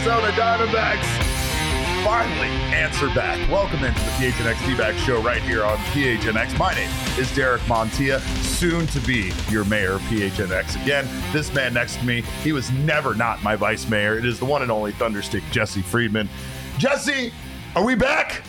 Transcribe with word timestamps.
Arizona 0.00 0.32
Diamondbacks 0.32 1.06
finally 2.02 2.48
answer 2.74 3.06
back. 3.08 3.38
Welcome 3.50 3.84
into 3.84 4.00
the 4.00 4.10
PHNX 4.12 4.66
D-Back 4.66 4.96
show 4.96 5.20
right 5.20 5.42
here 5.42 5.62
on 5.62 5.76
PHNX. 5.92 6.58
My 6.58 6.74
name 6.74 6.90
is 7.18 7.34
Derek 7.34 7.60
Montilla, 7.62 8.18
soon 8.42 8.86
to 8.88 9.00
be 9.00 9.30
your 9.50 9.64
mayor 9.66 9.92
of 9.92 10.00
PHNX. 10.02 10.82
Again, 10.82 11.06
this 11.32 11.52
man 11.52 11.74
next 11.74 11.96
to 11.96 12.04
me, 12.06 12.22
he 12.42 12.52
was 12.52 12.70
never 12.70 13.14
not 13.14 13.42
my 13.42 13.56
vice 13.56 13.88
mayor. 13.88 14.16
It 14.16 14.24
is 14.24 14.38
the 14.38 14.46
one 14.46 14.62
and 14.62 14.70
only 14.70 14.92
Thunderstick 14.92 15.42
Jesse 15.50 15.82
Friedman. 15.82 16.28
Jesse, 16.80 17.30
are 17.76 17.84
we 17.84 17.94
back? 17.94 18.42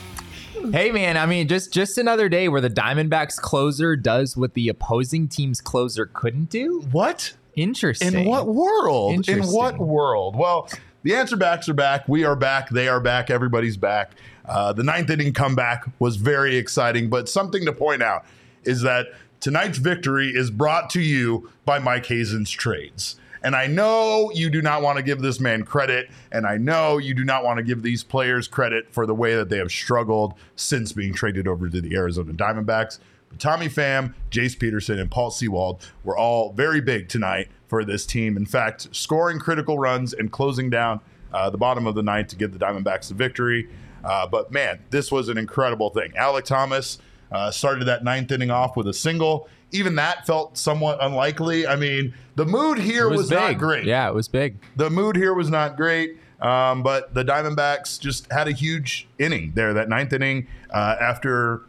Hey 0.71 0.89
man, 0.89 1.17
I 1.17 1.25
mean 1.25 1.49
just 1.49 1.73
just 1.73 1.97
another 1.97 2.29
day 2.29 2.47
where 2.47 2.61
the 2.61 2.69
Diamondbacks 2.69 3.35
closer 3.35 3.97
does 3.97 4.37
what 4.37 4.53
the 4.53 4.69
opposing 4.69 5.27
team's 5.27 5.59
closer 5.59 6.05
couldn't 6.05 6.49
do. 6.49 6.79
What? 6.91 7.33
Interesting. 7.57 8.13
In 8.13 8.25
what 8.25 8.47
world? 8.47 9.27
In 9.27 9.43
what 9.47 9.79
world? 9.79 10.37
Well, 10.37 10.69
the 11.03 11.13
answer 11.13 11.35
backs 11.35 11.67
are 11.67 11.73
back. 11.73 12.07
We 12.07 12.23
are 12.23 12.37
back. 12.37 12.69
They 12.69 12.87
are 12.87 13.01
back. 13.01 13.29
Everybody's 13.29 13.75
back. 13.75 14.13
Uh, 14.45 14.71
the 14.71 14.83
ninth 14.83 15.09
inning 15.09 15.33
comeback 15.33 15.83
was 15.99 16.15
very 16.15 16.55
exciting, 16.55 17.09
but 17.09 17.27
something 17.27 17.65
to 17.65 17.73
point 17.73 18.01
out 18.01 18.23
is 18.63 18.81
that 18.83 19.07
tonight's 19.41 19.77
victory 19.77 20.29
is 20.29 20.51
brought 20.51 20.89
to 20.91 21.01
you 21.01 21.49
by 21.65 21.79
Mike 21.79 22.05
Hazen's 22.05 22.49
trades. 22.49 23.17
And 23.43 23.55
I 23.55 23.67
know 23.67 24.31
you 24.33 24.49
do 24.49 24.61
not 24.61 24.81
want 24.81 24.97
to 24.97 25.03
give 25.03 25.21
this 25.21 25.39
man 25.39 25.63
credit, 25.63 26.09
and 26.31 26.45
I 26.45 26.57
know 26.57 26.97
you 26.99 27.13
do 27.13 27.23
not 27.23 27.43
want 27.43 27.57
to 27.57 27.63
give 27.63 27.81
these 27.81 28.03
players 28.03 28.47
credit 28.47 28.91
for 28.91 29.05
the 29.05 29.15
way 29.15 29.35
that 29.35 29.49
they 29.49 29.57
have 29.57 29.71
struggled 29.71 30.35
since 30.55 30.91
being 30.91 31.13
traded 31.13 31.47
over 31.47 31.67
to 31.67 31.81
the 31.81 31.95
Arizona 31.95 32.33
Diamondbacks. 32.33 32.99
But 33.29 33.39
Tommy 33.39 33.67
Pham, 33.67 34.13
Jace 34.29 34.57
Peterson, 34.57 34.99
and 34.99 35.09
Paul 35.09 35.31
Sewald 35.31 35.81
were 36.03 36.17
all 36.17 36.53
very 36.53 36.81
big 36.81 37.09
tonight 37.09 37.47
for 37.67 37.83
this 37.83 38.05
team. 38.05 38.37
In 38.37 38.45
fact, 38.45 38.93
scoring 38.95 39.39
critical 39.39 39.79
runs 39.79 40.13
and 40.13 40.31
closing 40.31 40.69
down 40.69 40.99
uh, 41.33 41.49
the 41.49 41.57
bottom 41.57 41.87
of 41.87 41.95
the 41.95 42.03
ninth 42.03 42.27
to 42.27 42.35
give 42.35 42.51
the 42.51 42.59
Diamondbacks 42.59 43.07
the 43.07 43.15
victory. 43.15 43.69
Uh, 44.03 44.27
but 44.27 44.51
man, 44.51 44.79
this 44.89 45.11
was 45.11 45.29
an 45.29 45.37
incredible 45.37 45.89
thing. 45.89 46.11
Alec 46.15 46.45
Thomas 46.45 46.99
uh, 47.31 47.51
started 47.51 47.85
that 47.85 48.03
ninth 48.03 48.31
inning 48.31 48.51
off 48.51 48.75
with 48.75 48.87
a 48.87 48.93
single. 48.93 49.47
Even 49.71 49.95
that 49.95 50.27
felt 50.27 50.57
somewhat 50.57 50.97
unlikely. 51.01 51.65
I 51.65 51.75
mean, 51.77 52.13
the 52.35 52.45
mood 52.45 52.77
here 52.77 53.07
It 53.11 53.15
was, 53.15 53.29
big. 53.29 53.39
not 53.39 53.57
great. 53.57 53.85
Yeah, 53.85 54.07
it 54.09 54.13
was 54.13 54.27
big. 54.27 54.57
The 54.75 54.89
mood 54.89 55.15
here 55.15 55.33
was 55.33 55.49
not 55.49 55.77
great. 55.77 56.17
Um, 56.41 56.81
but 56.81 57.13
the 57.13 57.23
Diamondbacks 57.23 57.99
just 57.99 58.29
had 58.31 58.47
a 58.47 58.51
huge 58.51 59.07
inning 59.19 59.51
there, 59.53 59.73
that 59.75 59.87
ninth 59.87 60.11
inning, 60.11 60.47
uh, 60.71 60.95
after 60.99 61.61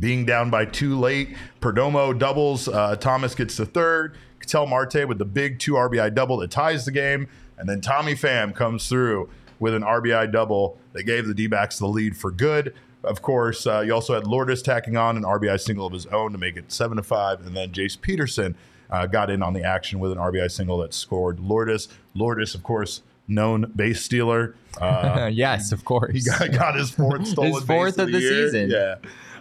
being 0.00 0.24
down 0.24 0.48
by 0.50 0.64
two 0.64 0.98
late. 0.98 1.36
Perdomo 1.60 2.18
doubles. 2.18 2.68
Uh, 2.68 2.96
Thomas 2.96 3.34
gets 3.34 3.56
the 3.56 3.66
third. 3.66 4.16
Ketel 4.40 4.66
Marte 4.66 5.06
with 5.06 5.18
the 5.18 5.24
big 5.26 5.58
two 5.58 5.74
RBI 5.74 6.14
double 6.14 6.38
that 6.38 6.50
ties 6.50 6.84
the 6.86 6.92
game. 6.92 7.28
And 7.58 7.68
then 7.68 7.80
Tommy 7.80 8.14
Pham 8.14 8.54
comes 8.54 8.88
through 8.88 9.28
with 9.58 9.74
an 9.74 9.82
RBI 9.82 10.32
double 10.32 10.78
that 10.92 11.02
gave 11.02 11.26
the 11.26 11.34
D 11.34 11.46
backs 11.46 11.78
the 11.78 11.86
lead 11.86 12.16
for 12.16 12.30
good. 12.30 12.74
Of 13.04 13.22
course, 13.22 13.66
uh, 13.66 13.80
you 13.80 13.94
also 13.94 14.14
had 14.14 14.26
Lourdes 14.26 14.62
tacking 14.62 14.96
on 14.96 15.16
an 15.16 15.22
RBI 15.22 15.60
single 15.60 15.86
of 15.86 15.92
his 15.92 16.06
own 16.06 16.32
to 16.32 16.38
make 16.38 16.56
it 16.56 16.72
7 16.72 16.96
to 16.96 17.02
5. 17.02 17.46
And 17.46 17.56
then 17.56 17.70
Jace 17.70 18.00
Peterson 18.00 18.56
uh, 18.90 19.06
got 19.06 19.30
in 19.30 19.42
on 19.42 19.52
the 19.52 19.62
action 19.62 20.00
with 20.00 20.12
an 20.12 20.18
RBI 20.18 20.50
single 20.50 20.78
that 20.78 20.92
scored 20.92 21.38
Lourdes. 21.40 21.88
Lourdes, 22.14 22.54
of 22.54 22.62
course, 22.62 23.02
known 23.28 23.72
base 23.76 24.02
stealer. 24.02 24.54
Uh, 24.80 25.30
yes, 25.32 25.70
of 25.72 25.84
course. 25.84 26.12
he 26.12 26.20
got, 26.22 26.50
got 26.52 26.74
his 26.76 26.90
fourth 26.90 27.26
stolen 27.26 27.52
His 27.52 27.64
fourth 27.64 27.96
base 27.96 28.04
of 28.06 28.12
the 28.12 28.20
year. 28.20 28.46
season. 28.46 28.70
Yeah. 28.70 28.96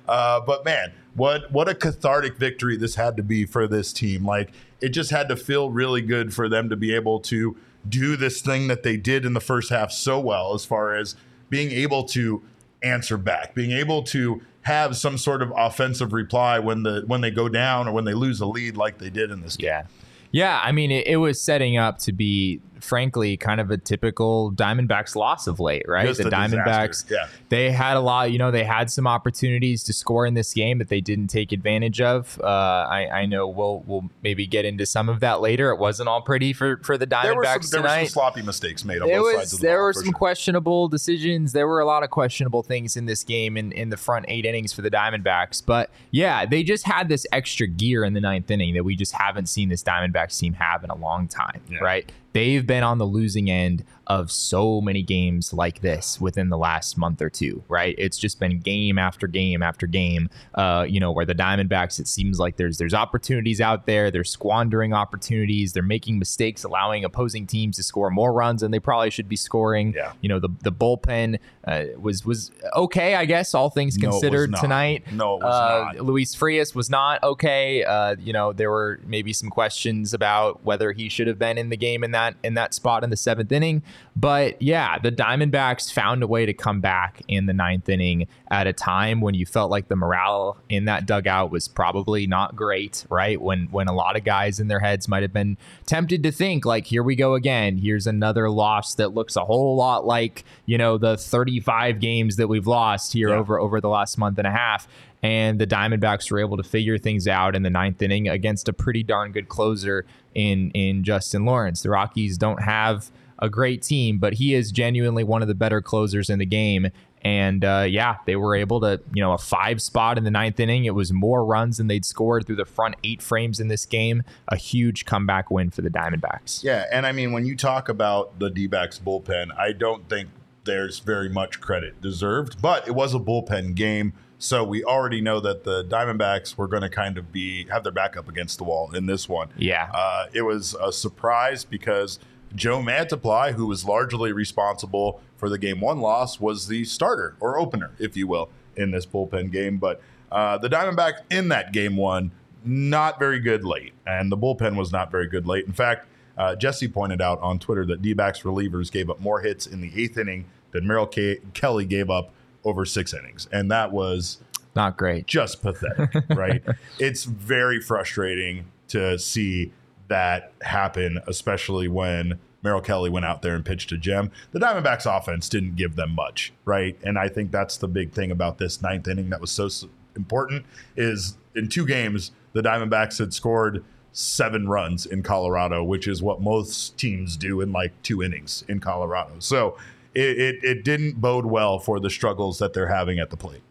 Uh, 0.07 0.39
but 0.39 0.63
man, 0.63 0.94
what 1.16 1.51
what 1.51 1.68
a 1.68 1.75
cathartic 1.75 2.38
victory 2.38 2.78
this 2.78 2.95
had 2.95 3.18
to 3.18 3.24
be 3.24 3.45
for 3.45 3.68
this 3.68 3.91
team. 3.91 4.25
Like 4.25 4.51
it 4.79 4.89
just 4.89 5.12
had 5.12 5.28
to 5.29 5.35
feel 5.35 5.69
really 5.69 6.01
good 6.01 6.34
for 6.34 6.47
them 6.47 6.69
to 6.69 6.75
be 6.75 6.94
able 6.94 7.19
to 7.22 7.57
do 7.89 8.16
this 8.16 8.41
thing 8.41 8.68
that 8.68 8.84
they 8.84 8.97
did 8.97 9.25
in 9.25 9.34
the 9.34 9.41
first 9.41 9.69
half 9.69 9.91
so 9.91 10.19
well, 10.19 10.53
as 10.53 10.63
far 10.63 10.95
as 10.95 11.16
being 11.50 11.72
able 11.72 12.03
to 12.03 12.41
answer 12.83 13.17
back, 13.17 13.53
being 13.55 13.71
able 13.71 14.03
to 14.03 14.41
have 14.61 14.97
some 14.97 15.17
sort 15.17 15.41
of 15.41 15.51
offensive 15.55 16.13
reply 16.13 16.59
when 16.59 16.83
the 16.83 17.03
when 17.07 17.21
they 17.21 17.31
go 17.31 17.47
down 17.47 17.88
or 17.88 17.93
when 17.93 18.05
they 18.05 18.13
lose 18.13 18.41
a 18.41 18.45
lead 18.45 18.75
like 18.75 18.97
they 18.97 19.09
did 19.09 19.31
in 19.31 19.41
this 19.41 19.55
game. 19.55 19.67
Yeah. 19.67 19.83
Yeah, 20.31 20.59
I 20.61 20.73
mean, 20.73 20.91
it, 20.91 21.07
it 21.07 21.17
was 21.17 21.41
setting 21.41 21.77
up 21.77 21.99
to 21.99 22.11
be, 22.11 22.59
frankly, 22.83 23.38
kind 23.38 23.59
of 23.59 23.71
a 23.71 23.77
typical 23.77 24.51
Diamondbacks 24.51 25.15
loss 25.15 25.47
of 25.47 25.59
late, 25.59 25.85
right? 25.88 26.05
Just 26.07 26.23
the 26.23 26.29
Diamondbacks, 26.29 27.09
yeah. 27.09 27.27
they 27.49 27.71
had 27.71 27.97
a 27.97 28.01
lot, 28.01 28.31
you 28.31 28.38
know, 28.38 28.51
they 28.51 28.63
had 28.63 28.91
some 28.91 29.07
opportunities 29.07 29.83
to 29.83 29.93
score 29.93 30.25
in 30.25 30.33
this 30.33 30.53
game 30.53 30.77
that 30.77 30.89
they 30.89 31.01
didn't 31.01 31.27
take 31.27 31.51
advantage 31.51 32.01
of. 32.01 32.39
Uh, 32.43 32.47
I, 32.89 33.09
I 33.21 33.25
know 33.25 33.47
we'll 33.47 33.83
we'll 33.85 34.09
maybe 34.23 34.47
get 34.47 34.65
into 34.65 34.85
some 34.85 35.09
of 35.09 35.19
that 35.21 35.41
later. 35.41 35.71
It 35.71 35.77
wasn't 35.77 36.09
all 36.09 36.21
pretty 36.21 36.53
for 36.53 36.77
for 36.77 36.97
the 36.97 37.05
There 37.05 37.35
were, 37.35 37.43
Diamondbacks 37.43 37.65
some, 37.65 37.81
there 37.81 37.91
were 37.91 38.05
some 38.05 38.07
sloppy 38.07 38.41
mistakes 38.41 38.85
made 38.85 39.01
on 39.01 39.07
There 39.07 39.19
both 39.19 39.25
was 39.25 39.35
sides 39.35 39.53
of 39.53 39.59
the 39.59 39.67
there 39.67 39.77
ball, 39.77 39.83
were 39.85 39.94
some 39.94 40.03
sure. 40.05 40.13
questionable 40.13 40.88
decisions. 40.88 41.53
There 41.53 41.67
were 41.67 41.79
a 41.79 41.85
lot 41.85 42.03
of 42.03 42.09
questionable 42.09 42.63
things 42.63 42.97
in 42.97 43.05
this 43.05 43.23
game 43.23 43.57
in, 43.57 43.71
in 43.71 43.89
the 43.89 43.97
front 43.97 44.25
eight 44.27 44.45
innings 44.45 44.73
for 44.73 44.81
the 44.81 44.91
Diamondbacks. 44.91 45.63
But 45.65 45.89
yeah, 46.11 46.45
they 46.45 46.63
just 46.63 46.85
had 46.85 47.09
this 47.09 47.25
extra 47.31 47.67
gear 47.67 48.03
in 48.03 48.13
the 48.13 48.21
ninth 48.21 48.49
inning 48.51 48.73
that 48.73 48.83
we 48.83 48.95
just 48.95 49.13
haven't 49.13 49.47
seen 49.47 49.69
this 49.69 49.83
Diamondbacks 49.83 50.39
team 50.39 50.53
have 50.53 50.83
in 50.83 50.89
a 50.89 50.95
long 50.95 51.27
time, 51.27 51.61
Yeah. 51.69 51.79
right? 51.79 52.11
They've 52.33 52.65
been 52.65 52.83
on 52.83 52.97
the 52.97 53.05
losing 53.05 53.49
end 53.49 53.83
of 54.07 54.31
so 54.31 54.81
many 54.81 55.03
games 55.03 55.53
like 55.53 55.81
this 55.81 56.19
within 56.19 56.50
the 56.50 56.57
last 56.57 56.97
month 56.97 57.22
or 57.22 57.29
two, 57.29 57.62
right? 57.68 57.94
It's 57.97 58.18
just 58.18 58.40
been 58.40 58.59
game 58.59 58.97
after 58.97 59.28
game 59.28 59.62
after 59.62 59.85
game, 59.85 60.29
uh, 60.56 60.85
you 60.88 61.00
know, 61.00 61.12
where 61.12 61.25
the 61.25 61.35
Diamondbacks, 61.35 62.00
it 62.00 62.07
seems 62.07 62.40
like 62.40 62.56
there's 62.56 62.78
there's 62.78 62.94
opportunities 62.94 63.62
out 63.62 63.85
there, 63.85 64.09
they're 64.09 64.23
squandering 64.23 64.94
opportunities, 64.94 65.73
they're 65.73 65.84
making 65.84 66.19
mistakes, 66.19 66.63
allowing 66.63 67.03
opposing 67.03 67.45
teams 67.45 67.75
to 67.78 67.84
score 67.84 68.09
more 68.09 68.34
runs 68.34 68.62
than 68.62 68.72
they 68.72 68.79
probably 68.79 69.09
should 69.09 69.29
be 69.29 69.35
scoring. 69.35 69.94
Yeah. 69.94 70.13
You 70.22 70.29
know, 70.29 70.39
the 70.39 70.50
the 70.63 70.72
bullpen 70.72 71.39
uh, 71.66 71.84
was 72.00 72.25
was 72.25 72.51
okay, 72.75 73.15
I 73.15 73.25
guess, 73.25 73.54
all 73.54 73.69
things 73.69 73.98
No, 73.98 74.09
considered 74.12 74.51
not. 74.51 74.62
tonight. 74.62 75.12
No, 75.12 75.36
it 75.36 75.44
was 75.44 75.54
uh, 75.54 75.83
not. 75.94 76.06
Luis 76.06 76.33
Frias 76.33 76.74
was 76.74 76.89
not 76.89 77.21
okay. 77.24 77.83
Uh, 77.83 78.15
you 78.19 78.31
know, 78.31 78.54
there 78.54 78.71
were 78.71 79.01
maybe 79.06 79.33
some 79.33 79.50
questions 79.50 80.13
about 80.13 80.63
whether 80.63 80.94
he 80.94 81.09
should 81.09 81.27
have 81.27 81.38
been 81.38 81.57
in 81.57 81.69
the 81.69 81.77
game 81.77 82.04
in 82.04 82.12
that 82.12 82.36
in 82.44 82.54
that 82.54 82.74
spot 82.74 83.04
in 83.04 83.09
the 83.09 83.18
seventh 83.18 83.51
inning. 83.51 83.83
But 84.15 84.59
yeah, 84.61 84.97
the 84.97 85.11
Diamondbacks 85.11 85.94
found 85.94 86.23
a 86.23 86.27
way 86.27 86.47
to 86.47 86.53
come 86.53 86.81
back 86.81 87.21
in 87.27 87.45
the 87.45 87.53
ninth 87.53 87.88
inning 87.88 88.27
at 88.49 88.65
a 88.65 88.73
time 88.73 89.21
when 89.21 89.35
you 89.35 89.45
felt 89.45 89.69
like 89.69 89.89
the 89.89 89.95
morale 89.95 90.57
in 90.69 90.85
that 90.85 91.05
dugout 91.05 91.51
was 91.51 91.67
probably 91.67 92.25
not 92.25 92.55
great, 92.55 93.05
right? 93.09 93.39
When 93.39 93.67
when 93.69 93.88
a 93.88 93.94
lot 93.94 94.15
of 94.17 94.23
guys 94.23 94.59
in 94.59 94.69
their 94.69 94.79
heads 94.79 95.07
might 95.07 95.21
have 95.21 95.33
been 95.33 95.55
tempted 95.85 96.23
to 96.23 96.31
think 96.31 96.65
like, 96.65 96.88
here 96.88 97.03
we 97.03 97.15
go 97.15 97.35
again. 97.35 97.77
Here's 97.77 98.07
another 98.07 98.49
loss 98.49 98.95
that 98.95 99.13
looks 99.13 99.35
a 99.35 99.45
whole 99.45 99.75
lot 99.75 100.05
like 100.07 100.44
you 100.65 100.79
know 100.79 100.97
the 100.97 101.15
35 101.15 101.99
games 101.99 102.38
that 102.38 102.47
we've 102.47 102.65
lost 102.67 103.13
here 103.13 103.29
Yeah. 103.29 103.35
over 103.35 103.59
over 103.59 103.79
the 103.79 103.89
last 103.89 104.17
month 104.17 104.39
and 104.39 104.47
a 104.47 104.51
half. 104.51 104.88
And 105.23 105.59
the 105.59 105.67
Diamondbacks 105.67 106.29
were 106.31 106.39
able 106.39 106.57
to 106.57 106.63
figure 106.63 106.97
things 106.97 107.27
out 107.27 107.55
in 107.55 107.63
the 107.63 107.69
ninth 107.71 108.01
inning 108.01 108.27
against 108.29 108.67
a 108.69 108.73
pretty 108.73 109.03
darn 109.03 109.31
good 109.31 109.47
closer 109.49 110.05
in 110.33 110.71
in 110.71 111.03
Justin 111.03 111.45
Lawrence. 111.45 111.83
The 111.83 111.89
Rockies 111.91 112.38
don't 112.38 112.61
have 112.63 113.11
a 113.39 113.50
great 113.50 113.81
team, 113.81 114.18
but 114.19 114.34
he 114.34 114.54
is 114.54 114.72
genuinely 114.72 115.24
one 115.24 115.42
of 115.42 115.48
the 115.48 115.56
better 115.56 115.81
closers 115.81 116.30
in 116.30 116.39
the 116.39 116.45
game. 116.45 116.88
And 117.24 117.66
uh, 117.66 117.86
yeah, 117.89 118.18
they 118.25 118.36
were 118.36 118.56
able 118.56 118.80
to, 118.81 119.01
you 119.13 119.22
know, 119.22 119.34
a 119.34 119.38
five 119.38 119.81
spot 119.81 120.18
in 120.18 120.24
the 120.24 120.31
ninth 120.31 120.60
inning. 120.60 120.86
It 120.86 120.94
was 120.94 121.12
more 121.12 121.44
runs 121.44 121.78
than 121.78 121.88
they'd 121.88 122.06
scored 122.06 122.45
through 122.45 122.57
the 122.57 122.66
front 122.66 122.95
eight 123.04 123.22
frames 123.22 123.60
in 123.60 123.68
this 123.68 123.86
game. 123.86 124.24
A 124.48 124.56
huge 124.56 125.06
comeback 125.06 125.50
win 125.50 125.69
for 125.69 125.81
the 125.81 125.89
Diamondbacks. 125.89 126.63
Yeah. 126.63 126.86
And 126.92 127.06
I 127.06 127.12
mean, 127.12 127.31
when 127.31 127.45
you 127.45 127.56
talk 127.56 127.89
about 127.89 128.39
the 128.39 128.50
D 128.50 128.68
backs 128.68 129.00
bullpen, 129.00 129.50
I 129.57 129.72
don't 129.72 130.07
think 130.07 130.30
there's 130.63 131.00
very 131.00 131.30
much 131.30 131.60
credit 131.60 132.00
deserved, 132.01 132.62
but 132.62 132.88
it 132.88 132.92
was 132.92 133.16
a 133.16 133.19
bullpen 133.19 133.74
game. 133.74 134.13
So 134.38 134.63
we 134.63 134.83
already 134.83 135.19
know 135.19 135.40
that 135.40 135.63
the 135.63 135.83
Diamondbacks 135.83 136.57
were 136.57 136.68
going 136.68 136.83
to 136.83 136.90
kind 136.90 137.18
of 137.18 137.31
be 137.31 137.66
have 137.72 137.83
their 137.83 137.92
back 137.92 138.16
up 138.16 138.30
against 138.30 138.60
the 138.60 138.63
wall 138.66 138.94
in 138.94 139.07
this 139.07 139.28
one. 139.28 139.50
Yeah. 139.57 139.90
Uh, 139.92 140.28
it 140.31 140.44
was 140.44 140.75
a 140.80 140.92
surprise 140.92 141.66
because 141.66 142.19
Joe 142.57 142.80
Mantiply, 142.80 143.54
who 143.54 143.68
was 143.68 143.86
largely 143.86 144.31
responsible 144.31 145.21
for 145.38 145.48
the 145.48 145.57
game 145.57 145.80
one 145.80 146.00
loss, 146.00 146.39
was 146.39 146.68
the 146.68 146.83
starter 146.83 147.36
or 147.39 147.57
opener, 147.57 147.92
if 148.00 148.18
you 148.18 148.27
will, 148.27 148.50
in 148.75 148.92
this 148.92 149.06
bullpen 149.06 149.51
game. 149.51 149.77
But 149.77 150.01
uh, 150.31 150.57
the 150.57 150.68
Diamondbacks 150.68 151.21
in 151.30 151.50
that 151.50 151.71
game 151.71 151.95
one, 151.95 152.31
not 152.65 153.19
very 153.19 153.39
good 153.39 153.63
late. 153.63 153.94
And 154.06 154.31
the 154.31 154.38
bullpen 154.38 154.75
was 154.75 154.92
not 154.92 155.12
very 155.12 155.27
good 155.27 155.48
late. 155.48 155.65
In 155.65 155.74
fact, 155.74 156.07
uh, 156.38 156.56
Jesse 156.56 156.88
pointed 156.88 157.21
out 157.21 157.39
on 157.42 157.59
Twitter 157.59 157.86
that 157.86 158.01
D 158.01 158.13
backs 158.13 158.42
relievers 158.42 158.92
gave 158.92 159.09
up 159.09 159.19
more 159.19 159.39
hits 159.42 159.68
in 159.68 159.81
the 159.81 159.92
eighth 159.95 160.18
inning 160.18 160.45
than 160.71 160.86
Merrill 160.86 161.07
K- 161.07 161.39
Kelly 161.54 161.86
gave 161.86 162.09
up 162.09 162.31
over 162.63 162.86
six 162.86 163.13
innings. 163.13 163.48
And 163.51 163.71
that 163.71 163.92
was 163.92 164.39
not 164.75 164.98
great. 164.98 165.27
Just 165.27 165.62
pathetic, 165.62 166.12
right? 166.36 166.63
it's 167.00 167.24
very 167.24 167.80
frustrating 167.80 168.65
to 168.89 169.18
see 169.18 169.71
that 170.07 170.51
happen, 170.62 171.19
especially 171.27 171.88
when 171.88 172.39
Merrill 172.63 172.81
Kelly 172.81 173.09
went 173.09 173.25
out 173.25 173.42
there 173.42 173.56
and 173.56 173.63
pitched 173.63 173.92
a 173.92 173.98
gem. 173.98 174.31
The 174.51 174.59
Diamondbacks 174.59 175.06
offense 175.06 175.48
didn't 175.48 175.75
give 175.75 175.95
them 175.95 176.12
much, 176.12 176.54
right? 176.65 176.98
And 177.04 177.18
I 177.18 177.30
think 177.30 177.51
that's 177.51 177.77
the 177.77 177.88
big 177.88 178.12
thing 178.12 178.31
about 178.31 178.57
this 178.57 178.81
ninth 178.81 179.07
inning 179.07 179.30
that 179.30 179.42
was 179.42 179.51
so 179.51 179.69
important 180.15 180.65
is 180.95 181.38
in 181.56 181.69
two 181.69 181.86
games, 181.86 182.31
the 182.54 182.62
Diamondbacks 182.62 183.19
had 183.19 183.33
scored 183.33 183.83
seven 184.12 184.68
runs 184.68 185.06
in 185.06 185.21
Colorado, 185.21 185.83
which 185.83 186.07
is 186.07 186.24
what 186.24 186.42
most 186.42 186.98
teams 186.98 187.38
do 187.38 187.62
in 187.62 187.71
like 187.71 187.94
two 188.01 188.24
innings 188.24 188.63
in 188.68 188.80
Colorado. 188.80 189.36
So 189.39 189.77
it, 190.15 190.39
it, 190.39 190.63
it 190.63 190.83
didn't 190.83 191.21
bode 191.21 191.45
well 191.45 191.77
for 191.77 192.00
the 192.00 192.09
struggles 192.09 192.57
that 192.57 192.74
they're 192.74 192.88
having 192.88 193.19
at 193.19 193.30
the 193.30 193.38
plate. 193.38 193.62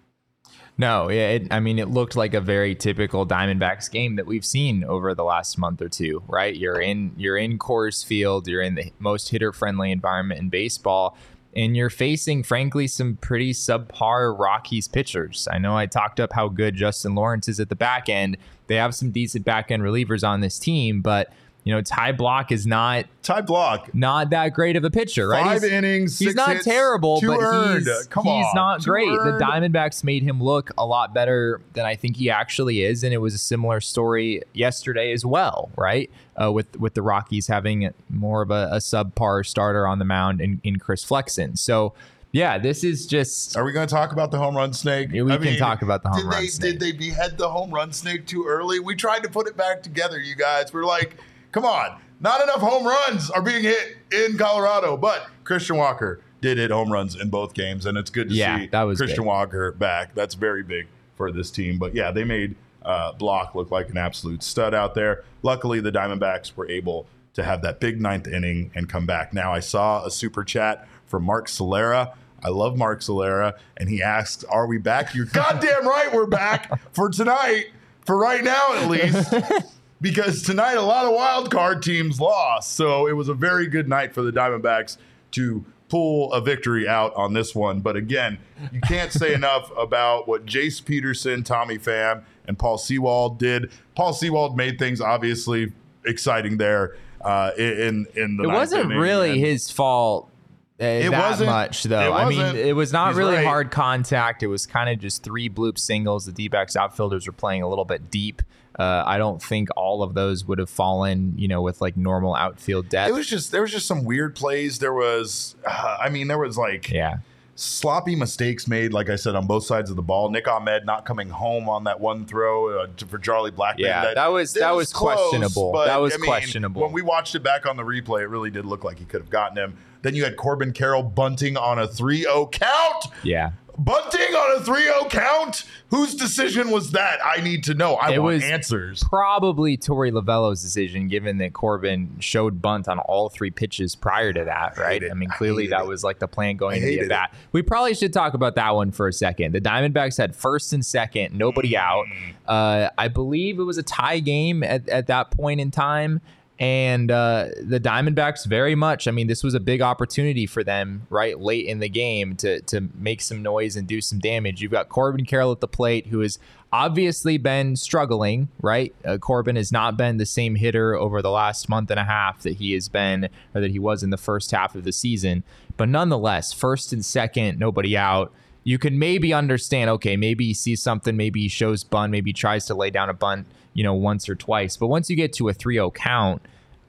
No, 0.78 1.08
it, 1.08 1.48
I 1.50 1.60
mean, 1.60 1.78
it 1.78 1.88
looked 1.88 2.16
like 2.16 2.34
a 2.34 2.40
very 2.40 2.74
typical 2.74 3.26
Diamondbacks 3.26 3.90
game 3.90 4.16
that 4.16 4.26
we've 4.26 4.44
seen 4.44 4.84
over 4.84 5.14
the 5.14 5.24
last 5.24 5.56
month 5.56 5.80
or 5.80 5.88
two, 5.88 6.22
right? 6.28 6.54
You're 6.54 6.80
in 6.80 7.12
you're 7.16 7.38
in 7.38 7.58
Coors 7.58 8.04
Field, 8.04 8.46
you're 8.46 8.60
in 8.60 8.74
the 8.74 8.92
most 8.98 9.30
hitter 9.30 9.52
friendly 9.52 9.90
environment 9.90 10.38
in 10.40 10.50
baseball, 10.50 11.16
and 11.54 11.74
you're 11.74 11.88
facing, 11.88 12.42
frankly, 12.42 12.86
some 12.86 13.16
pretty 13.16 13.54
subpar 13.54 14.38
Rockies 14.38 14.86
pitchers. 14.86 15.48
I 15.50 15.56
know 15.56 15.74
I 15.74 15.86
talked 15.86 16.20
up 16.20 16.34
how 16.34 16.48
good 16.48 16.74
Justin 16.74 17.14
Lawrence 17.14 17.48
is 17.48 17.58
at 17.58 17.70
the 17.70 17.76
back 17.76 18.10
end. 18.10 18.36
They 18.66 18.76
have 18.76 18.94
some 18.94 19.12
decent 19.12 19.46
back 19.46 19.70
end 19.70 19.82
relievers 19.82 20.28
on 20.28 20.40
this 20.40 20.58
team, 20.58 21.00
but 21.00 21.32
you 21.66 21.74
know, 21.74 21.82
Ty 21.82 22.12
Blach 22.12 22.52
is 22.52 22.64
not 22.64 23.06
Ty 23.24 23.42
Blach, 23.42 23.92
not 23.92 24.30
that 24.30 24.50
great 24.50 24.76
of 24.76 24.84
a 24.84 24.90
pitcher, 24.90 25.26
right? 25.26 25.44
Five 25.44 25.62
he's, 25.62 25.72
innings, 25.72 26.16
he's 26.16 26.36
not 26.36 26.50
hits, 26.50 26.64
terrible, 26.64 27.20
but 27.20 27.40
earned. 27.40 27.84
he's, 27.84 28.06
Come 28.06 28.22
he's 28.22 28.46
on, 28.46 28.54
not 28.54 28.84
great. 28.84 29.08
Earned. 29.08 29.40
The 29.40 29.44
Diamondbacks 29.44 30.04
made 30.04 30.22
him 30.22 30.40
look 30.40 30.70
a 30.78 30.86
lot 30.86 31.12
better 31.12 31.60
than 31.72 31.84
I 31.84 31.96
think 31.96 32.18
he 32.18 32.30
actually 32.30 32.84
is, 32.84 33.02
and 33.02 33.12
it 33.12 33.18
was 33.18 33.34
a 33.34 33.38
similar 33.38 33.80
story 33.80 34.42
yesterday 34.52 35.10
as 35.10 35.26
well, 35.26 35.68
right? 35.76 36.08
Uh, 36.40 36.52
with 36.52 36.78
with 36.78 36.94
the 36.94 37.02
Rockies 37.02 37.48
having 37.48 37.92
more 38.08 38.42
of 38.42 38.52
a, 38.52 38.68
a 38.70 38.76
subpar 38.76 39.44
starter 39.44 39.88
on 39.88 39.98
the 39.98 40.04
mound 40.04 40.40
in, 40.40 40.60
in 40.62 40.78
Chris 40.78 41.02
Flexen, 41.02 41.56
so. 41.56 41.94
Yeah, 42.32 42.58
this 42.58 42.84
is 42.84 43.06
just. 43.06 43.56
Are 43.56 43.64
we 43.64 43.72
going 43.72 43.86
to 43.86 43.94
talk 43.94 44.12
about 44.12 44.30
the 44.30 44.36
home 44.36 44.56
run 44.56 44.74
snake? 44.74 45.10
We 45.10 45.22
I 45.22 45.36
can 45.36 45.40
mean, 45.40 45.58
talk 45.58 45.80
about 45.80 46.02
the 46.02 46.10
home 46.10 46.18
did 46.18 46.26
run 46.26 46.42
they, 46.42 46.48
snake. 46.48 46.72
Did 46.72 46.80
they 46.80 46.92
behead 46.92 47.38
the 47.38 47.48
home 47.48 47.70
run 47.70 47.92
snake 47.92 48.26
too 48.26 48.44
early? 48.46 48.78
We 48.78 48.94
tried 48.94 49.22
to 49.22 49.30
put 49.30 49.48
it 49.48 49.56
back 49.56 49.82
together, 49.82 50.18
you 50.20 50.34
guys. 50.34 50.70
We're 50.70 50.84
like, 50.84 51.16
come 51.52 51.64
on. 51.64 52.00
Not 52.20 52.42
enough 52.42 52.60
home 52.60 52.86
runs 52.86 53.30
are 53.30 53.42
being 53.42 53.62
hit 53.62 53.96
in 54.10 54.38
Colorado, 54.38 54.96
but 54.96 55.26
Christian 55.44 55.76
Walker 55.76 56.20
did 56.40 56.58
hit 56.58 56.70
home 56.70 56.90
runs 56.90 57.14
in 57.14 57.28
both 57.28 57.54
games, 57.54 57.86
and 57.86 57.98
it's 57.98 58.10
good 58.10 58.30
to 58.30 58.34
yeah, 58.34 58.58
see 58.58 58.66
that 58.68 58.82
was 58.82 58.98
Christian 58.98 59.22
big. 59.22 59.26
Walker 59.26 59.72
back. 59.72 60.14
That's 60.14 60.34
very 60.34 60.62
big 60.62 60.86
for 61.16 61.30
this 61.30 61.50
team. 61.50 61.78
But 61.78 61.94
yeah, 61.94 62.10
they 62.10 62.24
made 62.24 62.56
uh, 62.82 63.12
Blach 63.14 63.54
look 63.54 63.70
like 63.70 63.90
an 63.90 63.98
absolute 63.98 64.42
stud 64.42 64.74
out 64.74 64.94
there. 64.94 65.24
Luckily, 65.42 65.80
the 65.80 65.92
Diamondbacks 65.92 66.56
were 66.56 66.68
able 66.70 67.06
to 67.34 67.42
have 67.42 67.62
that 67.62 67.80
big 67.80 68.00
ninth 68.00 68.26
inning 68.26 68.70
and 68.74 68.88
come 68.88 69.06
back. 69.06 69.34
Now, 69.34 69.52
I 69.52 69.60
saw 69.60 70.04
a 70.04 70.10
super 70.10 70.42
chat 70.42 70.88
from 71.04 71.24
Mark 71.24 71.48
Solera. 71.48 72.14
I 72.42 72.48
love 72.48 72.78
Mark 72.78 73.00
Solera, 73.00 73.54
and 73.76 73.88
he 73.88 74.02
asks, 74.02 74.44
"Are 74.44 74.66
we 74.66 74.78
back?" 74.78 75.14
You're 75.14 75.26
goddamn 75.26 75.86
right, 75.86 76.12
we're 76.12 76.26
back 76.26 76.80
for 76.92 77.08
tonight, 77.08 77.66
for 78.04 78.16
right 78.16 78.44
now 78.44 78.74
at 78.74 78.88
least. 78.88 79.34
because 80.00 80.42
tonight 80.42 80.74
a 80.74 80.82
lot 80.82 81.06
of 81.06 81.14
wild 81.14 81.50
card 81.50 81.82
teams 81.82 82.20
lost. 82.20 82.74
So 82.74 83.06
it 83.06 83.12
was 83.12 83.28
a 83.28 83.34
very 83.34 83.66
good 83.66 83.88
night 83.88 84.14
for 84.14 84.22
the 84.22 84.32
Diamondbacks 84.32 84.96
to 85.32 85.64
pull 85.88 86.32
a 86.32 86.40
victory 86.40 86.88
out 86.88 87.14
on 87.14 87.32
this 87.32 87.54
one. 87.54 87.80
But 87.80 87.96
again, 87.96 88.38
you 88.72 88.80
can't 88.80 89.12
say 89.12 89.34
enough 89.34 89.70
about 89.76 90.28
what 90.28 90.46
Jace 90.46 90.84
Peterson, 90.84 91.42
Tommy 91.42 91.78
Pham, 91.78 92.24
and 92.46 92.58
Paul 92.58 92.78
Sewald 92.78 93.38
did. 93.38 93.70
Paul 93.94 94.12
Sewald 94.12 94.56
made 94.56 94.78
things 94.78 95.00
obviously 95.00 95.72
exciting 96.04 96.56
there 96.56 96.96
uh, 97.22 97.52
in 97.58 98.06
in 98.14 98.36
the. 98.36 98.44
It 98.44 98.52
wasn't 98.52 98.90
really 98.90 99.32
and, 99.32 99.40
his 99.40 99.70
fault. 99.70 100.30
Uh, 100.78 100.84
it 100.84 101.10
wasn't 101.10 101.48
much 101.48 101.84
though. 101.84 102.12
I 102.12 102.28
mean, 102.28 102.54
it 102.54 102.76
was 102.76 102.92
not 102.92 103.14
really 103.14 103.36
right. 103.36 103.46
hard 103.46 103.70
contact. 103.70 104.42
It 104.42 104.48
was 104.48 104.66
kind 104.66 104.90
of 104.90 104.98
just 104.98 105.22
three 105.22 105.48
bloop 105.48 105.78
singles. 105.78 106.26
The 106.26 106.32
D-backs 106.32 106.76
outfielders 106.76 107.26
were 107.26 107.32
playing 107.32 107.62
a 107.62 107.68
little 107.68 107.86
bit 107.86 108.10
deep. 108.10 108.42
Uh, 108.78 109.02
I 109.06 109.18
don't 109.18 109.42
think 109.42 109.68
all 109.76 110.02
of 110.02 110.14
those 110.14 110.44
would 110.46 110.58
have 110.58 110.68
fallen, 110.68 111.34
you 111.36 111.48
know, 111.48 111.62
with 111.62 111.80
like 111.80 111.96
normal 111.96 112.34
outfield 112.34 112.88
depth. 112.88 113.08
It 113.08 113.14
was 113.14 113.26
just 113.26 113.50
there 113.52 113.62
was 113.62 113.72
just 113.72 113.86
some 113.86 114.04
weird 114.04 114.34
plays. 114.34 114.78
There 114.78 114.92
was, 114.92 115.56
uh, 115.66 115.96
I 116.00 116.10
mean, 116.10 116.28
there 116.28 116.38
was 116.38 116.58
like 116.58 116.90
yeah 116.90 117.18
sloppy 117.56 118.14
mistakes 118.14 118.68
made, 118.68 118.92
like 118.92 119.08
I 119.10 119.16
said, 119.16 119.34
on 119.34 119.46
both 119.46 119.64
sides 119.64 119.90
of 119.90 119.96
the 119.96 120.02
ball. 120.02 120.30
Nick 120.30 120.46
Ahmed 120.46 120.86
not 120.86 121.04
coming 121.04 121.30
home 121.30 121.68
on 121.68 121.84
that 121.84 121.98
one 121.98 122.26
throw 122.26 122.82
uh, 122.82 122.88
for 123.08 123.18
Charlie 123.18 123.50
Blackmon. 123.50 123.78
Yeah, 123.78 124.02
that, 124.04 124.14
that 124.14 124.28
was 124.28 124.52
that 124.52 124.70
was, 124.70 124.88
was 124.88 124.92
close, 124.92 125.30
questionable. 125.30 125.72
But, 125.72 125.86
that 125.86 126.00
was 126.00 126.14
I 126.14 126.18
mean, 126.18 126.26
questionable. 126.26 126.82
When 126.82 126.92
we 126.92 127.02
watched 127.02 127.34
it 127.34 127.42
back 127.42 127.66
on 127.66 127.76
the 127.76 127.82
replay, 127.82 128.20
it 128.20 128.28
really 128.28 128.50
did 128.50 128.64
look 128.64 128.84
like 128.84 128.98
he 128.98 129.04
could 129.04 129.22
have 129.22 129.30
gotten 129.30 129.56
him. 129.56 129.76
Then 130.06 130.14
you 130.14 130.22
had 130.22 130.36
Corbin 130.36 130.72
Carroll 130.72 131.02
bunting 131.02 131.56
on 131.56 131.80
a 131.80 131.88
3-0 131.88 132.52
count. 132.52 133.06
Yeah. 133.24 133.50
Bunting 133.76 134.20
on 134.36 134.56
a 134.56 134.64
3-0 134.64 135.10
count? 135.10 135.64
Whose 135.90 136.14
decision 136.14 136.70
was 136.70 136.92
that? 136.92 137.18
I 137.24 137.40
need 137.40 137.64
to 137.64 137.74
know. 137.74 137.96
I 137.96 138.12
it 138.12 138.22
want 138.22 138.34
was 138.34 138.44
answers. 138.44 139.02
Probably 139.02 139.76
Torey 139.76 140.12
Lovullo's 140.12 140.62
decision, 140.62 141.08
given 141.08 141.38
that 141.38 141.54
Corbin 141.54 142.14
showed 142.20 142.62
bunt 142.62 142.86
on 142.86 143.00
all 143.00 143.28
three 143.28 143.50
pitches 143.50 143.96
prior 143.96 144.32
to 144.32 144.44
that, 144.44 144.78
right? 144.78 145.02
I, 145.02 145.10
I 145.10 145.14
mean, 145.14 145.28
clearly 145.28 145.66
that 145.66 145.80
it. 145.80 145.88
was 145.88 146.04
like 146.04 146.20
the 146.20 146.28
plan 146.28 146.56
going 146.56 146.84
into 146.84 147.02
the 147.02 147.08
bat. 147.08 147.34
We 147.50 147.62
probably 147.62 147.94
should 147.94 148.12
talk 148.12 148.34
about 148.34 148.54
that 148.54 148.76
one 148.76 148.92
for 148.92 149.08
a 149.08 149.12
second. 149.12 149.54
The 149.54 149.60
Diamondbacks 149.60 150.18
had 150.18 150.36
first 150.36 150.72
and 150.72 150.86
second, 150.86 151.36
nobody 151.36 151.72
mm. 151.72 151.78
out. 151.78 152.06
Uh, 152.46 152.90
I 152.96 153.08
believe 153.08 153.58
it 153.58 153.64
was 153.64 153.76
a 153.76 153.82
tie 153.82 154.20
game 154.20 154.62
at, 154.62 154.88
at 154.88 155.08
that 155.08 155.32
point 155.32 155.60
in 155.60 155.72
time. 155.72 156.20
And 156.58 157.10
uh, 157.10 157.48
the 157.60 157.78
Diamondbacks 157.78 158.46
very 158.46 158.74
much. 158.74 159.06
I 159.06 159.10
mean, 159.10 159.26
this 159.26 159.44
was 159.44 159.52
a 159.52 159.60
big 159.60 159.82
opportunity 159.82 160.46
for 160.46 160.64
them, 160.64 161.06
right, 161.10 161.38
late 161.38 161.66
in 161.66 161.80
the 161.80 161.88
game 161.88 162.34
to 162.36 162.60
to 162.62 162.88
make 162.94 163.20
some 163.20 163.42
noise 163.42 163.76
and 163.76 163.86
do 163.86 164.00
some 164.00 164.18
damage. 164.18 164.62
You've 164.62 164.72
got 164.72 164.88
Corbin 164.88 165.26
Carroll 165.26 165.52
at 165.52 165.60
the 165.60 165.68
plate, 165.68 166.06
who 166.06 166.20
has 166.20 166.38
obviously 166.72 167.36
been 167.36 167.76
struggling, 167.76 168.48
right? 168.62 168.94
Uh, 169.04 169.18
Corbin 169.18 169.56
has 169.56 169.70
not 169.70 169.98
been 169.98 170.16
the 170.16 170.26
same 170.26 170.54
hitter 170.54 170.94
over 170.94 171.20
the 171.20 171.30
last 171.30 171.68
month 171.68 171.90
and 171.90 172.00
a 172.00 172.04
half 172.04 172.42
that 172.42 172.56
he 172.56 172.72
has 172.72 172.88
been, 172.88 173.28
or 173.54 173.60
that 173.60 173.70
he 173.70 173.78
was 173.78 174.02
in 174.02 174.08
the 174.08 174.16
first 174.16 174.50
half 174.50 174.74
of 174.74 174.84
the 174.84 174.92
season. 174.92 175.44
But 175.76 175.90
nonetheless, 175.90 176.54
first 176.54 176.90
and 176.92 177.04
second, 177.04 177.58
nobody 177.58 177.98
out 177.98 178.32
you 178.66 178.78
can 178.78 178.98
maybe 178.98 179.32
understand, 179.32 179.88
okay, 179.88 180.16
maybe 180.16 180.46
he 180.46 180.52
sees 180.52 180.82
something, 180.82 181.16
maybe 181.16 181.42
he 181.42 181.46
shows 181.46 181.84
bunt, 181.84 182.10
maybe 182.10 182.30
he 182.30 182.34
tries 182.34 182.66
to 182.66 182.74
lay 182.74 182.90
down 182.90 183.08
a 183.08 183.14
bunt, 183.14 183.46
you 183.76 183.84
know, 183.84 183.94
once 183.94 184.28
or 184.28 184.34
twice. 184.34 184.76
But 184.76 184.88
once 184.88 185.10
you 185.10 185.16
get 185.16 185.32
to 185.34 185.48
a 185.48 185.52
3 185.52 185.74
0 185.74 185.90
count, 185.92 186.42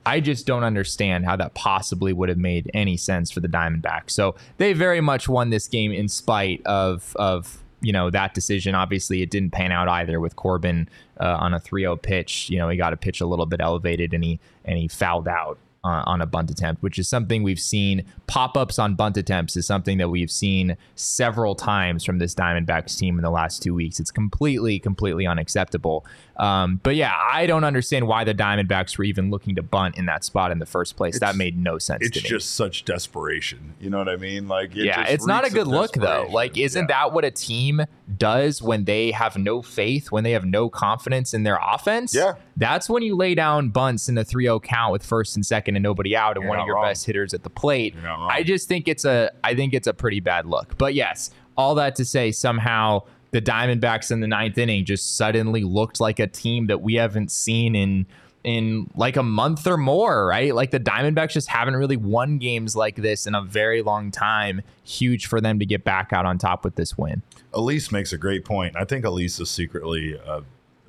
I 0.06 0.22
just 0.22 0.48
don't 0.48 0.64
understand 0.64 1.26
how 1.26 1.36
that 1.36 1.54
possibly 1.54 2.14
would 2.14 2.30
have 2.30 2.38
made 2.38 2.72
any 2.74 2.96
sense 2.96 3.30
for 3.30 3.42
the 3.42 3.50
Diamondbacks. 3.50 4.12
So 4.12 4.36
they 4.58 4.72
very 4.72 5.02
much 5.02 5.28
won 5.28 5.50
this 5.50 5.68
game 5.68 5.92
in 5.92 6.08
spite 6.08 6.62
of 6.66 7.14
of 7.18 7.62
you 7.82 7.92
know 7.92 8.10
that 8.10 8.34
decision. 8.34 8.74
Obviously, 8.74 9.22
it 9.22 9.30
didn't 9.30 9.52
pan 9.52 9.72
out 9.74 9.90
either 9.90 10.20
with 10.22 10.38
Corbin 10.38 10.88
uh, 11.20 11.38
on 11.40 11.54
a 11.54 11.60
3-0 11.60 12.02
pitch. 12.02 12.50
You 12.50 12.58
know, 12.58 12.70
he 12.70 12.78
got 12.78 12.94
a 12.94 12.98
pitch 12.98 13.20
a 13.20 13.26
little 13.26 13.46
bit 13.46 13.60
elevated 13.60 14.14
and 14.14 14.24
he 14.24 14.40
and 14.64 14.78
he 14.78 14.88
fouled 14.88 15.28
out. 15.28 15.60
uh, 15.88 16.04
on 16.06 16.22
a 16.22 16.26
bunt 16.26 16.52
attempt, 16.52 16.84
which 16.84 17.00
is 17.00 17.08
something 17.08 17.44
we've 17.44 17.60
seen. 17.60 18.04
Pop 18.28 18.58
ups 18.58 18.78
on 18.78 18.96
bunt 18.96 19.16
attempts 19.16 19.56
is 19.56 19.66
something 19.66 19.98
that 20.00 20.10
we've 20.10 20.32
seen 20.32 20.76
several 20.96 21.56
times 21.56 22.04
from 22.04 22.18
this 22.18 22.36
Diamondbacks 22.36 22.98
team 22.98 23.18
in 23.18 23.24
the 23.24 23.30
last 23.30 23.64
two 23.64 23.74
weeks. 23.74 24.00
It's 24.00 24.12
completely, 24.12 24.80
completely 24.80 25.26
unacceptable. 25.26 26.06
Um, 26.38 26.80
but 26.84 26.96
yeah, 26.96 27.14
I 27.32 27.48
don't 27.48 27.64
understand 27.64 28.08
why 28.08 28.24
the 28.24 28.34
Diamondbacks 28.36 28.98
were 28.98 29.04
even 29.06 29.32
looking 29.32 29.56
to 29.56 29.64
bunt 29.64 29.98
in 29.98 30.06
that 30.06 30.24
spot 30.24 30.52
in 30.52 30.60
the 30.60 30.66
first 30.68 30.96
place. 30.96 31.16
It's- 31.16 31.32
that 31.32 31.36
made 31.38 31.58
no 31.58 31.78
sense 31.80 32.04
It's 32.06 32.18
to 32.18 32.24
me. 32.24 32.30
just 32.30 32.54
such 32.56 32.86
desperation. 32.86 33.74
You 33.80 33.90
know 33.90 33.98
what 33.98 34.10
I 34.10 34.18
mean? 34.18 34.48
Like, 34.48 34.76
it 34.76 34.86
yeah, 34.86 35.02
it's 35.08 35.26
not 35.26 35.46
a 35.48 35.50
good 35.50 35.68
look 35.68 35.94
though. 35.94 36.28
Like, 36.32 36.58
isn't 36.58 36.84
Yeah. 36.90 37.06
that 37.06 37.14
what 37.14 37.26
a 37.26 37.32
team 37.32 37.82
does 38.18 38.62
when 38.62 38.86
they 38.86 39.12
have 39.12 39.36
no 39.38 39.62
faith, 39.62 40.12
when 40.12 40.24
they 40.24 40.32
have 40.32 40.46
no 40.46 40.70
confidence 40.70 41.34
in 41.34 41.44
their 41.44 41.60
offense? 41.62 42.14
Yeah. 42.14 42.34
That's 42.56 42.90
when 42.90 43.04
you 43.04 43.16
lay 43.16 43.34
down 43.36 43.70
bunts 43.70 44.08
in 44.10 44.18
a 44.18 44.24
3-0 44.24 44.60
count 44.62 44.92
with 44.92 45.04
first 45.06 45.36
and 45.36 45.46
second 45.46 45.76
and 45.76 45.84
nobody 45.84 46.16
out 46.16 46.38
and 46.38 46.44
You're 46.44 46.50
one 46.50 46.60
of 46.60 46.66
your 46.68 46.76
wrong. 46.76 46.86
best 46.86 47.06
hitters 47.06 47.34
at 47.34 47.44
the 47.44 47.50
plate. 47.50 47.94
You're 47.96 48.04
not 48.04 48.20
wrong. 48.20 48.30
I 48.32 48.44
just 48.44 48.68
think 48.68 48.88
it's 48.88 49.06
a 49.06 49.32
I 49.44 49.56
think 49.56 49.74
it's 49.74 49.88
a 49.88 49.94
pretty 49.94 50.20
bad 50.20 50.46
look. 50.46 50.78
But 50.78 50.94
yes, 50.94 51.32
all 51.58 51.74
that 51.76 51.96
to 51.96 52.06
say 52.06 52.32
somehow 52.32 53.02
the 53.32 53.42
Diamondbacks 53.42 54.12
in 54.12 54.20
the 54.20 54.28
ninth 54.28 54.58
inning 54.58 54.86
just 54.86 55.18
suddenly 55.18 55.64
looked 55.64 56.00
like 56.00 56.20
a 56.20 56.28
team 56.28 56.68
that 56.68 56.82
we 56.82 56.96
haven't 56.96 57.32
seen 57.32 57.76
in 57.76 58.06
in 58.44 58.90
like 58.96 59.18
a 59.18 59.24
month 59.24 59.68
or 59.68 59.76
more, 59.78 60.26
right? 60.26 60.56
Like 60.56 60.72
the 60.72 60.80
Diamondbacks 60.80 61.32
just 61.32 61.50
haven't 61.50 61.76
really 61.76 61.98
won 61.98 62.38
games 62.38 62.78
like 62.78 62.96
this 62.96 63.28
in 63.28 63.36
a 63.36 63.42
very 63.42 63.82
long 63.82 64.10
time. 64.10 64.62
Huge 64.86 65.26
for 65.26 65.42
them 65.42 65.60
to 65.60 65.66
get 65.66 65.84
back 65.84 66.14
out 66.14 66.26
on 66.26 66.38
top 66.38 66.64
with 66.64 66.76
this 66.76 66.98
win. 66.98 67.22
Elise 67.54 67.92
makes 67.92 68.14
a 68.14 68.18
great 68.18 68.46
point. 68.46 68.76
I 68.78 68.86
think 68.86 69.04
Elise 69.04 69.40
is 69.42 69.50
secretly 69.50 70.18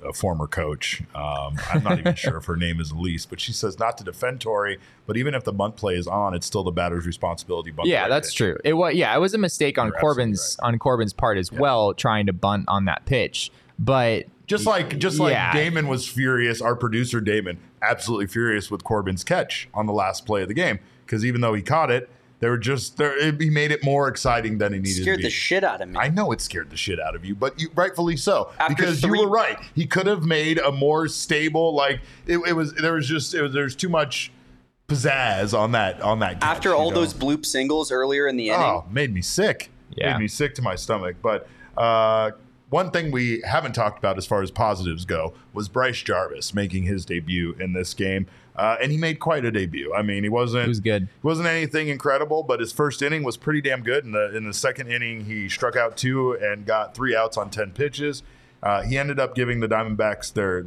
a 0.03 0.13
former 0.13 0.47
coach. 0.47 1.01
Um, 1.13 1.57
I'm 1.71 1.83
not 1.83 1.99
even 1.99 2.15
sure 2.15 2.37
if 2.37 2.45
her 2.45 2.55
name 2.55 2.79
is 2.79 2.91
Elise, 2.91 3.25
but 3.25 3.39
she 3.39 3.51
says 3.51 3.77
not 3.79 3.97
to 3.97 4.03
defend 4.03 4.39
Torey, 4.39 4.77
but 5.05 5.17
even 5.17 5.33
if 5.33 5.43
the 5.43 5.51
bunt 5.53 5.75
play 5.75 5.95
is 5.95 6.07
on, 6.07 6.33
it's 6.33 6.45
still 6.45 6.63
the 6.63 6.71
batter's 6.71 7.05
responsibility. 7.05 7.73
Yeah, 7.83 8.07
that's 8.07 8.29
pitch. 8.29 8.37
true. 8.37 8.57
It 8.63 8.73
was 8.73 8.95
yeah, 8.95 9.15
it 9.15 9.19
was 9.19 9.33
a 9.33 9.37
mistake 9.37 9.77
on 9.77 9.87
You're 9.87 9.95
absolutely 9.95 10.15
Corbin's 10.15 10.57
on 10.61 10.79
Corbin's 10.79 11.13
part 11.13 11.37
as 11.37 11.51
well, 11.51 11.93
trying 11.93 12.25
to 12.27 12.33
bunt 12.33 12.65
on 12.67 12.85
that 12.85 13.05
pitch. 13.05 13.51
But 13.77 14.25
Just 14.47 14.65
like 14.65 14.97
just 14.99 15.19
like 15.19 15.33
Yeah. 15.33 15.53
Damon 15.53 15.87
was 15.87 16.07
furious, 16.07 16.61
our 16.61 16.75
producer 16.75 17.21
Damon, 17.21 17.57
absolutely 17.81 18.27
furious 18.27 18.69
with 18.71 18.83
Corbin's 18.83 19.23
catch 19.23 19.69
on 19.73 19.85
the 19.85 19.93
last 19.93 20.25
play 20.25 20.41
of 20.41 20.47
the 20.47 20.53
game 20.53 20.79
because 21.05 21.25
even 21.25 21.41
though 21.41 21.53
he 21.53 21.61
caught 21.61 21.89
it, 21.91 22.09
they 22.39 22.49
were 22.49 22.57
just 22.57 22.97
there. 22.97 23.31
He 23.33 23.49
made 23.49 23.71
it 23.71 23.83
more 23.83 24.07
exciting 24.07 24.57
than 24.59 24.73
he 24.73 24.79
needed. 24.79 25.01
Scared 25.01 25.17
to 25.17 25.23
be. 25.23 25.27
the 25.27 25.29
shit 25.29 25.63
out 25.63 25.81
of 25.81 25.89
me. 25.89 25.97
I 25.97 26.07
know 26.09 26.31
it 26.31 26.39
scared 26.41 26.69
the 26.69 26.77
shit 26.77 26.99
out 26.99 27.15
of 27.15 27.25
you, 27.25 27.35
but 27.35 27.59
you 27.59 27.69
rightfully 27.75 28.15
so 28.17 28.51
After 28.59 28.75
because 28.75 29.01
three- 29.01 29.19
you 29.19 29.25
were 29.25 29.31
right. 29.31 29.57
He 29.75 29.85
could 29.85 30.07
have 30.07 30.23
made 30.23 30.57
a 30.57 30.71
more 30.71 31.07
stable. 31.07 31.73
Like 31.75 31.99
it, 32.25 32.37
it 32.47 32.53
was. 32.53 32.73
There 32.75 32.93
was 32.93 33.07
just. 33.07 33.33
It 33.33 33.41
was, 33.41 33.53
there's 33.53 33.75
too 33.75 33.89
much 33.89 34.31
pizzazz 34.87 35.57
on 35.57 35.71
that. 35.73 36.01
On 36.01 36.19
that. 36.19 36.39
catch, 36.41 36.43
After 36.49 36.69
you 36.69 36.75
all 36.75 36.89
know? 36.91 36.95
those 37.01 37.13
bloop 37.13 37.45
singles 37.45 37.91
earlier 37.91 38.27
in 38.27 38.37
the 38.37 38.49
inning, 38.49 38.61
Oh, 38.61 38.85
made 38.89 39.13
me 39.13 39.21
sick. 39.21 39.69
Yeah. 39.91 40.13
Made 40.13 40.21
me 40.21 40.27
sick 40.27 40.55
to 40.55 40.61
my 40.61 40.75
stomach. 40.75 41.17
But 41.21 41.47
uh, 41.77 42.31
one 42.69 42.91
thing 42.91 43.11
we 43.11 43.41
haven't 43.45 43.73
talked 43.73 43.97
about 43.97 44.17
as 44.17 44.25
far 44.25 44.41
as 44.41 44.51
positives 44.51 45.05
go 45.05 45.33
was 45.53 45.67
Bryce 45.67 46.01
Jarvis 46.01 46.53
making 46.53 46.83
his 46.83 47.05
debut 47.05 47.55
in 47.59 47.73
this 47.73 47.93
game. 47.93 48.27
Uh, 48.59 48.75
and 48.81 48.91
he 48.91 48.97
made 48.97 49.19
quite 49.19 49.45
a 49.45 49.51
debut. 49.51 49.93
I 49.93 50.01
mean, 50.01 50.23
he 50.23 50.29
wasn't 50.29 50.65
It 50.65 50.67
was 50.67 50.79
good. 50.81 51.07
wasn't 51.23 51.47
anything 51.47 51.87
incredible, 51.87 52.43
but 52.43 52.59
his 52.59 52.73
first 52.73 53.01
inning 53.01 53.23
was 53.23 53.37
pretty 53.37 53.61
damn 53.61 53.81
good. 53.83 54.03
In 54.03 54.11
the 54.11 54.35
in 54.35 54.45
the 54.45 54.53
second 54.53 54.91
inning, 54.91 55.23
he 55.25 55.47
struck 55.47 55.75
out 55.77 55.95
two 55.95 56.33
and 56.33 56.65
got 56.65 56.93
three 56.93 57.15
outs 57.15 57.37
on 57.37 57.49
ten 57.49 57.71
pitches. 57.71 58.21
Uh, 58.61 58.81
he 58.81 58.97
ended 58.97 59.17
up 59.19 59.33
giving 59.33 59.61
the 59.61 59.67
Diamondbacks 59.69 60.33
their 60.33 60.65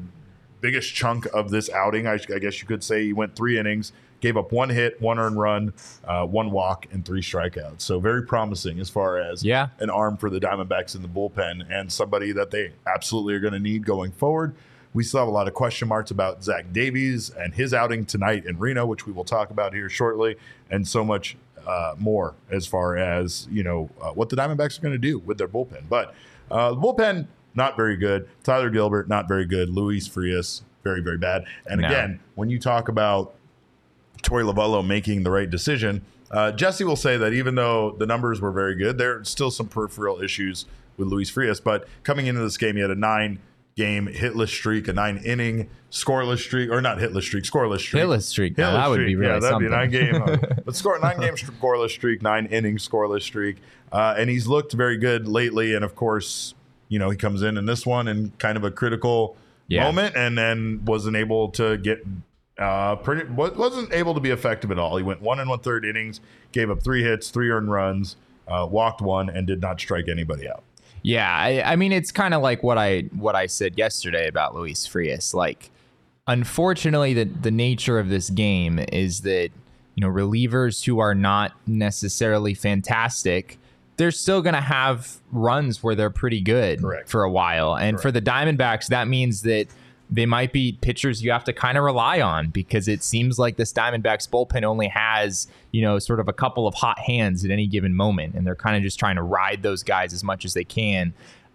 biggest 0.63 0.95
chunk 0.95 1.27
of 1.35 1.51
this 1.51 1.69
outing. 1.71 2.07
I, 2.07 2.15
I 2.35 2.39
guess 2.39 2.63
you 2.63 2.67
could 2.69 2.83
say 2.83 3.05
he 3.05 3.13
went 3.13 3.37
three 3.37 3.59
innings, 3.59 3.93
gave 4.21 4.37
up 4.39 4.53
one 4.53 4.71
hit, 4.71 4.99
one 5.03 5.19
earned 5.19 5.37
run, 5.39 5.75
uh, 6.05 6.25
one 6.25 6.51
walk, 6.53 6.87
and 6.93 7.05
three 7.05 7.21
strikeouts. 7.21 7.83
So 7.83 8.01
very 8.01 8.23
promising 8.23 8.81
as 8.81 8.89
far 8.89 9.19
as 9.21 9.45
Yeah. 9.45 9.69
an 9.81 9.91
arm 9.91 10.17
for 10.17 10.31
the 10.31 10.39
Diamondbacks 10.41 10.95
in 10.95 11.03
the 11.03 11.09
bullpen 11.09 11.67
and 11.69 11.93
somebody 11.93 12.33
that 12.33 12.51
they 12.53 12.73
absolutely 12.87 13.35
are 13.35 13.41
going 13.41 13.53
to 13.53 13.59
need 13.59 13.85
going 13.85 14.13
forward. 14.13 14.55
We 14.95 15.05
still 15.05 15.21
have 15.21 15.29
a 15.29 15.33
lot 15.33 15.49
of 15.49 15.55
question 15.55 15.89
marks 15.89 16.11
about 16.11 16.45
Zach 16.45 16.73
Davies 16.73 17.31
and 17.31 17.55
his 17.55 17.73
outing 17.73 18.05
tonight 18.05 18.45
in 18.45 18.59
Reno, 18.59 18.85
which 18.87 19.07
we 19.07 19.13
will 19.13 19.25
talk 19.25 19.51
about 19.51 19.73
here 19.73 19.89
shortly, 19.89 20.37
and 20.71 20.87
so 20.87 21.05
much 21.05 21.37
uh, 21.67 21.95
more 21.99 22.35
as 22.51 22.67
far 22.67 22.97
as 22.97 23.49
you 23.51 23.63
know 23.63 23.89
uh, 24.01 24.11
what 24.11 24.29
the 24.29 24.37
Diamondbacks 24.37 24.79
are 24.79 24.83
going 24.83 24.93
to 24.93 24.99
do 24.99 25.19
with 25.21 25.39
their 25.39 25.49
bullpen. 25.49 25.85
But 25.89 26.15
uh, 26.51 26.71
the 26.71 26.77
bullpen 26.81 27.27
not 27.55 27.77
very 27.77 27.97
good. 27.97 28.29
Tyler 28.43 28.71
Gilbert 28.71 29.09
not 29.09 29.29
very 29.29 29.45
good. 29.47 29.71
Luis 29.71 30.07
Frias 30.07 30.63
very 30.85 31.01
very 31.01 31.19
bad. 31.19 31.45
And 31.67 31.81
No. 31.81 31.89
again, 31.89 32.21
when 32.35 32.51
you 32.51 32.59
talk 32.59 32.89
about 32.89 33.35
Torey 34.23 34.45
Lovullo 34.51 34.87
making 34.87 35.23
the 35.25 35.31
right 35.31 35.49
decision. 35.51 36.05
Uh, 36.31 36.51
Jesse 36.51 36.85
will 36.85 36.97
say 36.97 37.17
that 37.19 37.33
even 37.35 37.57
though 37.57 37.95
the 37.99 38.07
numbers 38.07 38.41
were 38.41 38.53
very 38.53 38.75
good, 38.75 38.97
there 38.97 39.19
are 39.19 39.25
still 39.25 39.51
some 39.51 39.69
peripheral 39.69 40.23
issues 40.23 40.65
with 40.97 41.09
Luis 41.09 41.29
Frias. 41.29 41.61
But 41.61 41.87
coming 42.05 42.27
into 42.27 42.41
this 42.41 42.57
game, 42.57 42.77
he 42.77 42.81
had 42.81 42.91
a 42.91 42.95
nine 42.95 43.39
game 43.77 44.07
hitless 44.07 44.49
streak, 44.49 44.89
a 44.89 44.93
nine 44.93 45.19
inning 45.19 45.69
scoreless 45.91 46.39
streak, 46.39 46.71
or 46.71 46.81
not 46.83 46.99
hitless 46.99 47.23
streak, 47.23 47.45
scoreless 47.45 47.81
streak. 47.81 48.03
Hitless 48.03 48.23
streak. 48.25 48.57
Now, 48.59 48.71
Hitless 48.71 48.83
that 48.83 48.91
would 48.91 48.97
be 48.99 49.03
streak. 49.05 49.19
really 49.19 49.33
yeah, 49.35 49.39
that'd 49.41 49.49
something. 49.51 49.69
be 49.69 49.75
nine 49.75 49.91
game, 49.91 50.15
uh, 50.23 50.37
but 50.65 50.77
score 50.77 50.99
nine 50.99 51.21
game 51.21 51.35
scoreless 51.35 51.91
streak, 51.91 52.23
nine 52.23 52.47
inning 52.47 52.77
scoreless 52.77 53.23
streak, 53.23 53.57
uh, 53.93 54.15
and 54.17 54.29
he's 54.31 54.47
looked 54.47 54.73
very 54.73 54.97
good 54.99 55.27
lately. 55.29 55.75
And 55.75 55.85
of 55.85 55.95
course, 55.95 56.55
you 56.89 56.99
know 56.99 57.11
he 57.11 57.17
comes 57.17 57.43
in 57.43 57.57
in 57.57 57.67
this 57.67 57.87
one 57.87 58.09
in 58.09 58.33
kind 58.39 58.57
of 58.57 58.65
a 58.65 58.71
critical 58.71 59.37
Yeah. 59.69 59.85
moment, 59.85 60.15
and 60.17 60.37
then 60.37 60.83
wasn't 60.85 61.17
able 61.17 61.49
to 61.53 61.79
get 61.79 62.05
uh, 62.59 62.97
pretty 62.97 63.31
wa- 63.31 63.51
wasn't 63.57 63.93
able 63.93 64.13
to 64.15 64.21
be 64.21 64.31
effective 64.31 64.71
at 64.71 64.79
all. 64.79 64.97
He 64.99 65.03
went 65.03 65.23
one 65.23 65.41
and 65.41 65.49
one 65.49 65.61
third 65.61 65.85
innings, 65.87 66.21
gave 66.53 66.71
up 66.71 66.83
three 66.83 67.03
hits, 67.03 67.31
three 67.31 67.49
earned 67.51 67.71
runs, 67.71 68.17
uh, 68.47 68.67
walked 68.71 69.01
one, 69.01 69.31
and 69.31 69.47
did 69.47 69.61
not 69.63 69.81
strike 69.81 70.09
anybody 70.09 70.47
out. 70.49 70.63
Yeah, 71.03 71.29
I, 71.29 71.73
I 71.73 71.77
mean 71.77 71.93
it's 71.93 72.13
kind 72.13 72.35
of 72.35 72.43
like 72.43 72.63
what 72.63 72.79
I 72.79 73.03
what 73.13 73.35
I 73.35 73.47
said 73.47 73.77
yesterday 73.77 74.29
about 74.29 74.55
Luis 74.55 74.87
Frias. 74.87 75.35
Like, 75.35 75.71
unfortunately, 76.27 77.15
the 77.15 77.25
the 77.25 77.51
nature 77.51 77.99
of 77.99 78.09
this 78.09 78.31
game 78.31 78.79
is 78.93 79.23
that 79.23 79.51
you 79.95 80.01
know 80.01 80.09
relievers 80.09 80.85
who 80.85 81.01
are 81.01 81.15
not 81.15 81.53
necessarily 81.67 82.55
fantastic, 82.55 83.59
they're 83.97 84.11
still 84.11 84.43
going 84.43 84.55
to 84.55 84.61
have 84.61 85.19
runs 85.33 85.83
where 85.83 85.95
they're 85.95 86.11
pretty 86.11 86.41
good 86.41 86.81
Correct. 86.81 87.09
for 87.09 87.25
a 87.25 87.31
while. 87.31 87.77
And 87.77 88.01
for 88.01 88.11
the 88.11 88.23
Diamondbacks, 88.23 88.87
that 88.89 89.09
means 89.09 89.43
that 89.43 89.67
they 90.13 90.27
might 90.27 90.53
be 90.53 90.77
pitchers 90.83 91.25
you 91.25 91.33
have 91.33 91.43
to 91.45 91.55
kind 91.55 91.79
of 91.79 91.85
rely 91.85 92.21
on 92.21 92.51
because 92.51 92.87
it 92.87 93.03
seems 93.03 93.39
like 93.39 93.57
this 93.57 93.73
Diamondbacks 93.73 94.29
bullpen 94.29 94.63
only 94.63 94.89
has, 94.89 95.49
you 95.71 95.81
know, 95.81 95.99
sort 95.99 96.21
of 96.21 96.29
a 96.29 96.35
couple 96.35 96.67
of 96.67 96.75
hot 96.75 96.99
hands 96.99 97.47
at 97.47 97.51
any 97.51 97.67
given 97.67 97.95
moment. 97.95 98.35
And 98.35 98.47
they're 98.47 98.55
kind 98.55 98.77
of 98.77 98.83
just 98.83 98.99
trying 98.99 99.17
to 99.17 99.23
ride 99.23 99.63
those 99.63 99.83
guys 99.83 100.13
as 100.13 100.23
much 100.23 100.45
as 100.45 100.53
they 100.53 100.65
can. 100.65 101.15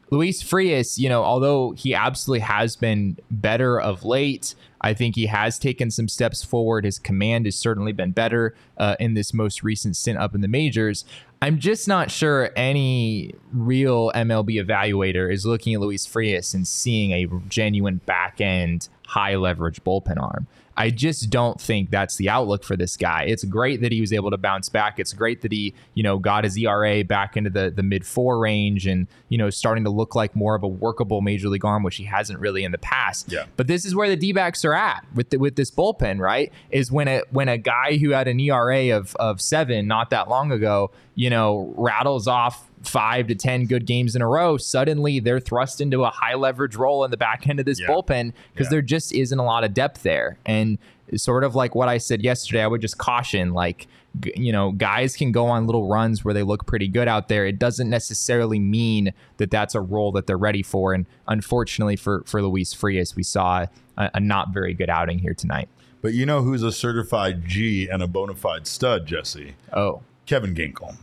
Luis 0.09 0.41
Frias, 0.41 0.97
you 0.97 1.09
know, 1.09 1.23
although 1.23 1.71
he 1.71 1.93
absolutely 1.93 2.39
has 2.39 2.75
been 2.75 3.17
better 3.29 3.79
of 3.79 4.05
late, 4.05 4.55
I 4.79 4.93
think 4.93 5.15
he 5.15 5.25
has 5.25 5.59
taken 5.59 5.91
some 5.91 6.07
steps 6.07 6.43
forward. 6.43 6.85
His 6.85 6.99
command 6.99 7.45
has 7.45 7.55
certainly 7.55 7.91
been 7.91 8.11
better 8.11 8.55
uh, 8.77 8.95
in 8.99 9.15
this 9.15 9.33
most 9.33 9.63
recent 9.63 9.97
stint 9.97 10.17
up 10.17 10.33
in 10.33 10.41
the 10.41 10.47
majors. 10.47 11.03
I'm 11.41 11.59
just 11.59 11.87
not 11.87 12.09
sure 12.09 12.51
any 12.55 13.33
real 13.51 14.11
MLB 14.13 14.63
evaluator 14.63 15.31
is 15.31 15.45
looking 15.45 15.73
at 15.73 15.81
Luis 15.81 16.05
Frias 16.05 16.53
and 16.53 16.67
seeing 16.67 17.11
a 17.11 17.27
genuine 17.49 17.97
back 18.05 18.39
end, 18.39 18.89
high 19.07 19.35
leverage 19.35 19.83
bullpen 19.83 20.21
arm. 20.21 20.47
I 20.77 20.91
just 20.91 21.31
don't 21.31 21.59
think 21.59 21.89
that's 21.89 22.17
the 22.17 22.29
outlook 22.29 22.63
for 22.63 22.77
this 22.77 22.95
guy. 22.95 23.23
It's 23.23 23.43
great 23.43 23.81
that 23.81 23.91
he 23.91 23.99
was 23.99 24.13
able 24.13 24.29
to 24.29 24.37
bounce 24.37 24.69
back. 24.69 24.99
It's 24.99 25.11
great 25.11 25.41
that 25.41 25.51
he, 25.51 25.73
you 25.95 26.03
know, 26.03 26.19
got 26.19 26.43
his 26.43 26.55
ERA 26.55 27.03
back 27.03 27.35
into 27.35 27.49
the 27.49 27.71
the 27.75 27.81
mid 27.81 28.05
four 28.05 28.37
range 28.37 28.85
and 28.85 29.07
you 29.29 29.39
know 29.39 29.49
starting 29.49 29.83
to 29.85 29.89
look 29.89 30.13
like 30.13 30.35
more 30.35 30.53
of 30.53 30.61
a 30.61 30.67
workable 30.67 31.21
major 31.21 31.49
league 31.49 31.65
arm, 31.65 31.81
which 31.81 31.95
he 31.95 32.03
hasn't 32.03 32.39
really 32.39 32.63
in 32.63 32.71
the 32.71 32.77
past. 32.77 33.31
Yeah. 33.31 33.45
But 33.55 33.65
this 33.65 33.85
is 33.85 33.95
where 33.95 34.07
the 34.07 34.15
D-backs 34.15 34.63
are 34.65 34.73
at 34.75 35.03
with 35.15 35.31
the, 35.31 35.37
with 35.37 35.55
this 35.55 35.71
bullpen, 35.71 36.19
right? 36.19 36.53
Is 36.69 36.91
when 36.91 37.07
a 37.07 37.23
when 37.31 37.49
a 37.49 37.57
guy 37.57 37.97
who 37.97 38.11
had 38.11 38.27
an 38.27 38.39
ERA 38.39 38.95
of 38.95 39.15
of 39.15 39.41
seven 39.41 39.87
not 39.87 40.11
that 40.11 40.29
long 40.29 40.51
ago, 40.51 40.91
you 41.15 41.31
know, 41.31 41.73
rattles 41.75 42.27
off 42.27 42.69
five 42.83 43.27
to 43.27 43.35
ten 43.35 43.65
good 43.65 43.85
games 43.85 44.15
in 44.15 44.21
a 44.21 44.27
row, 44.27 44.57
suddenly 44.57 45.19
they're 45.19 45.39
thrust 45.39 45.81
into 45.81 46.03
a 46.03 46.09
high 46.09 46.35
leverage 46.35 46.75
role 46.75 47.03
in 47.03 47.11
the 47.11 47.17
back 47.17 47.47
end 47.47 47.59
of 47.59 47.65
this 47.65 47.79
Yeah. 47.79 47.87
bullpen 47.87 48.33
because 48.53 48.67
Yeah. 48.67 48.71
there 48.71 48.81
just 48.81 49.11
isn't 49.13 49.37
a 49.39 49.43
lot 49.43 49.63
of 49.63 49.73
depth 49.73 50.03
there. 50.03 50.37
And 50.45 50.77
sort 51.15 51.43
of 51.43 51.55
like 51.55 51.73
what 51.73 51.87
I 51.89 51.97
said 51.97 52.21
yesterday, 52.21 52.61
I 52.61 52.67
would 52.67 52.81
just 52.81 52.97
caution 52.97 53.53
like 53.53 53.87
you 54.35 54.51
know, 54.51 54.71
guys 54.71 55.15
can 55.15 55.31
go 55.31 55.45
on 55.45 55.67
little 55.67 55.87
runs 55.87 56.25
where 56.25 56.33
they 56.33 56.41
look 56.41 56.65
pretty 56.65 56.87
good 56.87 57.07
out 57.07 57.27
there. 57.27 57.45
It 57.45 57.59
doesn't 57.59 57.87
necessarily 57.87 58.57
mean 58.57 59.13
that 59.37 59.51
that's 59.51 59.75
a 59.75 59.81
role 59.81 60.11
that 60.13 60.25
they're 60.25 60.39
ready 60.39 60.63
for. 60.63 60.91
And 60.93 61.05
unfortunately 61.27 61.97
for 61.97 62.23
for 62.25 62.41
Luis 62.41 62.73
Frias, 62.73 63.15
we 63.15 63.21
saw 63.21 63.65
a, 63.95 64.09
a 64.15 64.19
not 64.19 64.49
very 64.53 64.73
good 64.73 64.89
outing 64.89 65.19
here 65.19 65.35
tonight. 65.35 65.69
But 66.01 66.13
you 66.15 66.25
know 66.25 66.41
who's 66.41 66.63
a 66.63 66.71
certified 66.71 67.45
G 67.47 67.87
and 67.87 68.01
a 68.01 68.07
bona 68.07 68.33
fide 68.33 68.65
stud, 68.65 69.05
Jesse? 69.05 69.53
Oh, 69.71 70.01
Kevin 70.25 70.55
Ginkel. 70.55 70.95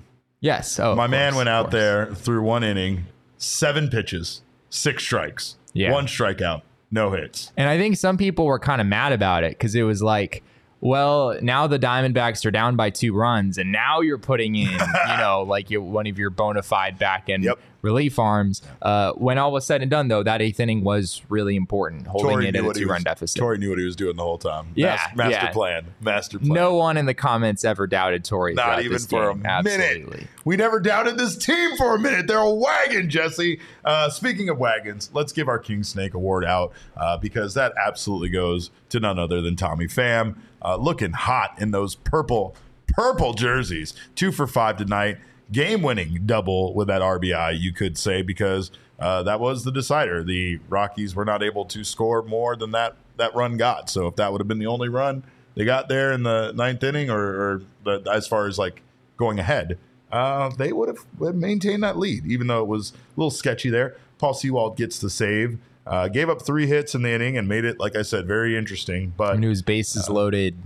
Yes. 0.45 0.79
Oh, 0.79 0.95
My 0.95 1.07
man 1.07 1.33
course, 1.33 1.39
went 1.39 1.49
out 1.49 1.71
there 1.71 2.15
through 2.15 2.43
one 2.43 2.63
inning, 2.63 3.07
seven 3.39 3.89
pitches, 3.89 4.43
six 4.71 5.03
strikes, 5.03 5.57
Yeah. 5.73 5.91
one 5.93 6.07
strikeout, 6.07 6.63
no 6.91 7.11
hits. 7.13 7.53
And 7.57 7.69
I 7.69 7.79
think 7.79 7.97
some 7.97 8.17
people 8.17 8.45
were 8.47 8.59
kind 8.59 8.81
of 8.81 8.87
mad 8.87 9.13
about 9.13 9.43
it 9.45 9.53
because 9.53 9.75
it 9.75 9.83
was 9.83 10.03
like, 10.03 10.43
Well, 10.81 11.39
now 11.41 11.67
the 11.67 11.79
Diamondbacks 11.79 12.45
are 12.45 12.51
down 12.51 12.77
by 12.77 12.91
two 12.91 13.15
runs, 13.15 13.57
and 13.57 13.73
now 13.73 14.01
you're 14.03 14.19
putting 14.19 14.55
in, 14.55 14.69
you 15.09 15.17
know, 15.17 15.43
like 15.49 15.71
your, 15.71 15.81
one 15.81 16.07
of 16.07 16.19
your 16.19 16.29
bona 16.31 16.63
fide 16.63 16.99
back 16.99 17.29
end 17.31 17.45
Yep. 17.45 17.59
Relief 17.85 18.19
arms. 18.19 18.63
Uh, 18.83 19.13
when 19.13 19.37
all 19.39 19.53
was 19.53 19.67
said 19.67 19.83
and 19.83 19.91
done, 19.91 20.09
though, 20.09 20.23
that 20.23 20.41
eighth 20.41 20.59
inning 20.59 20.83
was 20.83 21.23
really 21.29 21.55
important, 21.55 22.07
holding 22.07 22.39
Torey 22.39 22.49
it 22.49 22.57
at 22.57 22.65
a 22.65 22.73
two 22.73 22.89
run 22.89 23.03
deficit. 23.03 23.41
Torey 23.41 23.59
knew 23.59 23.69
what 23.69 23.79
he 23.79 23.85
was 23.85 23.95
doing 23.95 24.17
the 24.17 24.23
whole 24.23 24.39
time. 24.39 24.69
Yeah, 24.75 24.99
Mas- 25.15 25.17
master 25.17 25.47
yeah. 25.47 25.53
plan. 25.53 25.87
Master 26.01 26.39
plan. 26.39 26.53
No 26.53 26.75
one 26.75 26.97
in 26.97 27.05
the 27.07 27.15
comments 27.15 27.65
ever 27.65 27.87
doubted 27.87 28.25
Torey. 28.25 28.55
Not 28.55 28.83
even 28.83 28.99
for 28.99 29.33
game. 29.35 29.45
a 29.47 29.63
minute. 29.63 29.81
Absolutely. 29.81 30.27
We 30.45 30.57
never 30.57 30.81
doubted 30.81 31.19
this 31.19 31.37
team 31.37 31.77
for 31.77 31.95
a 31.95 31.99
minute. 31.99 32.27
They're 32.27 32.39
a 32.39 32.51
wagon, 32.51 33.11
Jesse. 33.11 33.61
Uh, 33.85 34.09
speaking 34.09 34.49
of 34.49 34.59
wagons, 34.59 35.11
let's 35.13 35.33
give 35.33 35.49
our 35.49 35.59
King 35.59 35.83
Snake 35.83 36.15
Award 36.15 36.45
out 36.45 36.73
uh, 36.97 37.19
because 37.19 37.55
that 37.55 37.75
absolutely 37.83 38.31
goes 38.31 38.71
to 38.89 39.01
none 39.01 39.19
other 39.19 39.41
than 39.43 39.57
Tommy 39.57 39.87
Pham, 39.87 40.37
uh, 40.63 40.77
looking 40.77 41.13
hot 41.13 41.55
in 41.59 41.71
those 41.71 41.95
purple, 41.95 42.57
purple 42.87 43.35
jerseys. 43.35 43.93
Two 44.15 44.33
for 44.33 44.47
five 44.47 44.77
tonight. 44.79 45.19
Game 45.53 45.83
winning 45.83 46.23
double 46.27 46.75
with 46.75 46.89
that 46.89 47.03
RBI, 47.03 47.59
you 47.59 47.73
could 47.73 47.99
say, 47.99 48.23
because 48.23 48.71
uh, 48.99 49.23
that 49.25 49.41
was 49.41 49.65
the 49.65 49.73
decider. 49.73 50.23
The 50.23 50.59
Rockies 50.69 51.15
were 51.15 51.25
not 51.25 51.43
able 51.43 51.65
to 51.67 51.85
score 51.85 52.23
more 52.23 52.57
than 52.57 52.71
that, 52.73 52.97
that 53.17 53.35
run 53.35 53.57
got. 53.57 53.91
So 53.91 54.07
if 54.07 54.17
that 54.17 54.33
would 54.33 54.41
have 54.41 54.49
been 54.49 54.59
the 54.59 54.67
only 54.67 54.89
run 54.89 55.25
they 55.55 55.65
got 55.65 55.89
there 55.89 56.13
in 56.13 56.23
the 56.23 56.53
ninth 56.53 56.83
inning, 56.83 57.11
or, 57.11 57.21
or 57.21 57.63
the, 57.85 58.11
as 58.13 58.27
far 58.27 58.47
as 58.47 58.59
like 58.59 58.83
going 59.17 59.39
ahead, 59.39 59.79
uh, 60.11 60.49
they 60.51 60.73
would 60.73 60.89
have 60.89 61.35
maintained 61.35 61.83
that 61.83 61.97
lead, 61.97 62.27
even 62.27 62.47
though 62.47 62.61
it 62.61 62.67
was 62.67 62.93
a 62.93 63.21
little 63.21 63.31
sketchy 63.31 63.71
there. 63.71 63.97
Paul 64.19 64.35
Sewald 64.35 64.77
gets 64.77 64.99
the 64.99 65.11
save, 65.11 65.59
uh, 65.87 66.09
gave 66.09 66.29
up 66.29 66.43
three 66.43 66.67
hits 66.67 66.95
in 66.95 67.03
the 67.03 67.11
inning, 67.11 67.37
and 67.37 67.49
made 67.49 67.65
it, 67.65 67.79
like 67.79 67.97
I 67.97 68.03
said, 68.03 68.27
very 68.27 68.57
interesting. 68.57 69.13
But 69.17 69.43
it 69.43 69.49
was 69.49 69.63
bases 69.63 70.09
loaded, 70.09 70.57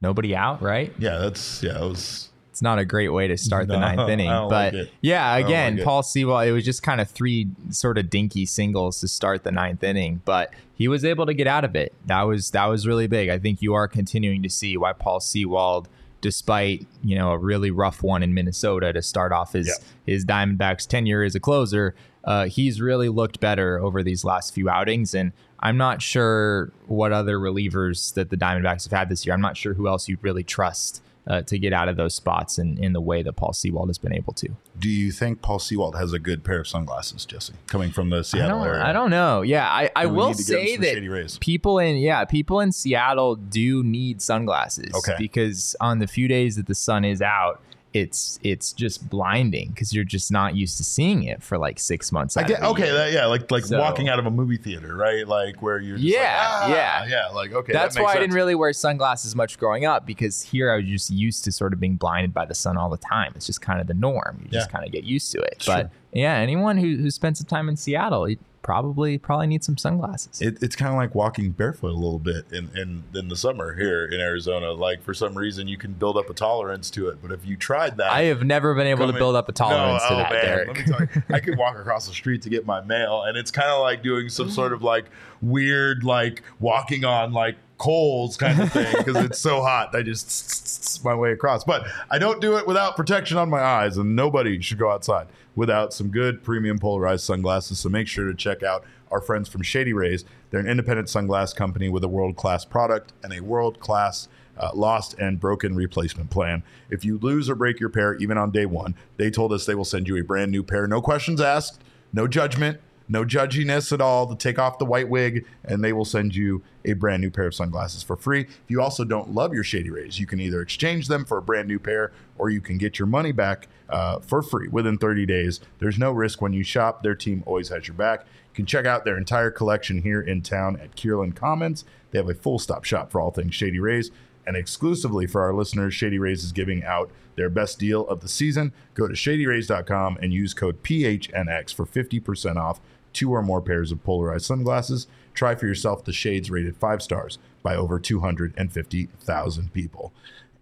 nobody 0.00 0.34
out, 0.34 0.62
right? 0.62 0.92
yeah, 0.98 1.18
that's 1.18 1.62
yeah, 1.62 1.84
it 1.84 1.88
was 1.88 2.30
It's 2.56 2.62
not 2.62 2.78
a 2.78 2.86
great 2.86 3.10
way 3.10 3.28
to 3.28 3.36
start 3.36 3.68
the 3.68 3.76
ninth 3.78 4.08
inning. 4.08 4.28
But 4.30 4.72
like 4.72 4.88
yeah, 5.02 5.36
again, 5.36 5.76
like. 5.76 5.84
Paul 5.84 6.02
Sewald, 6.02 6.48
it 6.48 6.52
was 6.52 6.64
just 6.64 6.82
kind 6.82 7.02
of 7.02 7.10
three 7.10 7.48
sort 7.68 7.98
of 7.98 8.08
dinky 8.08 8.46
singles 8.46 8.98
to 9.00 9.08
start 9.08 9.44
the 9.44 9.52
ninth 9.52 9.84
inning, 9.84 10.22
but 10.24 10.54
he 10.74 10.88
was 10.88 11.04
able 11.04 11.26
to 11.26 11.34
get 11.34 11.46
out 11.46 11.66
of 11.66 11.76
it. 11.76 11.92
That 12.06 12.22
was 12.22 12.52
that 12.52 12.64
was 12.64 12.86
really 12.86 13.08
big. 13.08 13.28
I 13.28 13.38
think 13.38 13.60
you 13.60 13.74
are 13.74 13.86
continuing 13.86 14.42
to 14.42 14.48
see 14.48 14.74
why 14.78 14.94
Paul 14.94 15.20
Sewald, 15.20 15.86
despite 16.22 16.86
you 17.04 17.14
know 17.14 17.32
a 17.32 17.36
really 17.38 17.70
rough 17.70 18.02
one 18.02 18.22
in 18.22 18.32
Minnesota 18.32 18.90
to 18.90 19.02
start 19.02 19.32
off 19.32 19.52
his 19.52 19.66
Yeah. 19.66 19.74
his 20.14 20.24
Diamondbacks 20.24 20.86
tenure 20.86 21.24
as 21.24 21.34
a 21.34 21.40
closer, 21.40 21.94
uh, 22.24 22.46
he's 22.46 22.80
really 22.80 23.10
looked 23.10 23.38
better 23.38 23.78
over 23.78 24.02
these 24.02 24.24
last 24.24 24.54
few 24.54 24.70
outings 24.70 25.14
and. 25.14 25.32
I'm 25.58 25.78
not 25.78 26.02
sure 26.02 26.70
what 26.86 27.12
other 27.12 27.38
relievers 27.38 28.12
that 28.12 28.28
the 28.28 28.36
Diamondbacks 28.36 28.84
have 28.84 28.92
had 28.92 29.08
this 29.08 29.24
year. 29.24 29.32
I'm 29.32 29.40
not 29.40 29.56
sure 29.56 29.72
who 29.72 29.88
else 29.88 30.06
you'd 30.06 30.22
really 30.22 30.44
trust 30.44 31.02
uh, 31.26 31.42
to 31.42 31.58
get 31.58 31.72
out 31.72 31.88
of 31.88 31.96
those 31.96 32.14
spots 32.14 32.58
in, 32.58 32.78
in 32.78 32.92
the 32.92 33.00
way 33.00 33.22
that 33.22 33.32
Paul 33.34 33.52
Sewald 33.52 33.88
has 33.88 33.98
been 33.98 34.12
able 34.12 34.32
to. 34.34 34.48
Do 34.78 34.88
you 34.88 35.10
think 35.10 35.42
Paul 35.42 35.58
Sewald 35.58 35.96
has 35.96 36.12
a 36.12 36.18
good 36.18 36.44
pair 36.44 36.60
of 36.60 36.68
sunglasses, 36.68 37.24
Jesse, 37.24 37.54
coming 37.66 37.90
from 37.90 38.10
the 38.10 38.18
I 38.18 38.22
Seattle 38.22 38.58
don't, 38.58 38.68
area? 38.68 38.84
I 38.84 38.92
don't 38.92 39.10
know. 39.10 39.42
Yeah, 39.42 39.66
I, 39.68 39.90
I 39.96 40.06
will 40.06 40.28
need 40.28 40.36
to 40.38 40.44
get 40.44 40.60
him 40.60 40.82
say 40.82 41.00
that 41.00 41.38
people 41.40 41.78
in 41.78 41.96
yeah 41.96 42.24
people 42.24 42.60
in 42.60 42.72
Seattle 42.72 43.36
do 43.36 43.82
need 43.82 44.22
sunglasses. 44.22 44.94
Okay. 44.94 45.16
Because 45.18 45.74
on 45.80 45.98
the 45.98 46.06
few 46.06 46.28
days 46.28 46.56
that 46.56 46.66
the 46.66 46.74
sun 46.74 47.04
is 47.04 47.20
out, 47.20 47.60
it's 47.96 48.38
it's 48.42 48.74
just 48.74 49.08
blinding 49.08 49.70
because 49.70 49.94
you're 49.94 50.04
just 50.04 50.30
not 50.30 50.54
used 50.54 50.76
to 50.76 50.84
seeing 50.84 51.22
it 51.22 51.42
for 51.42 51.56
like 51.56 51.78
six 51.78 52.12
months. 52.12 52.36
I 52.36 52.42
get 52.42 52.62
okay, 52.62 52.90
that, 52.90 53.10
yeah, 53.12 53.24
like 53.24 53.50
like 53.50 53.64
So- 53.64 53.78
walking 53.78 54.10
out 54.10 54.18
of 54.18 54.26
a 54.26 54.30
movie 54.30 54.58
theater, 54.58 54.94
right? 54.94 55.26
Like 55.26 55.62
where 55.62 55.78
you're 55.78 55.96
just 55.96 56.06
Yeah, 56.06 56.20
like, 56.20 56.28
ah, 56.28 56.68
yeah. 56.68 57.06
yeah, 57.06 57.26
like 57.28 57.52
okay, 57.52 57.72
That's 57.72 57.94
that 57.94 58.02
why 58.02 58.08
makes 58.08 58.16
I 58.18 58.20
didn't 58.20 58.34
really 58.34 58.54
wear 58.54 58.72
sunglasses 58.74 59.34
much 59.34 59.58
growing 59.58 59.86
up 59.86 60.04
because 60.06 60.42
here 60.42 60.70
I 60.70 60.76
was 60.76 60.84
just 60.86 61.10
used 61.10 61.44
to 61.44 61.52
sort 61.52 61.72
of 61.72 61.80
being 61.80 61.96
blinded 61.96 62.34
by 62.34 62.44
the 62.44 62.54
sun 62.54 62.76
all 62.76 62.90
the 62.90 62.98
time. 62.98 63.32
It's 63.34 63.46
just 63.46 63.62
kind 63.62 63.80
of 63.80 63.86
the 63.86 63.94
norm. 63.94 64.40
You 64.44 64.50
just 64.50 64.70
kind 64.70 64.84
of 64.84 64.92
get 64.92 65.04
used 65.04 65.32
to 65.32 65.40
it. 65.40 65.62
Sure. 65.62 65.74
But 65.76 65.90
yeah, 66.16 66.36
anyone 66.36 66.78
who, 66.78 66.96
who 66.96 67.10
spent 67.10 67.36
some 67.36 67.46
time 67.46 67.68
in 67.68 67.76
Seattle 67.76 68.28
you 68.28 68.38
probably 68.66 69.16
probably 69.16 69.46
needs 69.46 69.64
some 69.64 69.78
sunglasses. 69.78 70.42
It, 70.42 70.60
it's 70.60 70.74
kind 70.74 70.90
of 70.90 70.96
like 70.96 71.14
walking 71.14 71.52
barefoot 71.52 71.92
a 71.92 71.94
little 71.94 72.18
bit 72.18 72.46
in, 72.50 72.68
in 72.76 73.04
in 73.14 73.28
the 73.28 73.36
summer 73.36 73.76
here 73.76 74.04
in 74.04 74.18
Arizona. 74.20 74.72
Like 74.72 75.04
for 75.04 75.14
some 75.14 75.38
reason 75.38 75.68
you 75.68 75.78
can 75.78 75.92
build 75.92 76.16
up 76.16 76.28
a 76.28 76.34
tolerance 76.34 76.90
to 76.90 77.08
it, 77.08 77.22
but 77.22 77.30
if 77.30 77.46
you 77.46 77.56
tried 77.56 77.96
that, 77.98 78.10
I 78.10 78.22
have 78.22 78.42
never 78.42 78.74
been 78.74 78.88
able 78.88 79.06
to 79.06 79.12
build 79.12 79.36
up 79.36 79.48
a 79.48 79.52
tolerance 79.52 80.02
No, 80.02 80.08
to 80.08 80.14
oh, 80.14 80.18
that, 80.18 80.32
man, 80.32 80.44
Derek. 80.44 80.68
Let 80.68 80.76
me 80.76 80.84
tell 80.84 81.00
you, 81.00 81.22
I 81.36 81.38
could 81.38 81.56
walk 81.56 81.78
across 81.78 82.08
the 82.08 82.12
street 82.12 82.42
to 82.42 82.50
get 82.50 82.66
my 82.66 82.80
mail, 82.80 83.22
and 83.22 83.38
it's 83.38 83.52
kind 83.52 83.70
of 83.70 83.80
like 83.80 84.02
doing 84.02 84.28
some 84.28 84.50
sort 84.50 84.72
of 84.72 84.82
like 84.82 85.04
weird, 85.40 86.02
like 86.02 86.42
walking 86.58 87.04
on 87.04 87.32
like 87.32 87.54
coals 87.78 88.36
kind 88.36 88.60
of 88.60 88.72
thing 88.72 88.92
because 88.98 89.16
it's 89.24 89.38
so 89.38 89.62
hot. 89.62 89.94
I 89.94 90.02
just 90.02 91.04
my 91.04 91.14
way 91.14 91.30
across, 91.30 91.62
but 91.62 91.86
I 92.10 92.18
don't 92.18 92.40
do 92.40 92.56
it 92.56 92.66
without 92.66 92.96
protection 92.96 93.38
on 93.38 93.48
my 93.48 93.60
eyes, 93.60 93.96
and 93.96 94.16
nobody 94.16 94.60
should 94.60 94.78
go 94.78 94.90
outside 94.90 95.28
without 95.56 95.92
some 95.92 96.10
good 96.10 96.44
premium 96.44 96.78
polarized 96.78 97.24
sunglasses. 97.24 97.80
So 97.80 97.88
make 97.88 98.06
sure 98.06 98.26
to 98.26 98.34
check 98.34 98.62
out 98.62 98.84
our 99.10 99.20
friends 99.20 99.48
from 99.48 99.62
Shady 99.62 99.92
Rays. 99.92 100.24
They're 100.50 100.60
an 100.60 100.68
independent 100.68 101.08
sunglass 101.08 101.56
company 101.56 101.88
with 101.88 102.04
a 102.04 102.08
world 102.08 102.36
class 102.36 102.64
product 102.64 103.12
and 103.24 103.32
a 103.32 103.40
world 103.40 103.80
class 103.80 104.28
uh, 104.58 104.70
lost 104.74 105.14
and 105.18 105.40
broken 105.40 105.74
replacement 105.74 106.30
plan. 106.30 106.62
If 106.90 107.04
you 107.04 107.18
lose 107.18 107.50
or 107.50 107.54
break 107.54 107.80
your 107.80 107.88
pair, 107.88 108.14
even 108.14 108.38
on 108.38 108.50
day 108.50 108.66
one, 108.66 108.94
they 109.16 109.30
told 109.30 109.52
us 109.52 109.66
they 109.66 109.74
will 109.74 109.84
send 109.84 110.08
you 110.08 110.16
a 110.16 110.24
brand 110.24 110.50
new 110.50 110.62
pair. 110.62 110.86
No 110.86 111.00
questions 111.00 111.40
asked, 111.40 111.80
no 112.12 112.26
judgment, 112.26 112.80
no 113.08 113.24
judginess 113.24 113.92
at 113.92 114.00
all. 114.00 114.26
To 114.26 114.36
take 114.36 114.58
off 114.58 114.78
the 114.78 114.84
white 114.84 115.08
wig, 115.08 115.46
and 115.64 115.82
they 115.82 115.92
will 115.92 116.04
send 116.04 116.34
you 116.34 116.62
a 116.84 116.94
brand 116.94 117.22
new 117.22 117.30
pair 117.30 117.46
of 117.46 117.54
sunglasses 117.54 118.02
for 118.02 118.16
free. 118.16 118.42
If 118.42 118.64
you 118.68 118.80
also 118.80 119.04
don't 119.04 119.32
love 119.32 119.52
your 119.52 119.64
Shady 119.64 119.90
Rays, 119.90 120.18
you 120.18 120.26
can 120.26 120.40
either 120.40 120.60
exchange 120.60 121.08
them 121.08 121.24
for 121.24 121.38
a 121.38 121.42
brand 121.42 121.68
new 121.68 121.78
pair 121.78 122.12
or 122.38 122.50
you 122.50 122.60
can 122.60 122.78
get 122.78 122.98
your 122.98 123.06
money 123.06 123.32
back 123.32 123.68
uh, 123.88 124.18
for 124.20 124.42
free 124.42 124.68
within 124.68 124.98
30 124.98 125.26
days. 125.26 125.60
There's 125.78 125.98
no 125.98 126.12
risk 126.12 126.40
when 126.40 126.52
you 126.52 126.62
shop. 126.62 127.02
Their 127.02 127.14
team 127.14 127.42
always 127.46 127.68
has 127.70 127.88
your 127.88 127.96
back. 127.96 128.20
You 128.20 128.54
can 128.54 128.66
check 128.66 128.86
out 128.86 129.04
their 129.04 129.18
entire 129.18 129.50
collection 129.50 130.02
here 130.02 130.20
in 130.20 130.42
town 130.42 130.78
at 130.80 130.96
Kierland 130.96 131.34
Commons. 131.34 131.84
They 132.10 132.18
have 132.18 132.28
a 132.28 132.34
full 132.34 132.58
stop 132.58 132.84
shop 132.84 133.10
for 133.10 133.20
all 133.20 133.30
things 133.30 133.54
Shady 133.54 133.80
Rays. 133.80 134.10
And 134.46 134.56
exclusively 134.56 135.26
for 135.26 135.42
our 135.42 135.52
listeners, 135.52 135.92
Shady 135.92 136.18
Rays 136.18 136.44
is 136.44 136.52
giving 136.52 136.84
out 136.84 137.10
their 137.34 137.50
best 137.50 137.78
deal 137.78 138.06
of 138.06 138.20
the 138.20 138.28
season. 138.28 138.72
Go 138.94 139.08
to 139.08 139.14
shadyrays.com 139.14 140.18
and 140.22 140.32
use 140.32 140.54
code 140.54 140.82
PHNX 140.82 141.74
for 141.74 141.84
50% 141.84 142.56
off 142.56 142.80
two 143.16 143.32
or 143.32 143.42
more 143.42 143.62
pairs 143.62 143.90
of 143.90 144.04
polarized 144.04 144.44
sunglasses. 144.44 145.06
Try 145.34 145.54
for 145.54 145.66
yourself 145.66 146.04
the 146.04 146.12
shades 146.12 146.50
rated 146.50 146.76
five 146.76 147.02
stars 147.02 147.38
by 147.62 147.74
over 147.74 147.98
250,000 147.98 149.72
people. 149.72 150.12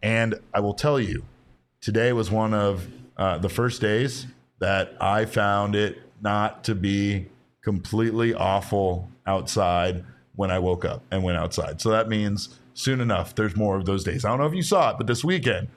And 0.03 0.37
I 0.55 0.61
will 0.61 0.75
tell 0.75 1.01
you, 1.01 1.25
today 1.81 2.13
was 2.13 2.31
one 2.31 2.55
of 2.55 2.89
uh, 3.17 3.39
the 3.39 3.49
first 3.49 3.81
days 3.81 4.27
that 4.61 4.97
I 5.01 5.25
found 5.25 5.75
it 5.75 5.99
not 6.23 6.65
to 6.65 6.75
be 6.75 7.27
completely 7.63 8.33
awful 8.33 9.11
outside 9.27 10.05
when 10.37 10.51
I 10.51 10.59
woke 10.59 10.85
up 10.85 11.03
and 11.11 11.23
went 11.23 11.39
outside. 11.39 11.81
So 11.81 11.91
that 11.91 12.09
means 12.09 12.59
soon 12.75 13.01
enough, 13.01 13.35
there's 13.35 13.57
more 13.57 13.77
of 13.77 13.87
those 13.87 14.05
days. 14.05 14.25
I 14.25 14.29
don't 14.29 14.39
know 14.39 14.47
if 14.47 14.55
you 14.55 14.63
saw 14.63 14.91
it, 14.91 14.97
but 14.99 15.07
this 15.07 15.25
weekend, 15.25 15.69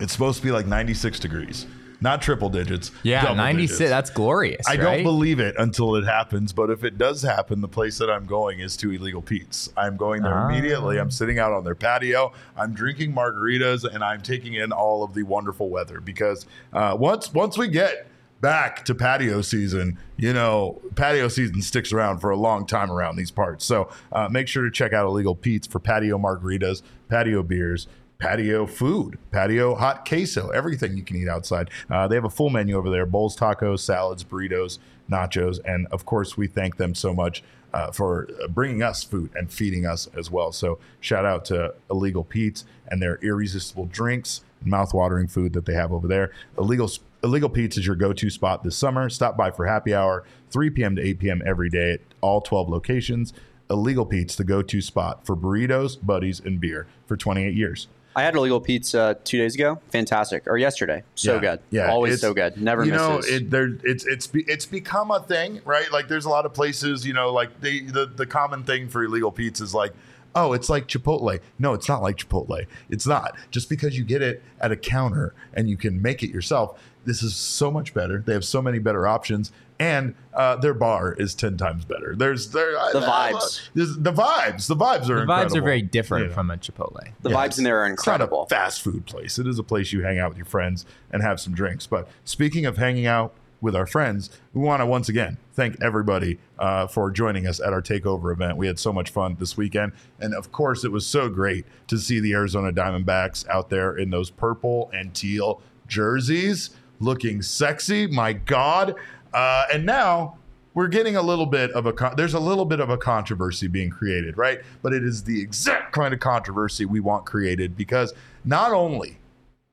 it's 0.00 0.12
supposed 0.12 0.38
to 0.38 0.44
be 0.44 0.50
like 0.50 0.66
96 0.66 1.20
degrees, 1.20 1.66
not 2.02 2.20
triple 2.20 2.48
digits. 2.50 2.90
yeah, 3.02 3.32
96. 3.32 3.88
That's 3.88 4.10
glorious. 4.10 4.66
I 4.66 4.72
right? 4.72 4.80
don't 4.80 5.02
believe 5.04 5.38
it 5.40 5.54
until 5.58 5.94
it 5.96 6.04
happens, 6.04 6.52
but 6.52 6.68
if 6.70 6.84
it 6.84 6.98
does 6.98 7.22
happen, 7.22 7.60
the 7.60 7.68
place 7.68 7.98
that 7.98 8.10
I'm 8.10 8.26
going 8.26 8.60
is 8.60 8.76
to 8.78 8.90
Illegal 8.92 9.22
Pete's. 9.22 9.72
I'm 9.76 9.96
going 9.96 10.22
there 10.22 10.34
Ah. 10.34 10.48
immediately. 10.48 10.98
I'm 10.98 11.10
sitting 11.10 11.38
out 11.38 11.52
on 11.52 11.64
their 11.64 11.74
patio. 11.74 12.32
I'm 12.56 12.74
drinking 12.74 13.14
margaritas 13.14 13.84
and 13.84 14.02
I'm 14.04 14.20
taking 14.20 14.54
in 14.54 14.72
all 14.72 15.02
of 15.04 15.14
the 15.14 15.22
wonderful 15.22 15.70
weather 15.70 16.00
because 16.00 16.46
uh, 16.72 16.96
once 16.98 17.32
once 17.32 17.56
we 17.56 17.68
get 17.68 18.08
back 18.40 18.84
to 18.84 18.92
patio 18.92 19.40
season, 19.40 19.96
you 20.16 20.32
know, 20.32 20.80
patio 20.96 21.28
season 21.28 21.62
sticks 21.62 21.92
around 21.92 22.18
for 22.18 22.30
a 22.30 22.36
long 22.36 22.66
time 22.66 22.90
around 22.90 23.14
these 23.14 23.30
parts. 23.30 23.64
So 23.64 23.88
uh, 24.10 24.28
make 24.28 24.48
sure 24.48 24.64
to 24.64 24.70
check 24.72 24.92
out 24.92 25.06
Illegal 25.06 25.36
Pete's 25.36 25.68
for 25.68 25.78
patio 25.78 26.18
margaritas, 26.18 26.82
patio 27.08 27.44
beers, 27.44 27.86
patio 28.22 28.66
food, 28.66 29.18
patio 29.32 29.74
hot 29.74 30.08
queso, 30.08 30.50
everything 30.50 30.96
you 30.96 31.02
can 31.02 31.16
eat 31.16 31.28
outside. 31.28 31.68
Uh, 31.90 32.06
they 32.06 32.14
have 32.14 32.24
a 32.24 32.30
full 32.30 32.50
menu 32.50 32.76
over 32.76 32.88
there 32.88 33.04
bowls, 33.04 33.36
tacos, 33.36 33.80
salads, 33.80 34.22
burritos, 34.22 34.78
nachos. 35.10 35.58
And 35.64 35.88
of 35.88 36.06
course, 36.06 36.36
we 36.36 36.46
thank 36.46 36.76
them 36.76 36.94
so 36.94 37.12
much 37.12 37.42
uh, 37.74 37.90
for 37.90 38.28
bringing 38.50 38.80
us 38.80 39.02
food 39.02 39.32
and 39.34 39.52
feeding 39.52 39.86
us 39.86 40.08
as 40.16 40.30
well. 40.30 40.52
So 40.52 40.78
shout 41.00 41.24
out 41.24 41.44
to 41.46 41.74
Illegal 41.90 42.22
Pete's 42.22 42.64
and 42.86 43.02
their 43.02 43.16
irresistible 43.22 43.86
drinks 43.86 44.42
mouth-watering 44.64 45.26
food 45.26 45.52
that 45.54 45.66
they 45.66 45.74
have 45.74 45.92
over 45.92 46.06
there. 46.06 46.30
Illegal 46.56 46.88
Illegal 47.24 47.48
Pete's 47.48 47.76
is 47.76 47.86
your 47.88 47.96
go-to 47.96 48.30
spot 48.30 48.62
this 48.62 48.76
summer. 48.76 49.10
Stop 49.10 49.36
by 49.36 49.50
for 49.50 49.66
happy 49.66 49.92
hour, 49.92 50.22
3 50.50 50.70
p.m. 50.70 50.94
to 50.94 51.02
8 51.02 51.18
p.m. 51.18 51.42
every 51.44 51.68
day 51.68 51.94
at 51.94 52.00
all 52.20 52.40
12 52.40 52.68
locations. 52.68 53.32
Illegal 53.68 54.06
Pete's, 54.06 54.36
the 54.36 54.44
go-to 54.44 54.80
spot 54.80 55.26
for 55.26 55.36
burritos, 55.36 55.96
buddies, 56.00 56.38
and 56.38 56.60
beer 56.60 56.86
for 57.06 57.16
28 57.16 57.54
years. 57.54 57.88
I 58.14 58.22
had 58.22 58.34
Illegal 58.34 58.60
Pete's 58.60 58.90
two 58.90 59.38
days 59.38 59.54
ago. 59.54 59.80
Fantastic. 59.90 60.46
Or 60.46 60.58
yesterday. 60.58 61.02
So 61.14 61.34
Yeah, 61.34 61.40
good. 61.40 61.60
Yeah, 61.70 61.90
Always 61.90 62.20
so 62.20 62.34
good. 62.34 62.56
Never 62.60 62.84
you 62.84 62.92
misses. 62.92 63.08
know, 63.08 63.36
it, 63.36 63.50
there, 63.50 63.70
it's 63.84 64.04
it's 64.06 64.26
be, 64.26 64.42
it's 64.42 64.66
become 64.66 65.10
a 65.10 65.20
thing, 65.20 65.60
right? 65.64 65.90
Like 65.90 66.08
there's 66.08 66.24
a 66.24 66.30
lot 66.30 66.46
of 66.46 66.52
places, 66.52 67.06
you 67.06 67.12
know, 67.12 67.32
like 67.32 67.60
the 67.60 67.82
the, 67.82 68.06
the 68.06 68.26
common 68.26 68.64
thing 68.64 68.88
for 68.88 69.04
Illegal 69.04 69.32
Pete's 69.32 69.60
is 69.60 69.74
like 69.74 69.92
oh, 70.34 70.52
it's 70.52 70.68
like 70.70 70.88
Chipotle. 70.88 71.40
No, 71.58 71.74
it's 71.74 71.88
not 71.88 72.02
like 72.02 72.16
Chipotle. 72.16 72.66
It's 72.88 73.06
not. 73.06 73.36
Just 73.50 73.68
because 73.68 73.96
you 73.98 74.04
get 74.04 74.22
it 74.22 74.42
at 74.60 74.72
a 74.72 74.76
counter 74.76 75.34
and 75.54 75.68
you 75.68 75.76
can 75.76 76.00
make 76.00 76.22
it 76.22 76.30
yourself, 76.30 76.80
this 77.04 77.22
is 77.22 77.34
so 77.34 77.70
much 77.70 77.92
better. 77.94 78.18
They 78.18 78.32
have 78.32 78.44
so 78.44 78.62
many 78.62 78.78
better 78.78 79.06
options, 79.06 79.52
and 79.82 80.14
uh, 80.32 80.54
their 80.56 80.74
bar 80.74 81.12
is 81.12 81.34
ten 81.34 81.56
times 81.56 81.84
better. 81.84 82.14
There's 82.16 82.48
there 82.50 82.72
The 82.92 83.00
vibes. 83.00 83.60
there's- 83.74 83.96
the 83.98 84.12
vibes. 84.12 84.66
The 84.68 84.76
vibes 84.76 85.08
are 85.10 85.20
incredible. 85.22 85.26
The 85.26 85.32
vibes 85.32 85.56
are 85.56 85.62
very 85.62 85.82
different 85.82 86.28
Yeah. 86.28 86.34
from 86.34 86.50
a 86.50 86.56
Chipotle. 86.56 87.00
The 87.22 87.30
Yeah, 87.30 87.36
vibes 87.36 87.58
in 87.58 87.64
there 87.64 87.80
are 87.80 87.86
It's 87.88 88.06
not 88.06 88.14
incredible. 88.20 88.42
a 88.44 88.48
fast 88.48 88.82
food 88.82 89.06
place. 89.06 89.38
It 89.38 89.46
is 89.48 89.58
a 89.58 89.62
place 89.64 89.92
you 89.92 90.02
hang 90.02 90.18
out 90.20 90.28
with 90.30 90.38
your 90.38 90.46
friends 90.46 90.86
and 91.10 91.20
have 91.22 91.40
some 91.40 91.52
drinks. 91.54 91.86
But 91.86 92.06
speaking 92.24 92.64
of 92.64 92.76
hanging 92.78 93.06
out 93.06 93.34
with 93.60 93.76
our 93.76 93.86
friends, 93.86 94.30
we 94.54 94.60
want 94.62 94.80
to 94.82 94.86
once 94.86 95.08
again 95.08 95.36
thank 95.54 95.80
everybody 95.82 96.38
uh, 96.58 96.86
for 96.86 97.10
joining 97.10 97.46
us 97.46 97.60
at 97.60 97.72
our 97.72 97.82
takeover 97.82 98.32
event. 98.32 98.56
We 98.56 98.66
had 98.68 98.78
so 98.78 98.92
much 98.92 99.10
fun 99.10 99.36
this 99.38 99.56
weekend, 99.56 99.92
and 100.20 100.32
of 100.34 100.50
course, 100.52 100.84
it 100.84 100.90
was 100.92 101.06
so 101.06 101.28
great 101.28 101.64
to 101.88 101.98
see 101.98 102.20
the 102.20 102.32
Arizona 102.34 102.72
Diamondbacks 102.72 103.46
out 103.48 103.68
there 103.70 103.96
in 103.96 104.10
those 104.10 104.30
purple 104.30 104.90
and 104.94 105.12
teal 105.14 105.60
jerseys, 105.88 106.70
looking 107.00 107.42
sexy. 107.42 108.06
My 108.06 108.32
God! 108.32 108.94
Uh, 109.32 109.64
and 109.72 109.86
now 109.86 110.36
we're 110.74 110.88
getting 110.88 111.16
a 111.16 111.22
little 111.22 111.46
bit 111.46 111.70
of 111.72 111.86
a 111.86 111.92
con- 111.92 112.14
there's 112.16 112.34
a 112.34 112.40
little 112.40 112.64
bit 112.64 112.80
of 112.80 112.90
a 112.90 112.96
controversy 112.96 113.66
being 113.66 113.90
created, 113.90 114.38
right? 114.38 114.60
But 114.82 114.92
it 114.92 115.04
is 115.04 115.24
the 115.24 115.40
exact 115.40 115.92
kind 115.92 116.14
of 116.14 116.20
controversy 116.20 116.84
we 116.84 117.00
want 117.00 117.26
created 117.26 117.76
because 117.76 118.12
not 118.44 118.72
only 118.72 119.18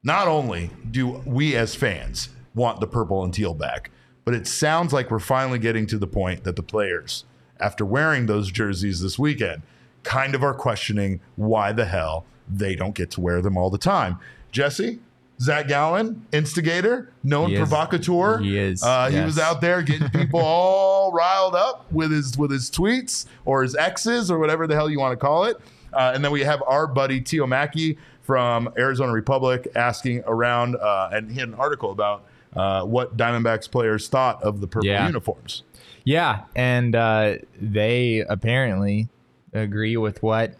not 0.03 0.27
only 0.27 0.69
do 0.89 1.21
we 1.25 1.55
as 1.55 1.75
fans 1.75 2.29
want 2.55 2.79
the 2.79 2.87
purple 2.87 3.23
and 3.23 3.33
teal 3.33 3.53
back, 3.53 3.91
but 4.25 4.33
it 4.33 4.47
sounds 4.47 4.93
like 4.93 5.11
we're 5.11 5.19
finally 5.19 5.59
getting 5.59 5.85
to 5.87 5.97
the 5.97 6.07
point 6.07 6.43
that 6.43 6.55
the 6.55 6.63
players, 6.63 7.25
after 7.59 7.85
wearing 7.85 8.25
those 8.25 8.51
jerseys 8.51 9.01
this 9.01 9.19
weekend, 9.19 9.61
kind 10.03 10.35
of 10.35 10.43
are 10.43 10.53
questioning 10.53 11.19
why 11.35 11.71
the 11.71 11.85
hell 11.85 12.25
they 12.47 12.75
don't 12.75 12.95
get 12.95 13.11
to 13.11 13.21
wear 13.21 13.41
them 13.41 13.57
all 13.57 13.69
the 13.69 13.77
time. 13.77 14.17
Jesse, 14.51 14.99
Zach 15.41 15.67
Gallen, 15.69 16.25
instigator, 16.33 17.11
known 17.23 17.49
He 17.51 17.55
provocateur. 17.57 18.39
He 18.39 18.57
is, 18.57 18.83
Uh, 18.83 19.09
He 19.09 19.19
was 19.21 19.39
out 19.39 19.61
there 19.61 19.81
getting 19.81 20.09
people 20.21 20.41
all 20.41 21.11
riled 21.13 21.55
up 21.55 21.85
with 21.91 22.11
his 22.11 22.37
with 22.37 22.51
his 22.51 22.69
tweets 22.69 23.25
or 23.45 23.63
his 23.63 23.75
exes 23.75 24.29
or 24.29 24.37
whatever 24.37 24.67
the 24.67 24.75
hell 24.75 24.89
you 24.89 24.99
want 24.99 25.13
to 25.13 25.17
call 25.25 25.45
it. 25.45 25.57
Uh, 25.93 26.11
and 26.13 26.23
then 26.23 26.31
we 26.31 26.41
have 26.41 26.61
our 26.67 26.85
buddy 26.87 27.19
Theo 27.21 27.47
Mackie 27.47 27.97
from 28.21 28.69
Arizona 28.77 29.11
Republic 29.11 29.67
asking 29.75 30.23
around, 30.27 30.75
uh, 30.75 31.09
and 31.13 31.31
he 31.31 31.39
had 31.39 31.47
an 31.49 31.55
article 31.55 31.91
about 31.91 32.25
uh, 32.55 32.83
what 32.83 33.15
Diamondbacks 33.17 33.69
players 33.71 34.07
thought 34.07 34.43
of 34.43 34.59
the 34.61 34.67
purple 34.67 34.87
Yeah. 34.89 35.07
uniforms. 35.07 35.63
Yeah, 36.03 36.41
and 36.55 36.95
uh, 36.95 37.35
they 37.59 38.19
apparently 38.27 39.07
agree 39.53 39.97
with 39.97 40.21
what 40.21 40.55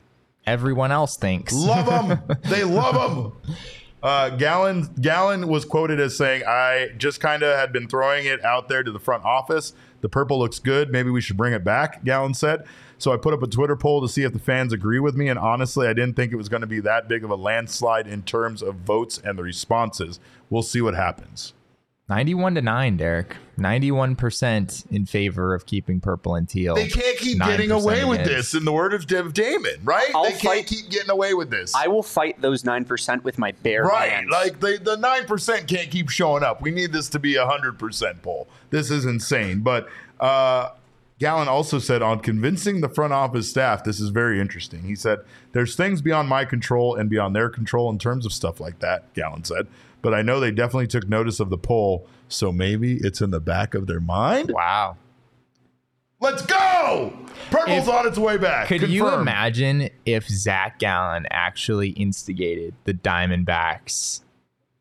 everyone 0.48 0.92
else 0.92 1.16
thinks. 1.18 1.54
Love 1.54 2.08
them. 2.08 2.38
they 2.46 2.64
love 2.64 2.96
them. 3.46 3.56
Uh, 4.02 4.30
Gallen 4.30 4.90
Gallen 5.02 5.48
was 5.48 5.66
quoted 5.66 6.00
as 6.00 6.16
saying, 6.16 6.44
"I 6.48 6.90
just 6.98 7.20
kind 7.20 7.44
of 7.44 7.58
had 7.58 7.74
been 7.74 7.88
throwing 7.88 8.26
it 8.26 8.44
out 8.46 8.70
there 8.70 8.82
to 8.82 8.92
the 8.92 9.00
front 9.00 9.26
office. 9.26 9.74
The 10.02 10.10
purple 10.10 10.40
looks 10.40 10.60
good. 10.60 10.92
Maybe 10.92 11.10
we 11.10 11.22
should 11.22 11.38
bring 11.38 11.54
it 11.54 11.64
back." 11.64 12.04
Gallen 12.04 12.34
said. 12.34 12.64
So 12.98 13.14
I 13.14 13.18
put 13.18 13.34
up 13.34 13.42
a 13.42 13.48
Twitter 13.48 13.78
poll 13.78 14.02
to 14.02 14.10
see 14.10 14.24
if 14.24 14.34
the 14.34 14.40
fans 14.40 14.74
agree 14.74 15.00
with 15.00 15.16
me, 15.16 15.30
and 15.30 15.40
honestly, 15.40 15.88
I 15.88 15.94
didn't 15.94 16.16
think 16.16 16.34
it 16.34 16.36
was 16.36 16.50
going 16.50 16.62
to 16.62 16.68
be 16.68 16.82
that 16.82 17.08
big 17.08 17.24
of 17.24 17.30
a 17.30 17.36
landslide 17.36 18.08
in 18.08 18.24
terms 18.24 18.62
of 18.62 18.76
votes 18.76 19.18
and 19.24 19.38
the 19.38 19.44
responses. 19.44 20.20
We'll 20.50 20.64
see 20.64 20.82
what 20.82 20.96
happens. 20.96 21.54
91 22.10 22.56
to 22.56 22.62
9, 22.62 22.98
Derek. 22.98 23.36
91% 23.60 24.90
in 24.92 25.06
favor 25.06 25.54
of 25.54 25.66
keeping 25.66 26.00
purple 26.00 26.36
and 26.36 26.48
teal. 26.48 26.76
They 26.76 26.88
can't 26.88 27.18
keep 27.18 27.40
getting 27.40 27.72
away 27.72 28.06
with 28.06 28.24
this, 28.24 28.54
in 28.54 28.66
the 28.66 28.72
word 28.72 28.94
of 28.94 29.06
Dev 29.06 29.34
Damon, 29.34 29.76
right? 29.84 30.10
I'll 30.16 30.24
they 30.24 30.30
can't 30.32 30.42
fight- 30.44 30.68
keep 30.68 30.90
getting 30.90 31.10
away 31.10 31.34
with 31.34 31.50
this. 31.50 31.76
I 31.76 31.88
will 31.88 32.02
fight 32.04 32.42
those 32.42 32.64
nine 32.64 32.86
percent 32.86 33.24
with 33.24 33.38
my 33.38 33.52
bare 33.64 33.84
Right, 33.84 34.12
hands. 34.12 34.30
like 34.32 34.60
they, 34.60 34.78
the 34.78 34.96
nine 34.96 35.26
percent 35.26 35.68
can't 35.68 35.92
keep 35.92 36.10
showing 36.10 36.42
up. 36.44 36.62
We 36.62 36.72
need 36.72 36.94
this 36.94 37.10
to 37.10 37.20
be 37.20 37.36
a 37.36 37.46
hundred 37.46 37.78
percent 37.78 38.22
poll. 38.22 38.48
This 38.70 38.90
is 38.92 39.06
insane. 39.06 39.60
But 39.60 39.90
uh, 40.20 40.70
Gallen 41.20 41.48
also 41.50 41.80
said 41.80 42.02
on 42.02 42.22
convincing 42.22 42.80
the 42.82 42.90
front 42.90 43.12
office 43.14 43.50
staff, 43.50 43.84
this 43.84 44.00
is 44.00 44.10
very 44.10 44.40
interesting. 44.40 44.84
He 44.84 44.96
said, 44.96 45.20
"There's 45.52 45.76
things 45.76 46.02
beyond 46.02 46.30
my 46.30 46.46
control 46.46 46.96
and 46.96 47.10
beyond 47.10 47.36
their 47.36 47.50
control 47.50 47.90
in 47.90 48.00
terms 48.00 48.26
of 48.26 48.32
stuff 48.34 48.60
like 48.62 48.80
that." 48.80 49.14
Gallen 49.14 49.44
said, 49.44 49.68
"But 50.02 50.14
I 50.14 50.22
know 50.22 50.40
they 50.40 50.52
definitely 50.52 50.88
took 50.88 51.08
notice 51.10 51.40
of 51.40 51.50
the 51.50 51.58
poll, 51.58 52.08
so 52.28 52.52
maybe 52.52 52.96
it's 53.02 53.22
in 53.22 53.32
the 53.32 53.40
back 53.40 53.74
of 53.74 53.88
their 53.88 54.00
mind." 54.00 54.52
Wow. 54.52 54.98
Let's 56.22 56.42
go! 56.46 57.14
Purple's 57.50 57.88
If- 57.88 57.94
on 57.94 58.06
its 58.08 58.18
way 58.18 58.38
back. 58.38 58.68
Could 58.68 58.90
you 58.90 59.08
imagine 59.10 59.90
if 60.06 60.28
Zach 60.28 60.78
Gallen 60.80 61.26
actually 61.32 61.90
instigated 61.92 62.74
the 62.84 62.94
Diamondbacks 62.94 64.22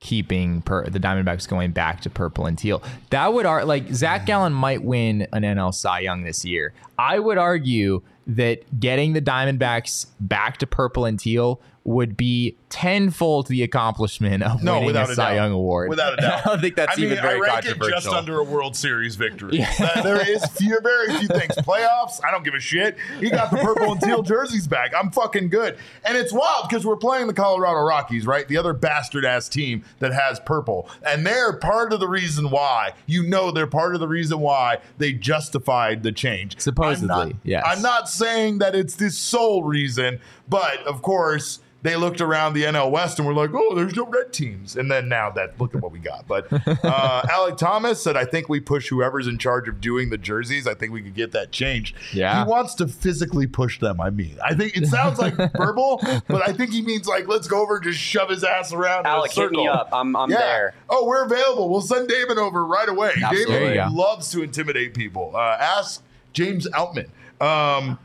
keeping 0.01 0.63
per, 0.63 0.85
the 0.89 0.99
Diamondbacks 0.99 1.49
going 1.49 1.71
back 1.71 2.01
to 2.03 2.11
purple 2.11 2.47
and 2.47 2.59
teal? 2.59 2.83
That 3.11 3.33
would 3.33 3.47
ar- 3.47 3.65
like 3.65 3.93
Zach 3.95 4.27
Gallen 4.27 4.53
might 4.53 4.83
win 4.83 5.29
an 5.33 5.45
NL 5.45 5.73
Cy 5.73 6.01
Young 6.01 6.25
this 6.25 6.45
year. 6.45 6.73
I 6.99 7.21
would 7.21 7.39
argue 7.39 8.03
that 8.29 8.79
getting 8.79 9.15
the 9.15 9.23
Diamondbacks 9.23 10.07
back 10.21 10.59
to 10.59 10.67
purple 10.67 11.05
and 11.07 11.19
teal 11.19 11.61
would 11.85 12.19
be 12.19 12.55
tenfold 12.69 13.47
the 13.47 13.63
accomplishment 13.63 14.43
of 14.43 14.63
No, 14.63 14.75
winning 14.75 14.87
without 14.89 15.09
a 15.09 15.13
a 15.13 15.15
Cy 15.15 15.31
doubt. 15.31 15.35
Young 15.37 15.53
award. 15.53 15.89
Without 15.89 16.13
a 16.13 16.17
doubt. 16.21 16.47
I 16.47 16.51
don't 16.51 16.61
think 16.61 16.77
that's 16.77 16.99
I 16.99 17.01
mean, 17.01 17.13
even 17.13 17.23
very 17.23 17.37
I 17.37 17.41
rank 17.41 17.65
controversial. 17.65 17.87
it 17.87 17.91
just 18.03 18.09
under 18.09 18.39
a 18.41 18.45
World 18.45 18.77
Series 18.77 19.17
victory. 19.17 19.65
Uh, 19.81 20.03
there 20.03 20.31
is 20.31 20.45
few, 20.51 20.79
very 20.83 21.17
few 21.19 21.29
things. 21.29 21.55
Playoffs, 21.57 22.21
I 22.23 22.31
don't 22.31 22.45
give 22.45 22.53
a 22.53 22.61
shit. 22.61 22.99
He 23.21 23.31
got 23.31 23.51
the 23.51 23.57
purple 23.57 23.93
and 23.93 24.01
teal 24.03 24.23
jerseys 24.23 24.67
back. 24.67 24.93
I'm 24.95 25.11
fucking 25.11 25.49
good. 25.49 25.79
And 26.05 26.19
it's 26.19 26.31
wild 26.31 26.69
because 26.69 26.85
we're 26.85 26.97
playing 26.97 27.27
the 27.27 27.33
Colorado 27.33 27.81
Rockies, 27.81 28.27
right? 28.27 28.47
The 28.47 28.59
other 28.59 28.75
bastard 28.75 29.25
ass 29.25 29.49
team 29.49 29.83
that 30.01 30.13
has 30.13 30.41
purple. 30.41 30.91
And 31.07 31.27
they're 31.27 31.55
part 31.55 31.95
of 31.95 32.01
the 32.01 32.09
reason 32.09 32.51
why, 32.51 32.93
you 33.07 33.23
know, 33.27 33.51
they're 33.51 33.67
part 33.67 33.95
of 33.95 34.01
the 34.01 34.09
reason 34.09 34.41
why 34.41 34.79
they 34.99 35.15
justified 35.15 36.03
the 36.03 36.13
change. 36.13 36.61
Supposedly, 36.61 37.11
I'm 37.15 37.29
not, 37.31 37.37
yes. 37.45 37.65
I'm 37.67 37.81
not 37.81 38.11
saying 38.19 38.59
that 38.59 38.75
it's 38.75 38.95
the 38.97 39.11
sole 39.11 39.63
reason, 39.65 40.21
but 40.49 40.79
of 40.87 41.03
course, 41.03 41.61
they 41.81 41.95
looked 41.95 42.21
around 42.21 42.55
the 42.55 42.65
NL 42.65 42.91
West 42.91 43.21
and 43.21 43.29
were 43.29 43.33
like, 43.33 43.51
"Oh, 43.55 43.73
there's 43.77 43.95
no 43.95 44.05
red 44.05 44.33
teams." 44.33 44.77
And 44.77 44.91
then 44.91 45.09
now 45.09 45.31
that 45.31 45.61
look 45.61 45.77
at 45.77 45.81
what 45.81 45.93
we 45.93 46.01
got. 46.01 46.27
But 46.27 46.49
uh, 46.85 47.23
Alec 47.31 47.57
Thomas 47.57 48.03
said, 48.03 48.17
"I 48.17 48.25
think 48.25 48.49
we 48.49 48.59
push 48.59 48.89
whoever's 48.89 49.29
in 49.29 49.39
charge 49.39 49.69
of 49.69 49.81
doing 49.81 50.11
the 50.11 50.19
jerseys. 50.19 50.67
I 50.67 50.75
think 50.75 50.93
we 50.93 51.03
could 51.03 51.15
get 51.15 51.31
that 51.33 51.53
changed." 51.53 51.95
Yeah. 52.13 52.45
he 52.45 52.51
wants 52.51 52.75
to 52.77 52.89
physically 52.89 53.47
push 53.47 53.79
them. 53.79 54.01
I 54.01 54.11
mean, 54.11 54.37
I 54.45 54.55
think 54.55 54.77
it 54.77 54.89
sounds 54.89 55.21
like 55.21 55.37
verbal, 55.57 56.01
but 56.27 56.47
I 56.49 56.53
think 56.53 56.73
he 56.73 56.83
means 56.83 57.07
like, 57.07 57.29
"Let's 57.29 57.47
go 57.47 57.63
over 57.63 57.77
and 57.77 57.85
just 57.85 58.01
shove 58.01 58.29
his 58.31 58.43
ass 58.43 58.73
around." 58.73 59.07
Alec, 59.07 59.31
hit 59.31 59.53
me 59.53 59.69
up. 59.69 59.89
I'm 59.93 60.17
I'm 60.17 60.33
Yeah. 60.33 60.39
there. 60.39 60.75
Oh, 60.91 61.07
we're 61.07 61.25
available. 61.25 61.69
We'll 61.69 61.81
send 61.81 62.09
Damon 62.09 62.39
over 62.39 62.67
right 62.67 62.89
away. 62.89 63.13
Absolutely. 63.23 63.75
Damon 63.75 63.95
loves 63.95 64.33
to 64.33 64.43
intimidate 64.43 64.95
people. 64.95 65.31
Uh, 65.37 65.57
ask 65.61 66.03
James 66.33 66.67
Outman. 66.71 67.09
Um, 67.41 68.01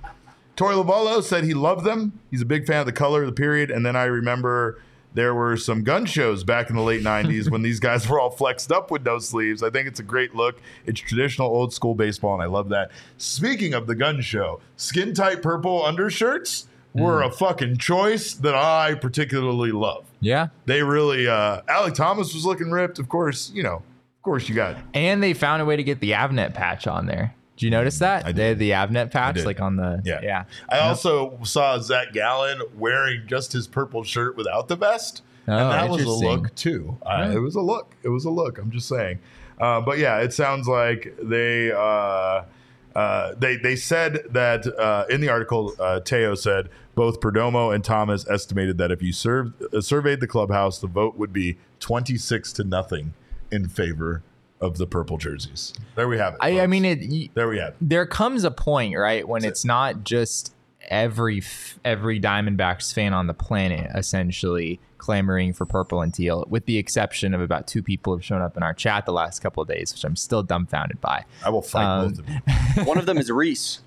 Torey 0.63 0.81
Lovullo 0.81 1.21
said 1.21 1.43
he 1.43 1.53
loved 1.53 1.83
them. 1.83 2.17
He's 2.31 2.41
a 2.41 2.45
big 2.45 2.65
fan 2.65 2.79
of 2.79 2.85
the 2.85 2.93
color, 2.93 3.25
the 3.25 3.33
period. 3.33 3.69
And 3.69 3.85
then 3.85 3.97
I 3.97 4.05
remember 4.05 4.79
there 5.13 5.35
were 5.35 5.57
some 5.57 5.83
gun 5.83 6.05
shows 6.05 6.45
back 6.45 6.69
in 6.69 6.77
the 6.77 6.81
late 6.81 7.01
90s 7.03 7.51
when 7.51 7.63
these 7.63 7.81
guys 7.81 8.07
were 8.07 8.17
all 8.17 8.29
flexed 8.29 8.71
up 8.71 8.89
with 8.89 9.03
no 9.03 9.19
sleeves. 9.19 9.61
I 9.61 9.69
think 9.69 9.89
it's 9.89 9.99
a 9.99 10.03
great 10.03 10.35
look. 10.35 10.61
It's 10.85 11.01
traditional 11.01 11.49
old 11.49 11.73
school 11.73 11.95
baseball, 11.95 12.33
and 12.35 12.41
I 12.41 12.45
love 12.45 12.69
that. 12.69 12.91
Speaking 13.17 13.73
of 13.73 13.87
the 13.87 13.95
gun 13.95 14.21
show, 14.21 14.61
skin 14.77 15.13
tight 15.13 15.41
purple 15.41 15.83
undershirts 15.85 16.67
were 16.93 17.23
a 17.23 17.31
fucking 17.31 17.75
choice 17.77 18.33
that 18.35 18.55
I 18.55 18.93
particularly 18.93 19.71
love. 19.73 20.05
yeah. 20.21 20.47
They 20.65 20.81
really 20.81 21.27
uh 21.27 21.61
Alec 21.67 21.95
Thomas 21.95 22.33
was 22.33 22.45
looking 22.45 22.71
ripped. 22.71 22.99
Of 22.99 23.09
course, 23.09 23.51
you 23.53 23.63
know, 23.63 23.77
of 23.77 24.21
course 24.21 24.47
you 24.47 24.55
got 24.55 24.77
it. 24.77 24.83
And 24.93 25.21
they 25.21 25.33
found 25.33 25.61
a 25.61 25.65
way 25.65 25.75
to 25.75 25.83
get 25.83 25.99
the 25.99 26.11
Avnet 26.11 26.53
patch 26.53 26.87
on 26.87 27.07
there. 27.07 27.35
Did 27.55 27.65
you 27.65 27.71
notice 27.71 27.99
that? 27.99 28.25
I 28.25 28.31
They 28.31 28.49
had 28.49 28.59
the 28.59 28.71
Avnet 28.71 29.11
patch 29.11 29.43
like 29.45 29.61
on 29.61 29.75
the 29.75 30.01
yeah. 30.03 30.19
yeah. 30.23 30.43
I 30.69 30.79
also 30.79 31.39
saw 31.43 31.77
Zach 31.79 32.11
Gallen 32.11 32.61
wearing 32.77 33.23
just 33.27 33.53
his 33.53 33.67
purple 33.67 34.03
shirt 34.03 34.35
without 34.35 34.67
the 34.67 34.75
vest. 34.75 35.21
Oh, 35.47 35.51
and 35.51 35.71
that 35.71 35.89
was 35.89 36.03
a 36.03 36.09
look 36.09 36.55
too. 36.55 36.97
Uh, 37.05 37.27
Yeah. 37.27 37.33
it 37.35 37.39
was 37.39 37.55
a 37.55 37.61
look. 37.61 37.95
It 38.01 38.09
was 38.09 38.25
a 38.25 38.29
look. 38.29 38.57
I'm 38.57 38.71
just 38.71 38.87
saying. 38.87 39.19
Uh, 39.59 39.81
but 39.81 39.99
yeah, 39.99 40.19
it 40.19 40.33
sounds 40.33 40.67
like 40.67 41.15
they 41.21 41.71
uh, 41.71 42.43
uh, 42.95 43.33
they 43.37 43.57
they 43.57 43.75
said 43.75 44.23
that 44.31 44.65
uh, 44.67 45.05
in 45.09 45.21
the 45.21 45.29
article. 45.29 45.73
Uh, 45.79 45.99
Theo 45.99 46.33
said 46.35 46.69
both 46.95 47.19
Perdomo 47.19 47.73
and 47.73 47.83
Thomas 47.83 48.27
estimated 48.29 48.77
that 48.77 48.91
if 48.91 49.01
you 49.01 49.11
served, 49.11 49.61
uh, 49.73 49.81
surveyed 49.81 50.19
the 50.21 50.27
clubhouse, 50.27 50.79
the 50.79 50.87
vote 50.87 51.17
would 51.17 51.33
be 51.33 51.57
26 51.79 52.53
to 52.53 52.63
nothing 52.63 53.13
in 53.51 53.67
favor 53.67 54.21
of 54.63 54.77
the 54.77 54.87
purple 54.87 55.17
jerseys. 55.17 55.73
There 55.95 56.07
we 56.07 56.17
have 56.17 56.33
it. 56.35 56.39
I, 56.41 56.61
I 56.61 56.67
mean 56.67 56.85
it 56.85 57.33
there 57.35 57.47
we 57.47 57.57
have 57.59 57.69
it. 57.69 57.75
there 57.81 58.05
comes 58.05 58.43
a 58.43 58.51
point, 58.51 58.97
right, 58.97 59.27
when 59.27 59.43
it's 59.43 59.65
not 59.65 60.03
just 60.03 60.53
every 60.89 61.37
f- 61.39 61.79
every 61.85 62.19
Diamondbacks 62.19 62.93
fan 62.93 63.13
on 63.13 63.27
the 63.27 63.33
planet 63.33 63.89
essentially 63.95 64.79
clamoring 64.97 65.51
for 65.53 65.65
purple 65.65 66.01
and 66.01 66.13
teal, 66.13 66.45
with 66.49 66.65
the 66.65 66.77
exception 66.77 67.33
of 67.33 67.41
about 67.41 67.67
two 67.67 67.83
people 67.83 68.13
who 68.13 68.17
have 68.17 68.25
shown 68.25 68.41
up 68.41 68.55
in 68.55 68.63
our 68.63 68.73
chat 68.73 69.05
the 69.05 69.11
last 69.11 69.39
couple 69.39 69.61
of 69.61 69.67
days, 69.67 69.93
which 69.93 70.03
I'm 70.05 70.15
still 70.15 70.43
dumbfounded 70.43 71.01
by. 71.01 71.25
I 71.45 71.49
will 71.49 71.61
fight 71.61 71.83
Um, 71.85 72.09
both 72.09 72.19
of 72.19 72.29
you. 72.29 72.83
One 72.85 72.97
of 72.97 73.05
them 73.05 73.17
is 73.17 73.29
Reese. 73.29 73.81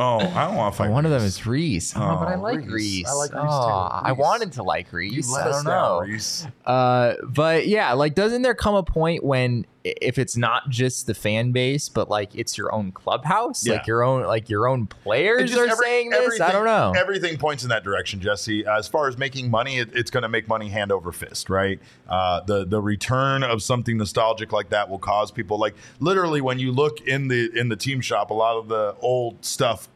Oh, 0.00 0.18
I 0.20 0.44
don't 0.46 0.54
want 0.54 0.74
to 0.74 0.78
fight. 0.78 0.90
One 0.90 1.04
of 1.06 1.10
them 1.10 1.22
is 1.24 1.44
Reese. 1.44 1.92
Oh, 1.96 2.00
but 2.20 2.28
I 2.28 2.34
Oh, 2.36 2.40
like 2.40 2.58
Reese. 2.60 2.70
Reese. 2.72 3.08
I 3.08 3.12
like 3.14 3.32
Reese 3.32 3.42
too. 3.42 3.48
Oh, 3.48 3.88
I 4.04 4.12
wanted 4.12 4.52
to 4.52 4.62
like 4.62 4.92
Reese. 4.92 5.26
You 5.26 5.34
let 5.34 5.46
I 5.46 5.50
us 5.50 5.56
don't 5.56 5.64
down, 5.64 5.74
know. 5.74 6.00
Reese. 6.06 6.46
Uh, 6.64 7.14
but 7.24 7.66
yeah, 7.66 7.92
like, 7.94 8.14
doesn't 8.14 8.42
there 8.42 8.54
come 8.54 8.76
a 8.76 8.82
point 8.84 9.24
when 9.24 9.66
i- 9.77 9.77
if 10.00 10.18
it's 10.18 10.36
not 10.36 10.68
just 10.68 11.06
the 11.06 11.14
fan 11.14 11.52
base, 11.52 11.88
but 11.88 12.08
like 12.08 12.34
it's 12.34 12.56
your 12.58 12.74
own 12.74 12.92
clubhouse, 12.92 13.66
Yeah. 13.66 13.74
like 13.74 13.86
your 13.86 14.02
own, 14.02 14.22
like 14.24 14.48
your 14.48 14.68
own 14.68 14.86
players 14.86 15.56
are 15.56 15.64
every- 15.66 15.76
saying 15.84 16.10
this? 16.10 16.40
I 16.40 16.52
don't 16.52 16.64
know. 16.64 16.92
Everything 16.96 17.36
points 17.38 17.62
in 17.62 17.68
that 17.70 17.84
direction, 17.84 18.20
Jesse. 18.20 18.64
As 18.66 18.88
far 18.88 19.08
as 19.08 19.16
making 19.18 19.50
money, 19.50 19.78
it, 19.78 19.90
it's 19.94 20.10
going 20.10 20.22
to 20.22 20.28
make 20.28 20.48
money 20.48 20.68
hand 20.68 20.92
over 20.92 21.12
fist, 21.12 21.48
right? 21.50 21.78
Uh, 22.08 22.40
the 22.40 22.64
the 22.64 22.80
return 22.80 23.42
of 23.42 23.62
something 23.62 23.96
nostalgic 23.96 24.52
like 24.52 24.70
that 24.70 24.88
will 24.88 24.98
cause 24.98 25.30
people 25.30 25.58
like 25.58 25.74
literally 26.00 26.40
when 26.40 26.58
you 26.58 26.72
look 26.72 27.00
in 27.02 27.28
the 27.28 27.50
in 27.58 27.68
the 27.68 27.76
team 27.76 28.00
shop, 28.00 28.30
a 28.30 28.34
lot 28.34 28.56
of 28.56 28.68
the 28.68 28.94
old 29.00 29.44
stuff 29.44 29.88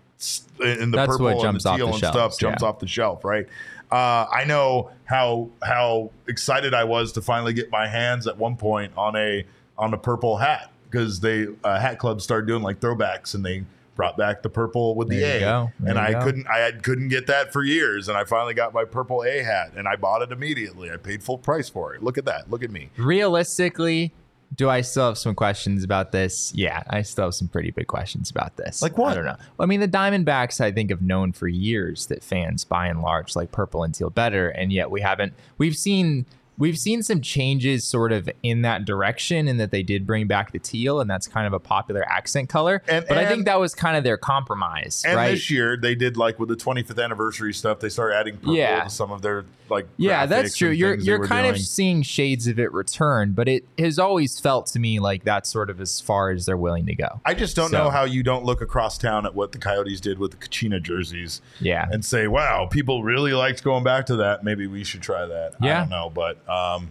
in 0.61 0.91
the 0.93 0.97
That's 0.99 1.11
purple 1.11 1.29
and 1.45 1.61
the 1.61 1.77
teal 1.77 1.87
the 1.89 1.93
and 1.93 1.97
shelves, 1.97 2.17
stuff 2.17 2.39
jumps 2.39 2.63
yeah. 2.63 2.69
off 2.69 2.79
the 2.79 2.87
shelf, 2.87 3.25
right? 3.25 3.47
Uh, 3.91 4.27
I 4.33 4.45
know 4.47 4.91
how 5.05 5.51
how 5.63 6.11
excited 6.27 6.73
I 6.73 6.85
was 6.85 7.13
to 7.13 7.21
finally 7.21 7.53
get 7.53 7.71
my 7.71 7.87
hands 7.89 8.27
at 8.27 8.39
one 8.39 8.57
point 8.57 8.93
on 8.97 9.17
a 9.17 9.45
on 9.83 9.93
a 9.93 9.99
purple 9.99 10.37
hat 10.37 10.71
because 10.91 11.21
they 11.21 11.49
uh, 11.65 11.79
hat 11.81 11.99
clubs 11.99 12.23
started 12.23 12.47
doing 12.47 12.63
like 12.63 12.79
throwbacks 12.79 13.35
and 13.35 13.45
they 13.45 13.65
brought 13.97 14.17
back 14.17 14.43
the 14.43 14.49
purple 14.49 14.95
with 14.95 15.09
the 15.09 15.19
There 15.19 15.37
A, 15.39 15.41
go. 15.41 15.73
And 15.87 15.99
I 15.99 16.13
go. 16.13 16.23
couldn't 16.23 16.47
I 16.47 16.59
had, 16.59 16.83
couldn't 16.83 17.09
get 17.09 17.27
that 17.27 17.53
for 17.53 17.63
years, 17.63 18.09
and 18.09 18.17
I 18.17 18.25
finally 18.25 18.55
got 18.55 18.73
my 18.73 18.85
purple 18.85 19.25
A 19.25 19.43
hat, 19.43 19.73
and 19.77 19.89
I 19.89 19.97
bought 19.97 20.23
it 20.23 20.33
immediately. 20.33 20.91
I 20.91 20.97
paid 20.97 21.23
full 21.23 21.39
price 21.39 21.69
for 21.69 21.95
it. 21.95 22.03
Look 22.03 22.17
at 22.17 22.25
that. 22.27 22.51
Look 22.51 22.63
at 22.63 22.71
me. 22.71 22.91
Realistically, 22.97 24.13
do 24.55 24.69
I 24.69 24.83
still 24.83 25.07
have 25.07 25.19
some 25.19 25.35
questions 25.35 25.83
about 25.83 26.13
this? 26.13 26.53
Yeah, 26.55 26.83
I 26.89 27.03
still 27.03 27.25
have 27.27 27.35
some 27.35 27.49
pretty 27.49 27.71
big 27.71 27.87
questions 27.87 28.31
about 28.31 28.57
this. 28.57 28.83
Like 28.83 28.97
what? 28.99 29.13
I 29.13 29.15
don't 29.15 29.25
know. 29.25 29.37
Well, 29.57 29.65
I 29.65 29.67
mean, 29.67 29.81
the 29.81 29.89
Diamondbacks, 29.89 30.61
I 30.61 30.73
think, 30.73 30.91
have 30.91 31.03
known 31.03 31.33
for 31.33 31.49
years 31.49 32.07
that 32.07 32.23
fans, 32.23 32.65
by 32.65 32.87
and 32.87 33.03
large, 33.03 33.35
like 33.35 33.51
purple 33.51 33.83
and 33.83 33.95
teal 33.95 34.11
better, 34.11 34.49
and 34.49 34.73
yet 34.73 34.91
we 34.91 35.01
haven't. 35.01 35.35
We've 35.59 35.77
seen. 35.77 36.27
We've 36.59 36.79
seen 36.79 37.03
some 37.03 37.21
changes 37.21 37.85
sort 37.85 38.13
of 38.13 38.29
in 38.43 38.63
that 38.63 38.85
direction, 38.85 39.49
in 39.49 39.57
that 39.57 39.71
they 39.71 39.83
did 39.83 40.07
bring 40.07 40.27
back 40.27 40.53
the 40.53 40.59
teal, 40.59 41.01
and 41.01 41.09
that's 41.11 41.27
kind 41.27 41.47
of 41.47 41.53
a 41.53 41.59
popular 41.59 42.05
accent 42.09 42.49
color. 42.49 42.83
And- 42.89 43.05
but 43.09 43.19
I 43.19 43.27
think 43.27 43.47
that 43.47 43.59
was 43.59 43.75
kind 43.75 43.97
of 43.97 44.05
their 44.05 44.17
compromise, 44.19 45.03
And 45.07 45.17
right? 45.17 45.31
this 45.31 45.51
year 45.51 45.77
they 45.77 45.95
did 45.95 46.17
like 46.17 46.39
with 46.39 46.49
the 46.49 46.57
25th 46.57 47.03
anniversary 47.03 47.53
stuff. 47.55 47.81
They 47.81 47.89
started 47.89 48.17
adding 48.17 48.37
purple 48.37 48.55
Yeah. 48.57 48.85
to 48.85 48.91
some 48.91 49.11
of 49.11 49.23
their 49.23 49.45
like. 49.69 49.87
Yeah, 49.97 50.27
that's 50.27 50.57
true. 50.57 50.69
You're 50.71 50.97
you're 50.97 51.27
kind 51.27 51.47
of 51.47 51.59
seeing 51.59 52.03
shades 52.03 52.47
of 52.47 52.59
it 52.59 52.73
return, 52.73 53.33
but 53.33 53.49
it 53.49 53.65
has 53.79 53.99
always 53.99 54.39
felt 54.39 54.67
to 54.69 54.79
me 54.79 54.99
like 55.01 55.25
that's 55.25 55.49
sort 55.49 55.71
of 55.71 55.81
as 55.81 56.01
far 56.01 56.31
as 56.31 56.45
they're 56.47 56.57
willing 56.57 56.85
to 56.87 56.95
go. 56.95 57.21
I 57.25 57.33
just 57.35 57.57
don't 57.57 57.71
So- 57.71 57.79
know 57.85 57.91
how 57.91 58.05
you 58.05 58.23
don't 58.23 58.45
look 58.45 58.61
across 58.61 58.99
town 58.99 59.25
at 59.25 59.35
what 59.35 59.53
the 59.53 59.59
Coyotes 59.59 60.01
did 60.01 60.19
with 60.19 60.33
the 60.33 60.37
Kachina 60.37 60.83
jerseys 60.83 61.41
Yeah. 61.61 61.87
and 61.91 62.05
say, 62.05 62.27
"Wow, 62.27 62.67
people 62.71 63.03
really 63.03 63.33
liked 63.33 63.65
going 63.65 63.83
back 63.85 64.05
to 64.07 64.17
that. 64.17 64.45
Maybe 64.45 64.67
we 64.67 64.85
should 64.85 65.01
try 65.03 65.25
that." 65.27 65.55
I 65.61 65.67
Yeah. 65.67 65.81
don't 65.81 65.91
know, 65.91 66.11
but 66.15 66.39
um, 66.49 66.91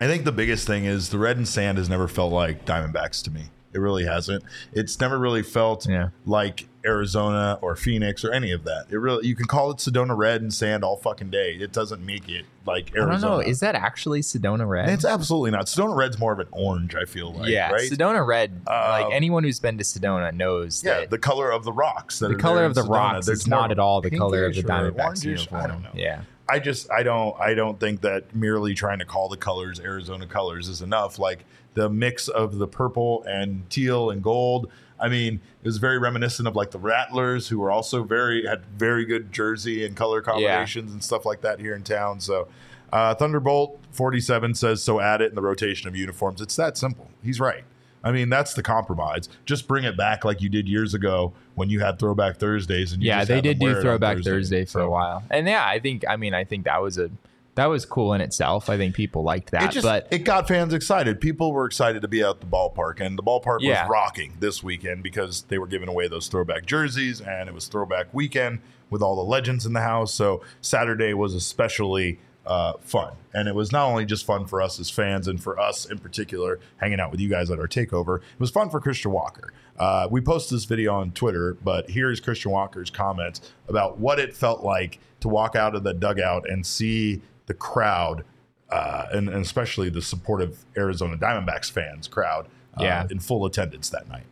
I 0.00 0.06
think 0.06 0.24
the 0.24 0.32
biggest 0.32 0.66
thing 0.66 0.84
is 0.84 1.10
the 1.10 1.18
red 1.18 1.36
and 1.36 1.46
sand 1.46 1.78
has 1.78 1.88
never 1.88 2.08
felt 2.08 2.32
like 2.32 2.64
Diamondbacks 2.64 3.22
to 3.24 3.30
me. 3.30 3.44
It 3.74 3.78
really 3.78 4.04
hasn't. 4.04 4.44
It's 4.74 5.00
never 5.00 5.18
really 5.18 5.42
felt 5.42 5.88
Yeah. 5.88 6.08
like 6.26 6.68
Arizona 6.84 7.58
or 7.62 7.74
Phoenix 7.74 8.22
or 8.22 8.30
any 8.30 8.52
of 8.52 8.64
that. 8.64 8.86
It 8.90 8.98
really 8.98 9.26
you 9.26 9.34
can 9.34 9.46
call 9.46 9.70
it 9.70 9.78
Sedona 9.78 10.14
red 10.14 10.42
and 10.42 10.52
sand 10.52 10.84
all 10.84 10.96
fucking 10.98 11.30
day. 11.30 11.52
It 11.58 11.72
doesn't 11.72 12.04
make 12.04 12.28
it 12.28 12.44
like 12.66 12.90
I 12.94 12.98
Arizona. 12.98 13.20
don't 13.20 13.30
know. 13.30 13.38
Is 13.50 13.60
that 13.60 13.74
actually 13.74 14.20
Sedona 14.20 14.68
Red? 14.68 14.90
it's 14.90 15.06
absolutely 15.06 15.52
not. 15.52 15.66
Sedona 15.66 15.96
red's 15.96 16.18
more 16.18 16.32
of 16.34 16.38
an 16.40 16.48
orange. 16.50 16.94
I 16.94 17.06
feel 17.06 17.32
like. 17.32 17.48
yeah, 17.48 17.70
right. 17.70 17.90
Sedona 17.90 18.26
Red. 18.26 18.60
Uh, 18.66 18.98
like 19.04 19.14
anyone 19.14 19.42
who's 19.42 19.58
been 19.60 19.78
to 19.78 19.84
Sedona 19.84 20.34
knows 20.34 20.82
Yeah, 20.84 21.00
that 21.00 21.10
the 21.10 21.18
color 21.18 21.50
of 21.50 21.64
the 21.64 21.72
rocks. 21.72 22.18
That 22.18 22.28
the 22.28 22.34
color 22.34 22.64
of 22.66 22.74
the 22.74 22.82
Sedona. 22.82 22.90
rocks 22.90 23.28
is 23.28 23.46
not 23.46 23.70
at 23.70 23.78
all 23.78 24.02
the 24.02 24.10
color 24.10 24.44
of 24.44 24.54
the 24.54 24.62
Diamondbacks 24.62 25.24
uniform. 25.24 25.62
I 25.62 25.66
don't 25.66 25.82
know. 25.82 25.90
Yeah. 25.94 26.22
I 26.48 26.58
just 26.58 26.90
I 26.90 27.02
don't 27.02 27.38
I 27.40 27.54
don't 27.54 27.78
think 27.78 28.00
that 28.02 28.34
merely 28.34 28.74
trying 28.74 28.98
to 28.98 29.04
call 29.04 29.28
the 29.28 29.36
colors 29.36 29.80
Arizona 29.80 30.26
colors 30.26 30.68
is 30.68 30.82
enough. 30.82 31.18
Like 31.18 31.44
the 31.74 31.88
mix 31.88 32.28
of 32.28 32.58
the 32.58 32.66
purple 32.66 33.22
and 33.24 33.68
teal 33.70 34.10
and 34.10 34.22
gold. 34.22 34.70
I 35.00 35.08
mean, 35.08 35.40
it 35.62 35.66
was 35.66 35.78
very 35.78 35.98
reminiscent 35.98 36.46
of 36.46 36.54
like 36.54 36.70
the 36.70 36.78
Rattlers, 36.78 37.48
who 37.48 37.58
were 37.58 37.70
also 37.70 38.04
very 38.04 38.46
had 38.46 38.64
very 38.66 39.04
good 39.04 39.32
jersey 39.32 39.84
and 39.84 39.96
color 39.96 40.20
combinations 40.20 40.92
and 40.92 41.02
stuff 41.02 41.26
like 41.26 41.40
that 41.40 41.58
here 41.58 41.74
in 41.74 41.82
town. 41.82 42.20
So, 42.20 42.48
uh, 42.92 43.14
Thunderbolt 43.14 43.80
forty 43.90 44.20
seven 44.20 44.54
says 44.54 44.82
so. 44.82 45.00
Add 45.00 45.20
it 45.20 45.30
in 45.30 45.34
the 45.34 45.42
rotation 45.42 45.88
of 45.88 45.96
uniforms. 45.96 46.40
It's 46.40 46.56
that 46.56 46.76
simple. 46.76 47.08
He's 47.22 47.40
right. 47.40 47.64
I 48.04 48.10
mean, 48.12 48.28
that's 48.28 48.54
the 48.54 48.62
compromise. 48.62 49.28
Just 49.44 49.68
bring 49.68 49.84
it 49.84 49.96
back 49.96 50.24
like 50.24 50.40
you 50.40 50.48
did 50.48 50.68
years 50.68 50.94
ago 50.94 51.32
when 51.54 51.70
you 51.70 51.80
had 51.80 51.98
Throwback 51.98 52.36
Thursdays. 52.38 52.92
And 52.92 53.02
you 53.02 53.08
Yeah, 53.08 53.24
they 53.24 53.40
did 53.40 53.58
do 53.58 53.66
wear 53.66 53.74
it 53.74 53.76
on 53.78 53.82
Throwback 53.82 54.16
Thursday. 54.16 54.30
Thursday, 54.30 54.64
for 54.64 54.80
a 54.80 54.90
while, 54.90 55.22
and 55.30 55.46
yeah, 55.46 55.64
I 55.66 55.78
think. 55.78 56.04
I 56.08 56.16
mean, 56.16 56.34
I 56.34 56.44
think 56.44 56.64
that 56.64 56.82
was 56.82 56.98
a 56.98 57.10
that 57.54 57.66
was 57.66 57.84
cool 57.84 58.14
in 58.14 58.22
itself. 58.22 58.70
I 58.70 58.78
think 58.78 58.94
people 58.94 59.22
liked 59.24 59.50
that, 59.50 59.64
it 59.64 59.70
just 59.72 59.84
but 59.84 60.08
it 60.10 60.20
got 60.20 60.48
fans 60.48 60.72
excited. 60.72 61.20
People 61.20 61.52
were 61.52 61.66
excited 61.66 62.00
to 62.02 62.08
be 62.08 62.22
at 62.22 62.40
the 62.40 62.46
ballpark, 62.46 63.00
and 63.00 63.18
the 63.18 63.22
ballpark 63.22 63.58
Yeah. 63.60 63.82
was 63.82 63.90
rocking 63.90 64.32
this 64.40 64.62
weekend 64.62 65.02
because 65.02 65.42
they 65.42 65.58
were 65.58 65.66
giving 65.66 65.88
away 65.88 66.08
those 66.08 66.28
throwback 66.28 66.64
jerseys, 66.66 67.20
and 67.20 67.48
it 67.48 67.54
was 67.54 67.66
throwback 67.66 68.06
weekend 68.12 68.60
with 68.88 69.02
all 69.02 69.16
the 69.16 69.22
legends 69.22 69.64
in 69.66 69.74
the 69.74 69.80
house. 69.82 70.12
So 70.14 70.42
Saturday 70.60 71.12
was 71.14 71.34
especially 71.34 72.18
uh, 72.46 72.74
fun, 72.80 73.14
and 73.32 73.48
it 73.48 73.54
was 73.54 73.70
not 73.72 73.86
only 73.86 74.04
just 74.04 74.24
fun 74.26 74.46
for 74.46 74.60
us 74.60 74.80
as 74.80 74.90
fans 74.90 75.28
and 75.28 75.42
for 75.42 75.58
us 75.60 75.84
in 75.86 75.98
particular, 75.98 76.58
hanging 76.78 76.98
out 77.00 77.10
with 77.10 77.20
you 77.20 77.28
guys 77.28 77.50
at 77.50 77.58
our 77.58 77.68
takeover. 77.68 78.18
It 78.18 78.40
was 78.40 78.50
fun 78.50 78.68
for 78.70 78.80
Christian 78.80 79.12
Walker. 79.12 79.52
Uh, 79.78 80.08
we 80.10 80.20
posted 80.20 80.56
this 80.56 80.64
video 80.64 80.94
on 80.94 81.12
Twitter, 81.12 81.54
but 81.64 81.90
here's 81.90 82.20
Christian 82.20 82.50
Walker's 82.50 82.90
comments 82.90 83.52
about 83.68 83.98
what 83.98 84.18
it 84.18 84.34
felt 84.36 84.62
like 84.62 84.98
to 85.20 85.28
walk 85.28 85.54
out 85.56 85.74
of 85.74 85.82
the 85.84 85.94
dugout 85.94 86.48
and 86.48 86.66
see 86.66 87.22
the 87.46 87.54
crowd 87.54 88.24
uh, 88.70 89.06
and, 89.12 89.28
and 89.28 89.38
especially 89.44 89.88
the 89.90 90.02
supportive 90.02 90.64
Arizona 90.76 91.16
Diamondbacks 91.16 91.70
fans 91.70 92.08
crowd 92.08 92.46
uh, 92.78 92.82
Yeah. 92.84 93.06
in 93.10 93.18
full 93.20 93.44
attendance 93.46 93.88
that 93.90 94.08
night. 94.08 94.24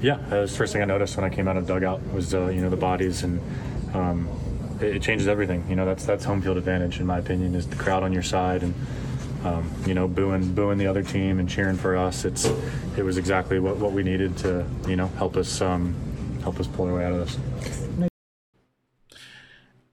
Yeah, 0.00 0.16
that 0.28 0.40
was 0.40 0.52
the 0.52 0.58
first 0.58 0.72
thing 0.72 0.82
I 0.82 0.84
noticed 0.84 1.16
when 1.16 1.24
I 1.24 1.34
came 1.34 1.48
out 1.48 1.56
of 1.56 1.66
the 1.66 1.74
dugout 1.74 2.00
was 2.12 2.32
uh, 2.34 2.46
you 2.46 2.60
know 2.60 2.70
the 2.70 2.76
bodies 2.76 3.22
and 3.24 3.40
um, 3.94 4.28
it, 4.80 5.02
changes 5.02 5.28
everything. 5.28 5.64
You 5.68 5.76
know 5.76 5.84
that's 5.84 6.04
that's 6.04 6.24
home 6.24 6.42
field 6.42 6.56
advantage 6.56 7.00
in 7.00 7.06
my 7.06 7.18
opinion 7.18 7.54
is 7.54 7.66
the 7.66 7.76
crowd 7.76 8.02
on 8.02 8.12
your 8.12 8.22
side 8.22 8.62
and 8.62 8.74
um, 9.44 9.70
you 9.86 9.94
know 9.94 10.08
booing 10.08 10.54
booing 10.54 10.78
the 10.78 10.86
other 10.86 11.02
team 11.02 11.38
and 11.38 11.48
cheering 11.48 11.76
for 11.76 11.96
us. 11.96 12.24
It's 12.24 12.46
it 12.96 13.04
was 13.04 13.18
exactly 13.18 13.58
what, 13.58 13.76
what 13.76 13.92
we 13.92 14.02
needed 14.02 14.36
to 14.38 14.66
you 14.88 14.96
know 14.96 15.06
help 15.18 15.36
us 15.36 15.60
um, 15.60 15.94
help 16.42 16.60
us 16.60 16.66
pull 16.66 16.86
our 16.86 16.94
way 16.94 17.04
out 17.04 17.12
of 17.12 17.18
this. 17.18 18.10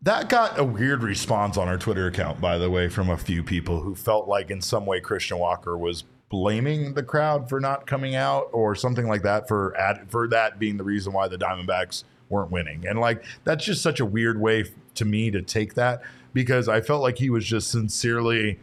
That 0.03 0.27
got 0.27 0.59
a 0.59 0.65
weird 0.65 1.01
response 1.01 1.55
on 1.55 1.69
our 1.69 1.77
Twitter 1.77 2.07
account, 2.07 2.41
by 2.41 2.57
the 2.57 2.69
way, 2.69 2.89
from 2.89 3.09
a 3.09 3.17
few 3.17 3.41
people 3.41 3.79
who 3.79 3.95
felt 3.95 4.27
like 4.27 4.51
in 4.51 4.59
some 4.59 4.85
way 4.85 4.99
Christian 4.99 5.39
Walker 5.39 5.77
was 5.77 6.03
blaming 6.27 6.93
the 6.93 7.03
crowd 7.03 7.47
for 7.47 7.61
not 7.61 7.87
coming 7.87 8.13
out 8.13 8.49
or 8.51 8.75
something 8.75 9.07
like 9.07 9.21
that 9.21 9.47
for 9.47 9.77
ad, 9.77 10.05
for 10.09 10.27
that 10.27 10.59
being 10.59 10.75
the 10.75 10.83
reason 10.83 11.13
why 11.13 11.29
the 11.29 11.37
Diamondbacks 11.37 12.03
weren't 12.29 12.51
winning. 12.51 12.85
And 12.87 12.99
like 12.99 13.23
that's 13.43 13.65
just 13.65 13.81
such 13.81 13.99
a 13.99 14.05
weird 14.05 14.39
way 14.39 14.65
to 14.95 15.05
me 15.05 15.31
to 15.31 15.41
take 15.41 15.73
that 15.75 16.01
because 16.33 16.67
I 16.67 16.81
felt 16.81 17.01
like 17.01 17.17
he 17.17 17.29
was 17.29 17.45
just 17.45 17.69
sincerely 17.69 18.59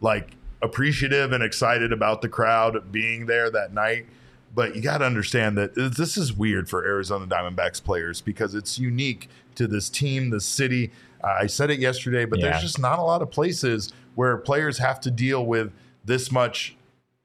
like 0.00 0.32
appreciative 0.62 1.32
and 1.32 1.42
excited 1.42 1.92
about 1.92 2.22
the 2.22 2.28
crowd 2.28 2.90
being 2.92 3.26
there 3.26 3.50
that 3.50 3.72
night. 3.72 4.06
But 4.54 4.74
you 4.74 4.82
got 4.82 4.98
to 4.98 5.04
understand 5.04 5.58
that 5.58 5.74
this 5.74 6.16
is 6.16 6.32
weird 6.32 6.68
for 6.70 6.84
Arizona 6.84 7.26
Diamondbacks 7.26 7.82
players 7.82 8.20
because 8.20 8.54
it's 8.54 8.78
unique 8.78 9.28
to 9.56 9.66
this 9.66 9.90
team, 9.90 10.30
the 10.30 10.40
city. 10.40 10.90
Uh, 11.22 11.36
I 11.40 11.46
said 11.46 11.70
it 11.70 11.78
yesterday, 11.80 12.24
but 12.24 12.38
Yeah. 12.38 12.50
there's 12.50 12.62
just 12.62 12.78
not 12.78 12.98
a 12.98 13.02
lot 13.02 13.20
of 13.22 13.30
places 13.30 13.92
where 14.14 14.36
players 14.38 14.78
have 14.78 15.00
to 15.02 15.10
deal 15.10 15.44
with 15.44 15.70
this 16.04 16.32
much 16.32 16.76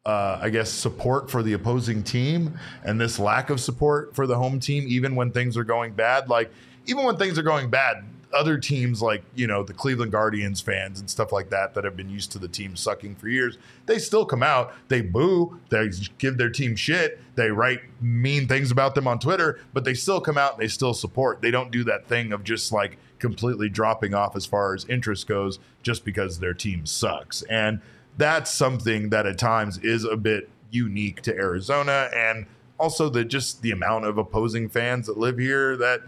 uh, 0.05 0.39
I 0.41 0.49
guess, 0.49 0.69
support 0.69 1.31
for 1.31 1.41
the 1.41 1.53
opposing 1.53 2.03
team 2.03 2.59
and 2.83 2.99
this 2.99 3.19
lack 3.19 3.49
of 3.49 3.59
support 3.59 4.13
for 4.15 4.27
the 4.27 4.35
home 4.35 4.59
team, 4.59 4.85
even 4.87 5.15
when 5.15 5.31
things 5.31 5.55
are 5.55 5.63
going 5.63 5.93
bad. 5.93 6.27
Like, 6.29 6.51
even 6.85 7.05
when 7.05 7.15
things 7.15 7.39
are 7.39 7.43
going 7.43 7.69
bad, 7.69 8.03
other 8.33 8.57
teams 8.57 9.01
like, 9.01 9.23
you 9.35 9.47
know, 9.47 9.63
the 9.63 9.73
Cleveland 9.73 10.11
Guardians 10.11 10.59
fans 10.59 10.99
and 10.99 11.09
stuff 11.09 11.31
like 11.31 11.49
that, 11.51 11.73
that 11.73 11.85
have 11.85 11.95
been 11.95 12.09
used 12.09 12.31
to 12.33 12.39
the 12.39 12.47
team 12.47 12.75
sucking 12.75 13.15
for 13.15 13.29
years, 13.29 13.57
they 13.85 13.99
still 13.99 14.25
come 14.25 14.43
out, 14.43 14.73
they 14.89 15.01
boo, 15.01 15.59
they 15.69 15.89
give 16.17 16.37
their 16.37 16.49
team 16.49 16.75
shit, 16.75 17.19
they 17.35 17.49
write 17.49 17.81
mean 18.01 18.47
things 18.47 18.71
about 18.71 18.95
them 18.95 19.07
on 19.07 19.19
Twitter, 19.19 19.59
but 19.71 19.85
they 19.85 19.93
still 19.93 20.19
come 20.19 20.37
out 20.37 20.53
and 20.53 20.61
they 20.61 20.67
still 20.67 20.93
support. 20.93 21.41
They 21.41 21.51
don't 21.51 21.71
do 21.71 21.83
that 21.85 22.07
thing 22.07 22.33
of 22.33 22.43
just 22.43 22.71
like 22.73 22.97
completely 23.19 23.69
dropping 23.69 24.13
off 24.13 24.35
as 24.35 24.45
far 24.45 24.73
as 24.73 24.83
interest 24.85 25.27
goes 25.27 25.59
just 25.81 26.03
because 26.03 26.39
their 26.39 26.53
team 26.53 26.85
sucks. 26.85 27.43
And 27.43 27.81
that's 28.17 28.51
something 28.51 29.09
that 29.09 29.25
at 29.25 29.37
times 29.37 29.77
is 29.79 30.03
a 30.03 30.15
bit 30.17 30.49
unique 30.71 31.21
to 31.23 31.35
Arizona 31.35 32.09
and 32.15 32.45
also 32.79 33.09
the 33.09 33.23
just 33.23 33.61
the 33.61 33.71
amount 33.71 34.05
of 34.05 34.17
opposing 34.17 34.67
fans 34.69 35.07
that 35.07 35.17
live 35.17 35.37
here 35.37 35.77
that 35.77 36.01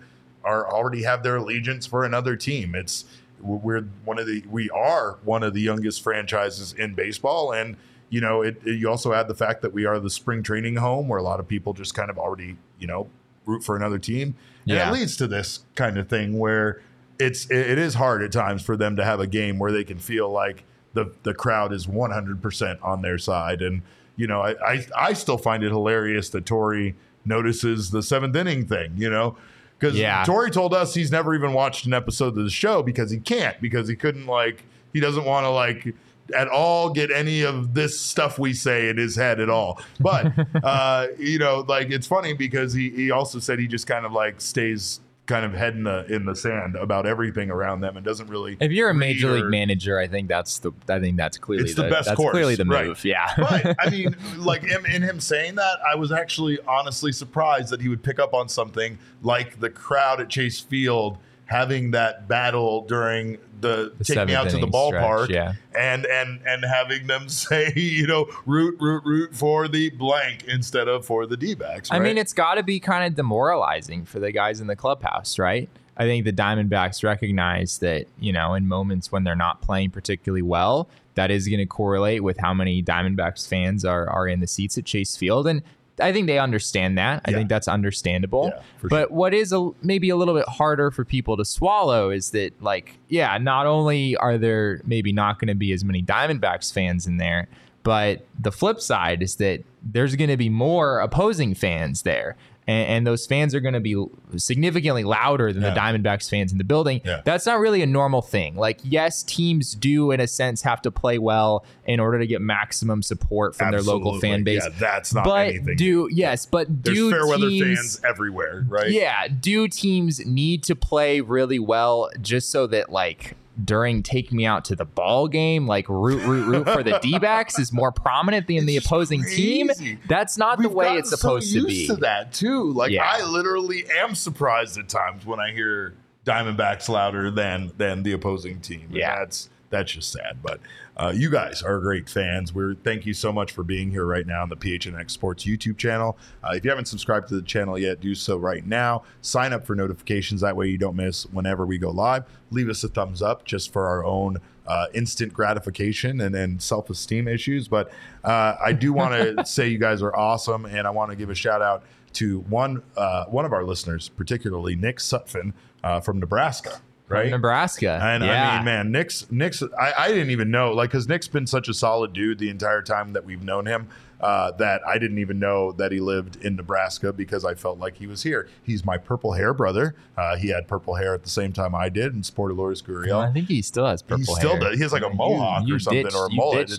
are 0.43 0.67
already 0.71 1.03
have 1.03 1.23
their 1.23 1.37
allegiance 1.37 1.85
for 1.85 2.03
another 2.03 2.35
team. 2.35 2.75
It's 2.75 3.05
we're 3.39 3.81
one 4.03 4.17
of 4.19 4.25
the 4.27 4.43
we 4.49 4.69
are 4.71 5.17
one 5.23 5.43
of 5.43 5.53
the 5.53 5.61
youngest 5.61 6.01
franchises 6.01 6.73
in 6.73 6.93
baseball 6.95 7.51
and 7.51 7.75
you 8.09 8.21
know 8.21 8.41
it, 8.41 8.59
it- 8.65 8.73
you 8.79 8.89
also 8.89 9.13
add 9.13 9.27
the 9.27 9.35
fact 9.35 9.61
that 9.61 9.73
we 9.73 9.85
are 9.85 9.99
the 9.99 10.09
spring 10.09 10.41
training 10.43 10.77
home 10.77 11.07
where 11.07 11.19
a 11.19 11.23
lot 11.23 11.39
of 11.39 11.47
people 11.47 11.73
just 11.73 11.93
kind 11.93 12.09
of 12.09 12.17
already 12.17 12.55
you 12.79 12.87
know 12.87 13.07
root 13.45 13.63
for 13.63 13.75
another 13.75 13.99
team. 13.99 14.35
And 14.67 14.77
Yeah. 14.77 14.89
it 14.89 14.93
leads 14.93 15.15
to 15.17 15.27
this 15.27 15.59
kind 15.75 15.97
of 15.97 16.07
thing 16.07 16.39
where 16.39 16.81
it's 17.19 17.45
it, 17.51 17.57
it 17.71 17.77
is 17.77 17.93
hard 17.95 18.23
at 18.23 18.31
times 18.31 18.63
for 18.63 18.75
them 18.75 18.95
to 18.95 19.03
have 19.03 19.19
a 19.19 19.27
game 19.27 19.59
where 19.59 19.71
they 19.71 19.83
can 19.83 19.99
feel 19.99 20.29
like 20.29 20.63
the 20.95 21.13
the 21.21 21.36
crowd 21.36 21.71
is 21.71 21.86
100% 21.86 22.79
on 22.81 23.03
their 23.03 23.19
side. 23.19 23.62
And 23.62 23.84
you 24.15 24.25
know, 24.25 24.41
I 24.41 24.55
I, 24.65 24.86
I 24.97 25.13
still 25.13 25.38
find 25.38 25.63
it 25.63 25.69
hilarious 25.69 26.29
that 26.29 26.45
Torey 26.45 26.95
notices 27.25 27.91
the 27.91 28.01
seventh 28.01 28.36
inning 28.36 28.65
thing. 28.65 28.93
You 28.97 29.12
know. 29.12 29.38
Because 29.77 29.97
Yeah. 29.97 30.23
Torey 30.25 30.51
told 30.51 30.73
us 30.73 30.93
he's 30.93 31.12
never 31.12 31.36
even 31.36 31.51
watched 31.53 31.86
an 31.86 31.93
episode 31.93 32.38
of 32.38 32.43
the 32.43 32.49
show 32.49 32.81
because 32.81 33.12
he 33.12 33.19
can't, 33.19 33.60
because 33.62 33.88
he 33.89 33.95
couldn't 33.95 34.25
like 34.25 34.63
he 34.93 34.99
doesn't 35.01 35.25
want 35.25 35.43
to 35.43 35.49
like 35.49 35.93
at 36.34 36.47
all 36.47 36.89
get 36.89 37.12
any 37.12 37.43
of 37.43 37.73
this 37.75 37.99
stuff 37.99 38.39
we 38.39 38.53
say 38.53 38.89
in 38.89 38.97
his 38.97 39.15
head 39.17 39.39
at 39.39 39.49
all. 39.49 39.81
But 39.99 40.31
uh, 40.63 41.08
you 41.19 41.38
know, 41.39 41.65
like 41.67 41.91
it's 41.91 42.08
funny 42.08 42.34
because 42.34 42.73
he 42.73 42.89
he 42.89 43.12
also 43.12 43.39
said 43.39 43.60
he 43.60 43.67
just 43.67 43.86
kind 43.86 44.05
of 44.05 44.13
like 44.13 44.39
stays 44.39 45.01
kind 45.25 45.43
of 45.45 45.53
head 45.53 45.73
in 45.75 45.83
the 45.83 46.05
in 46.13 46.25
the 46.25 46.35
sand 46.35 46.75
about 46.75 47.05
everything 47.05 47.49
around 47.49 47.81
them 47.81 47.97
and 47.97 48.05
doesn't 48.05 48.27
really 48.27 48.57
If 48.59 48.71
you're 48.71 48.89
a 48.89 48.93
major 48.93 49.31
league 49.31 49.45
or- 49.45 49.49
manager, 49.49 49.97
I 49.97 50.07
think 50.07 50.27
that's 50.27 50.59
the 50.59 50.71
I 50.88 50.99
think 50.99 51.17
that's 51.17 51.38
clearly 51.38 51.63
It's 51.65 51.73
the 51.75 51.83
best 51.89 52.05
that's 52.05 52.15
course, 52.17 52.31
clearly 52.31 52.55
the 52.55 52.65
right. 52.65 52.88
move. 52.88 53.03
Yeah. 53.03 53.33
but 53.38 53.75
I 53.79 53.89
mean, 53.91 54.15
like 54.38 54.63
in, 54.63 54.85
in 54.85 55.01
him 55.01 55.19
saying 55.19 55.55
that, 55.55 55.77
I 55.88 55.95
was 55.95 56.11
actually 56.11 56.59
honestly 56.67 57.11
surprised 57.11 57.69
that 57.71 57.81
he 57.81 57.89
would 57.89 58.03
pick 58.03 58.19
up 58.19 58.33
on 58.33 58.47
something 58.47 58.97
like 59.23 59.59
the 59.59 59.69
crowd 59.69 60.21
at 60.21 60.29
Chase 60.29 60.59
Field 60.59 61.17
having 61.45 61.91
that 61.91 62.27
battle 62.27 62.86
during 62.86 63.38
the, 63.62 63.93
The 63.97 64.03
take 64.03 64.27
me 64.27 64.36
out 64.36 64.49
to 64.49 64.58
the 64.58 64.67
ballpark, 64.67 65.25
stretch, 65.25 65.29
yeah. 65.29 65.53
and 65.77 66.05
and 66.05 66.41
and 66.45 66.63
having 66.63 67.08
them 67.08 67.29
say, 67.29 67.73
you 67.75 68.08
know, 68.08 68.27
root 68.45 68.77
root 68.79 69.03
root 69.05 69.36
for 69.36 69.67
the 69.67 69.89
blank 69.91 70.43
instead 70.47 70.88
of 70.88 71.05
for 71.05 71.25
the 71.25 71.38
D-backs. 71.38 71.91
I 71.91 71.99
mean, 71.99 72.17
it's 72.17 72.34
got 72.34 72.55
to 72.55 72.63
be 72.63 72.79
kind 72.79 73.05
of 73.05 73.15
demoralizing 73.15 74.05
for 74.05 74.19
the 74.19 74.31
guys 74.31 74.60
in 74.60 74.67
the 74.67 74.75
clubhouse, 74.75 75.39
right? 75.39 75.69
I 75.97 76.03
think 76.03 76.25
the 76.25 76.34
Diamondbacks 76.34 77.03
recognize 77.03 77.77
that, 77.79 78.08
you 78.19 78.34
know, 78.34 78.53
in 78.53 78.67
moments 78.67 79.12
when 79.12 79.23
they're 79.23 79.36
not 79.36 79.62
playing 79.62 79.91
particularly 79.91 80.41
well, 80.41 80.89
that 81.13 81.31
is 81.31 81.47
going 81.47 81.60
to 81.60 81.65
correlate 81.65 82.21
with 82.21 82.38
how 82.38 82.53
many 82.53 82.84
Diamondbacks 82.84 83.47
fans 83.47 83.86
are 83.86 84.10
are 84.10 84.27
in 84.27 84.41
the 84.41 84.47
seats 84.47 84.77
at 84.77 84.86
Chase 84.86 85.15
Field. 85.15 85.47
And 85.47 85.63
I 85.99 86.12
think 86.12 86.27
they 86.27 86.39
understand 86.39 86.97
that. 86.97 87.21
I 87.25 87.31
Yeah. 87.31 87.38
think 87.38 87.49
that's 87.49 87.67
understandable. 87.67 88.51
Yeah, 88.53 88.62
but 88.89 89.12
what 89.12 89.34
is 89.34 89.53
a, 89.53 89.69
maybe 89.81 90.10
a 90.10 90.15
little 90.15 90.34
bit 90.34 90.47
harder 90.47 90.91
for 90.91 91.05
people 91.05 91.38
to 91.38 91.45
swallow 91.45 92.10
is 92.10 92.31
that, 92.31 92.51
like, 92.62 92.97
yeah, 93.08 93.38
not 93.38 93.65
only 93.65 94.17
are 94.17 94.38
there 94.38 94.81
maybe 94.86 95.13
not 95.13 95.39
going 95.39 95.47
to 95.47 95.55
be 95.55 95.71
as 95.71 95.84
many 95.86 96.03
Diamondbacks 96.03 96.73
fans 96.73 97.08
in 97.08 97.17
there, 97.17 97.47
but 97.84 98.25
the 98.39 98.51
flip 98.51 98.81
side 98.81 99.21
is 99.21 99.36
that 99.38 99.63
there's 99.84 100.15
going 100.15 100.29
to 100.29 100.38
be 100.38 100.49
more 100.49 100.99
opposing 100.99 101.53
fans 101.53 102.01
there. 102.01 102.36
And, 102.67 102.88
and 102.89 103.08
those 103.08 103.28
fans 103.28 103.54
are 103.54 103.60
going 103.60 103.75
to 103.75 103.80
be 103.80 103.95
significantly 104.38 105.04
louder 105.04 105.54
than 105.54 105.62
Yeah. 105.62 105.73
the 105.73 105.80
Diamondbacks 105.80 106.30
fans 106.30 106.51
in 106.51 106.58
the 106.58 106.63
building. 106.63 107.01
Yeah. 107.06 107.21
That's 107.23 107.45
not 107.45 107.60
really 107.60 107.82
a 107.82 107.86
normal 107.86 108.21
thing. 108.21 108.56
Like, 108.56 108.80
yes, 108.84 109.21
teams 109.23 109.73
do, 109.75 110.12
in 110.12 110.19
a 110.19 110.28
sense, 110.28 110.63
have 110.63 110.82
to 110.82 110.91
play 110.91 111.17
well 111.19 111.63
in 111.86 111.99
order 111.99 112.17
to 112.19 112.25
get 112.28 112.41
maximum 112.41 113.04
support 113.04 113.56
from 113.56 113.71
their 113.71 113.82
local 113.84 114.19
fan 114.19 114.43
base. 114.43 114.63
Yeah, 114.63 114.73
that's 114.80 115.13
not 115.13 115.25
but 115.25 115.47
anything. 115.49 115.75
do 115.78 116.10
yes, 116.12 116.45
but 116.47 116.67
There's 116.84 116.97
do 116.97 117.12
fair 117.12 117.28
weather 117.28 117.49
fans 117.49 118.01
everywhere, 118.04 118.65
right? 118.67 118.89
yeah, 118.89 119.28
do 119.28 119.67
teams 119.67 120.25
need 120.25 120.63
to 120.63 120.75
play 120.75 121.21
really 121.21 121.60
well 121.60 122.10
just 122.21 122.49
so 122.49 122.65
that 122.67 122.89
like 122.91 123.36
during 123.63 124.03
take 124.03 124.31
me 124.31 124.45
out 124.45 124.65
to 124.65 124.75
the 124.75 124.85
ball 124.85 125.27
game, 125.27 125.67
like 125.67 125.87
root 125.87 126.23
root 126.23 126.45
root 126.45 126.67
for 126.69 126.83
the 126.83 126.99
D 127.03 127.17
backs 127.19 127.57
is 127.59 127.71
more 127.71 127.91
prominent 127.91 128.47
than 128.47 128.65
the 128.65 128.77
It's 128.77 128.85
opposing 128.85 129.23
team. 129.23 129.69
That's 130.07 130.37
not 130.37 130.57
the 130.61 130.67
We've 130.67 130.75
way 130.75 130.97
it's 130.97 131.09
supposed 131.09 131.51
so 131.53 131.61
to 131.61 131.65
be. 131.67 131.87
to 131.87 131.95
that 131.97 132.33
too. 132.33 132.71
Like 132.73 132.91
Yeah. 132.91 133.05
I 133.05 133.23
literally 133.23 133.85
am 133.99 134.15
surprised 134.15 134.77
at 134.77 134.89
times 134.89 135.25
when 135.25 135.39
I 135.39 135.51
hear 135.51 135.93
Diamondbacks 136.25 136.89
louder 136.89 137.31
than 137.31 137.71
than 137.77 138.03
the 138.03 138.11
opposing 138.13 138.59
team. 138.59 138.85
And 138.87 138.95
Yeah. 138.95 139.19
that's 139.19 139.49
that's 139.69 139.91
just 139.91 140.12
sad. 140.12 140.39
But 140.41 140.60
uh, 140.97 141.13
you 141.15 141.30
guys 141.30 141.62
are 141.62 141.80
great 141.80 142.10
fans. 142.10 142.54
We're 142.54 142.75
thank 142.75 143.06
you 143.06 143.13
so 143.13 143.32
much 143.32 143.51
for 143.51 143.63
being 143.63 143.91
here 143.91 144.06
right 144.06 144.25
now 144.25 144.43
on 144.43 144.49
the 144.49 144.56
PHNX 144.56 145.12
Sports 145.12 145.45
YouTube 145.45 145.78
channel. 145.78 146.17
Uh, 146.43 146.54
if 146.56 146.63
you 146.63 146.69
haven't 146.69 146.86
subscribed 146.86 147.28
to 147.30 147.36
the 147.36 147.41
channel 147.41 147.78
yet, 147.78 147.99
do 147.99 148.15
so 148.15 148.38
right 148.38 148.65
now. 148.65 149.04
Sign 149.21 149.54
up 149.54 149.65
for 149.65 149.75
notifications 149.75 150.41
that 150.41 150.56
way 150.56 150.67
you 150.67 150.78
don't 150.78 150.95
miss 150.95 151.25
whenever 151.28 151.65
we 151.65 151.78
go 151.78 151.91
live. 151.91 152.25
Leave 152.51 152.69
us 152.69 152.84
a 152.84 152.88
thumbs 152.88 153.21
up 153.21 153.45
just 153.45 153.73
for 153.73 153.88
our 153.88 154.06
own 154.06 154.38
uh, 154.67 154.88
instant 154.93 155.34
gratification 155.34 156.21
and, 156.21 156.36
and 156.36 156.62
self 156.62 156.89
esteem 156.89 157.28
issues. 157.28 157.67
But 157.67 157.91
uh, 158.23 158.56
I 158.63 158.73
do 158.73 158.93
want 158.93 159.13
to 159.13 159.45
say 159.49 159.67
you 159.67 159.78
guys 159.78 160.01
are 160.01 160.15
awesome, 160.15 160.65
and 160.65 160.88
I 160.88 160.89
want 160.89 161.12
to 161.12 161.15
give 161.15 161.30
a 161.30 161.36
shout 161.36 161.62
out 161.62 161.84
to 162.13 162.39
one 162.41 162.82
uh, 162.95 163.25
one 163.25 163.45
of 163.45 163.54
our 163.54 163.63
listeners, 163.63 164.10
particularly 164.10 164.75
Nick 164.75 164.97
Sutphin 164.97 165.54
uh, 165.84 165.99
from 165.99 166.19
Nebraska. 166.19 166.80
Right, 167.07 167.29
Nebraska. 167.29 167.99
and 168.01 168.23
yeah. 168.23 168.49
I 168.49 168.55
mean, 168.57 168.65
man, 168.65 168.91
Nick's 168.91 169.29
Nick's. 169.31 169.61
I, 169.61 169.93
I 169.97 170.07
didn't 170.07 170.31
even 170.31 170.49
know, 170.49 170.71
like, 170.73 170.89
because 170.89 171.07
Nick's 171.07 171.27
been 171.27 171.45
such 171.45 171.69
a 171.69 171.73
solid 171.73 172.13
dude 172.13 172.39
the 172.39 172.49
entire 172.49 172.81
time 172.81 173.13
that 173.13 173.25
we've 173.25 173.43
known 173.43 173.67
him. 173.67 173.87
Uh, 174.21 174.51
that 174.51 174.82
I 174.88 174.97
didn't 174.97 175.17
even 175.19 175.39
know 175.39 175.73
that 175.73 175.91
he 175.91 175.99
lived 175.99 176.43
in 176.43 176.56
Nebraska 176.56 177.12
because 177.12 177.43
I 177.43 177.54
felt 177.54 177.80
like 177.80 177.97
he 177.97 178.08
was 178.08 178.23
here. 178.23 178.47
He's 178.63 178.86
my 178.86 178.97
purple 178.97 179.34
hair 179.34 179.54
brother. 179.54 179.93
Uh, 180.17 180.38
he 180.38 180.47
had 180.47 180.67
purple 180.69 180.95
hair 180.95 181.13
at 181.13 181.23
the 181.23 181.30
same 181.30 181.51
time 181.51 181.75
I 181.75 181.89
did 181.89 182.13
and 182.13 182.25
sported 182.25 182.58
Lourdes 182.58 182.82
Gurriel. 182.82 183.19
I 183.19 183.32
think 183.34 183.49
he 183.49 183.62
still 183.62 183.86
has 183.86 184.01
purple 184.01 184.36
hair. 184.36 184.36
he 184.36 184.39
still 184.47 184.60
does. 184.60 184.78
He 184.78 184.82
has 184.84 184.93
like 184.93 185.04
a 185.04 185.10
mohawk 185.10 185.67
you 185.67 185.75
or 185.75 185.80
something 185.80 186.04
ditched- 186.04 186.15
or 186.15 186.28
a 186.28 186.30
mullet. 186.34 186.69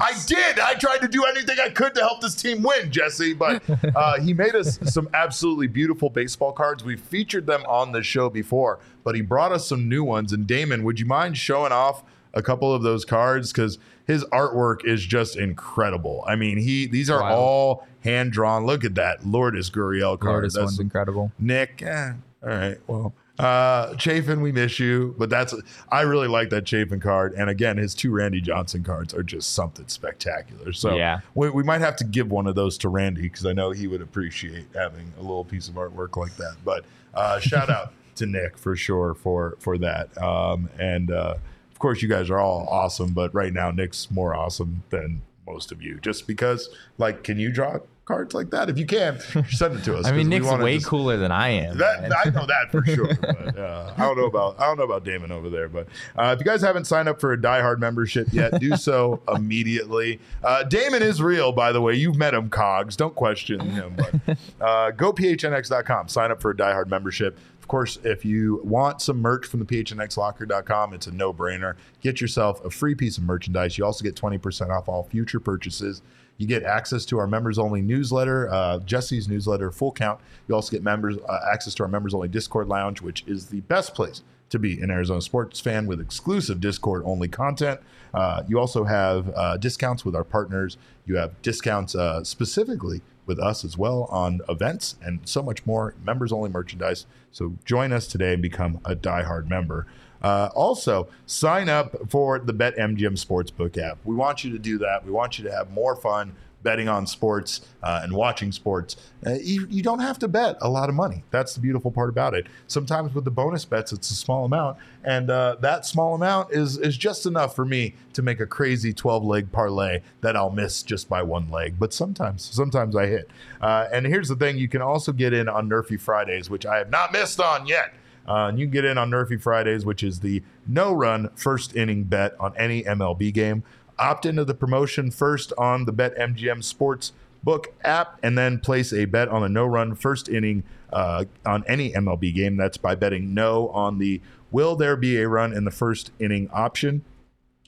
I 0.00 0.12
did. 0.26 0.58
I 0.58 0.74
tried 0.74 0.98
to 1.02 1.08
do 1.08 1.24
anything 1.24 1.58
I 1.60 1.68
could 1.68 1.94
to 1.96 2.00
help 2.00 2.22
this 2.22 2.34
team 2.34 2.62
win, 2.62 2.90
Jesse. 2.90 3.34
But 3.34 3.62
uh, 3.94 4.18
he 4.20 4.32
made 4.32 4.54
us 4.54 4.78
some 4.90 5.08
absolutely 5.12 5.66
beautiful 5.66 6.08
baseball 6.08 6.52
cards. 6.52 6.82
We've 6.82 7.00
featured 7.00 7.46
them 7.46 7.62
on 7.68 7.92
the 7.92 8.02
show 8.02 8.30
before, 8.30 8.78
but 9.04 9.14
he 9.14 9.20
brought 9.20 9.52
us 9.52 9.68
some 9.68 9.88
new 9.88 10.02
ones. 10.02 10.32
And 10.32 10.46
Damon, 10.46 10.82
would 10.84 10.98
you 10.98 11.06
mind 11.06 11.36
showing 11.36 11.72
off 11.72 12.02
a 12.32 12.42
couple 12.42 12.72
of 12.74 12.82
those 12.82 13.04
cards? 13.04 13.52
Because 13.52 13.78
his 14.06 14.24
artwork 14.26 14.84
is 14.84 15.04
just 15.04 15.36
incredible. 15.36 16.24
I 16.26 16.36
mean, 16.36 16.58
he 16.58 16.86
these 16.86 17.10
are 17.10 17.20
Wild. 17.20 17.38
all 17.38 17.86
hand 18.00 18.32
drawn. 18.32 18.64
Look 18.66 18.84
at 18.84 18.94
that 18.96 19.26
Lourdes 19.26 19.70
Gurriel 19.70 20.18
card. 20.18 20.34
Lourdes 20.42 20.54
That's- 20.54 20.68
one's 20.72 20.80
incredible. 20.80 21.32
Nick, 21.38 21.82
eh, 21.82 22.12
all 22.42 22.48
right. 22.48 22.78
Well, 22.86 23.14
uh, 23.38 23.94
Chafin, 23.96 24.40
we 24.40 24.50
miss 24.50 24.78
you, 24.80 25.14
but 25.18 25.28
that's 25.28 25.54
I 25.90 26.02
really 26.02 26.28
like 26.28 26.48
that 26.50 26.64
Chafin 26.66 27.00
card. 27.00 27.34
And 27.36 27.50
again, 27.50 27.76
his 27.76 27.94
two 27.94 28.10
Randy 28.10 28.40
Johnson 28.40 28.82
cards 28.82 29.12
are 29.12 29.22
just 29.22 29.52
something 29.52 29.88
spectacular. 29.88 30.72
So 30.72 30.96
Yeah. 30.96 31.20
we, 31.34 31.50
we 31.50 31.62
might 31.62 31.82
have 31.82 31.96
to 31.96 32.04
give 32.04 32.30
one 32.30 32.46
of 32.46 32.54
those 32.54 32.78
to 32.78 32.88
Randy 32.88 33.22
because 33.22 33.44
I 33.44 33.52
know 33.52 33.72
he 33.72 33.88
would 33.88 34.00
appreciate 34.00 34.66
having 34.74 35.12
a 35.18 35.20
little 35.20 35.44
piece 35.44 35.68
of 35.68 35.74
artwork 35.74 36.16
like 36.16 36.34
that. 36.36 36.56
But 36.64 36.84
uh, 37.12 37.38
shout 37.40 37.68
out 37.68 37.92
to 38.14 38.24
Nick 38.24 38.56
for 38.56 38.74
sure 38.74 39.12
for 39.12 39.56
for 39.58 39.76
that. 39.78 40.16
Um, 40.16 40.70
and 40.78 41.10
uh, 41.10 41.34
of 41.76 41.80
course, 41.80 42.00
you 42.00 42.08
guys 42.08 42.30
are 42.30 42.38
all 42.38 42.66
awesome, 42.70 43.12
but 43.12 43.34
right 43.34 43.52
now 43.52 43.70
Nick's 43.70 44.10
more 44.10 44.34
awesome 44.34 44.82
than 44.88 45.20
most 45.46 45.70
of 45.72 45.82
you, 45.82 45.98
just 46.00 46.26
because. 46.26 46.70
Like, 46.96 47.22
can 47.22 47.38
you 47.38 47.52
draw 47.52 47.80
cards 48.06 48.32
like 48.32 48.48
that? 48.50 48.70
If 48.70 48.78
you 48.78 48.86
can, 48.86 49.20
send 49.50 49.74
it 49.76 49.84
to 49.84 49.94
us. 49.98 50.06
I 50.06 50.12
mean, 50.12 50.30
Nick's 50.30 50.46
way 50.46 50.76
just- 50.76 50.86
cooler 50.86 51.18
than 51.18 51.30
I 51.30 51.48
am. 51.50 51.76
that. 51.76 52.10
I 52.24 52.30
know 52.30 52.46
that 52.46 52.70
for 52.72 52.82
sure. 52.86 53.14
But, 53.20 53.58
uh, 53.58 53.92
I 53.94 54.00
don't 54.06 54.16
know 54.16 54.24
about 54.24 54.58
I 54.58 54.64
don't 54.66 54.78
know 54.78 54.84
about 54.84 55.04
Damon 55.04 55.30
over 55.30 55.50
there. 55.50 55.68
But 55.68 55.88
uh, 56.16 56.32
if 56.34 56.38
you 56.38 56.46
guys 56.50 56.62
haven't 56.62 56.86
signed 56.86 57.10
up 57.10 57.20
for 57.20 57.32
a 57.34 57.40
Die 57.40 57.60
Hard 57.60 57.78
membership 57.78 58.28
yet, 58.32 58.58
do 58.58 58.74
so 58.78 59.20
immediately. 59.28 60.18
Uh, 60.42 60.62
Damon 60.62 61.02
is 61.02 61.20
real, 61.20 61.52
by 61.52 61.72
the 61.72 61.82
way. 61.82 61.92
You've 61.94 62.16
met 62.16 62.32
him, 62.32 62.48
Cogs. 62.48 62.96
Don't 62.96 63.14
question 63.14 63.60
him. 63.60 63.94
But 64.24 64.38
uh, 64.60 64.90
go 64.92 65.12
phnx.com. 65.12 66.08
Sign 66.08 66.30
up 66.30 66.40
for 66.40 66.52
a 66.52 66.56
Die 66.56 66.72
Hard 66.72 66.88
membership. 66.88 67.38
Of 67.66 67.68
course, 67.68 67.98
if 68.04 68.24
you 68.24 68.60
want 68.62 69.02
some 69.02 69.20
merch 69.20 69.44
from 69.44 69.58
the 69.58 69.66
phnxlocker.com, 69.66 70.94
it's 70.94 71.08
a 71.08 71.10
no-brainer. 71.10 71.74
Get 72.00 72.20
yourself 72.20 72.64
a 72.64 72.70
free 72.70 72.94
piece 72.94 73.18
of 73.18 73.24
merchandise. 73.24 73.76
You 73.76 73.84
also 73.84 74.04
get 74.04 74.14
20% 74.14 74.70
off 74.70 74.88
all 74.88 75.02
future 75.02 75.40
purchases. 75.40 76.00
You 76.38 76.46
get 76.46 76.62
access 76.62 77.04
to 77.06 77.18
our 77.18 77.26
members 77.26 77.58
only 77.58 77.82
newsletter, 77.82 78.48
uh, 78.52 78.78
Jesse's 78.78 79.26
newsletter, 79.26 79.72
full 79.72 79.90
count. 79.90 80.20
You 80.46 80.54
also 80.54 80.70
get 80.70 80.84
members 80.84 81.16
uh, 81.28 81.40
access 81.52 81.74
to 81.74 81.82
our 81.82 81.88
members 81.88 82.14
only 82.14 82.28
Discord 82.28 82.68
lounge, 82.68 83.02
which 83.02 83.24
is 83.26 83.46
the 83.46 83.62
best 83.62 83.96
place 83.96 84.22
to 84.50 84.60
be 84.60 84.80
an 84.80 84.92
Arizona 84.92 85.20
sports 85.20 85.58
fan 85.58 85.88
with 85.88 86.00
exclusive 86.00 86.60
Discord 86.60 87.02
only 87.04 87.26
content. 87.26 87.80
Uh, 88.14 88.44
you 88.46 88.60
also 88.60 88.84
have 88.84 89.32
uh, 89.34 89.56
discounts 89.56 90.04
with 90.04 90.14
our 90.14 90.22
partners. 90.22 90.76
You 91.04 91.16
have 91.16 91.42
discounts 91.42 91.96
uh, 91.96 92.22
specifically 92.22 93.02
with 93.26 93.38
us 93.38 93.64
as 93.64 93.76
well 93.76 94.04
on 94.04 94.40
events 94.48 94.96
and 95.02 95.20
so 95.24 95.42
much 95.42 95.66
more. 95.66 95.94
Members 96.04 96.32
only 96.32 96.50
merchandise. 96.50 97.06
So 97.32 97.54
join 97.64 97.92
us 97.92 98.06
today 98.06 98.32
and 98.32 98.42
become 98.42 98.80
a 98.84 98.94
diehard 98.94 99.48
member. 99.48 99.86
Uh, 100.22 100.48
also, 100.54 101.08
sign 101.26 101.68
up 101.68 101.94
for 102.08 102.38
the 102.38 102.54
BetMGM 102.54 103.22
Sportsbook 103.22 103.76
app. 103.78 103.98
We 104.04 104.14
want 104.14 104.44
you 104.44 104.50
to 104.52 104.58
do 104.58 104.78
that. 104.78 105.04
We 105.04 105.10
want 105.10 105.38
you 105.38 105.44
to 105.44 105.52
have 105.52 105.70
more 105.70 105.94
fun 105.94 106.34
betting 106.66 106.88
on 106.88 107.06
sports 107.06 107.60
uh, 107.84 108.00
and 108.02 108.12
watching 108.12 108.50
sports, 108.50 108.96
uh, 109.24 109.34
you, 109.40 109.68
you 109.70 109.84
don't 109.84 110.00
have 110.00 110.18
to 110.18 110.26
bet 110.26 110.56
a 110.60 110.68
lot 110.68 110.88
of 110.88 110.96
money. 110.96 111.22
That's 111.30 111.54
the 111.54 111.60
beautiful 111.60 111.92
part 111.92 112.08
about 112.08 112.34
it. 112.34 112.48
Sometimes 112.66 113.14
with 113.14 113.24
the 113.24 113.30
bonus 113.30 113.64
bets, 113.64 113.92
it's 113.92 114.10
a 114.10 114.16
small 114.16 114.44
amount, 114.44 114.78
and 115.04 115.30
uh, 115.30 115.58
that 115.60 115.86
small 115.86 116.16
amount 116.16 116.52
is 116.52 116.76
is 116.76 116.96
just 116.96 117.24
enough 117.24 117.54
for 117.54 117.64
me 117.64 117.94
to 118.14 118.22
make 118.22 118.40
a 118.40 118.46
crazy 118.46 118.92
12 118.92 119.24
leg 119.24 119.52
parlay 119.52 120.02
that 120.22 120.34
I'll 120.34 120.50
miss 120.50 120.82
just 120.82 121.08
by 121.08 121.22
one 121.22 121.48
leg. 121.52 121.76
But 121.78 121.92
sometimes, 121.92 122.44
sometimes 122.44 122.96
I 122.96 123.06
hit. 123.06 123.30
Uh, 123.60 123.86
and 123.92 124.04
here's 124.04 124.28
the 124.28 124.36
thing: 124.36 124.58
you 124.58 124.68
can 124.68 124.82
also 124.82 125.12
get 125.12 125.32
in 125.32 125.48
on 125.48 125.70
Nerfy 125.70 126.00
Fridays, 126.00 126.50
which 126.50 126.66
I 126.66 126.78
have 126.78 126.90
not 126.90 127.12
missed 127.12 127.40
on 127.40 127.68
yet. 127.68 127.94
Uh, 128.26 128.48
and 128.48 128.58
you 128.58 128.66
can 128.66 128.72
get 128.72 128.84
in 128.84 128.98
on 128.98 129.08
Nerfy 129.08 129.40
Fridays, 129.40 129.86
which 129.86 130.02
is 130.02 130.18
the 130.18 130.42
no 130.66 130.92
run 130.92 131.30
first 131.36 131.76
inning 131.76 132.02
bet 132.02 132.34
on 132.40 132.56
any 132.56 132.82
MLB 132.82 133.32
game. 133.32 133.62
Opt 133.98 134.26
into 134.26 134.44
the 134.44 134.54
promotion 134.54 135.10
first 135.10 135.52
on 135.56 135.84
the 135.84 135.92
BetMGM 135.92 136.62
Sports 136.62 137.12
Book 137.42 137.72
app, 137.82 138.18
and 138.22 138.36
then 138.36 138.58
place 138.58 138.92
a 138.92 139.04
bet 139.04 139.28
on 139.28 139.44
a 139.44 139.48
no 139.48 139.66
run 139.66 139.94
first 139.94 140.28
inning 140.28 140.64
uh, 140.92 141.24
on 141.44 141.64
any 141.68 141.92
MLB 141.92 142.34
game. 142.34 142.56
That's 142.56 142.76
by 142.76 142.94
betting 142.94 143.34
no 143.34 143.68
on 143.68 143.98
the 143.98 144.20
will 144.50 144.74
there 144.76 144.96
be 144.96 145.20
a 145.20 145.28
run 145.28 145.52
in 145.52 145.64
the 145.64 145.70
first 145.70 146.10
inning 146.18 146.50
option. 146.52 147.04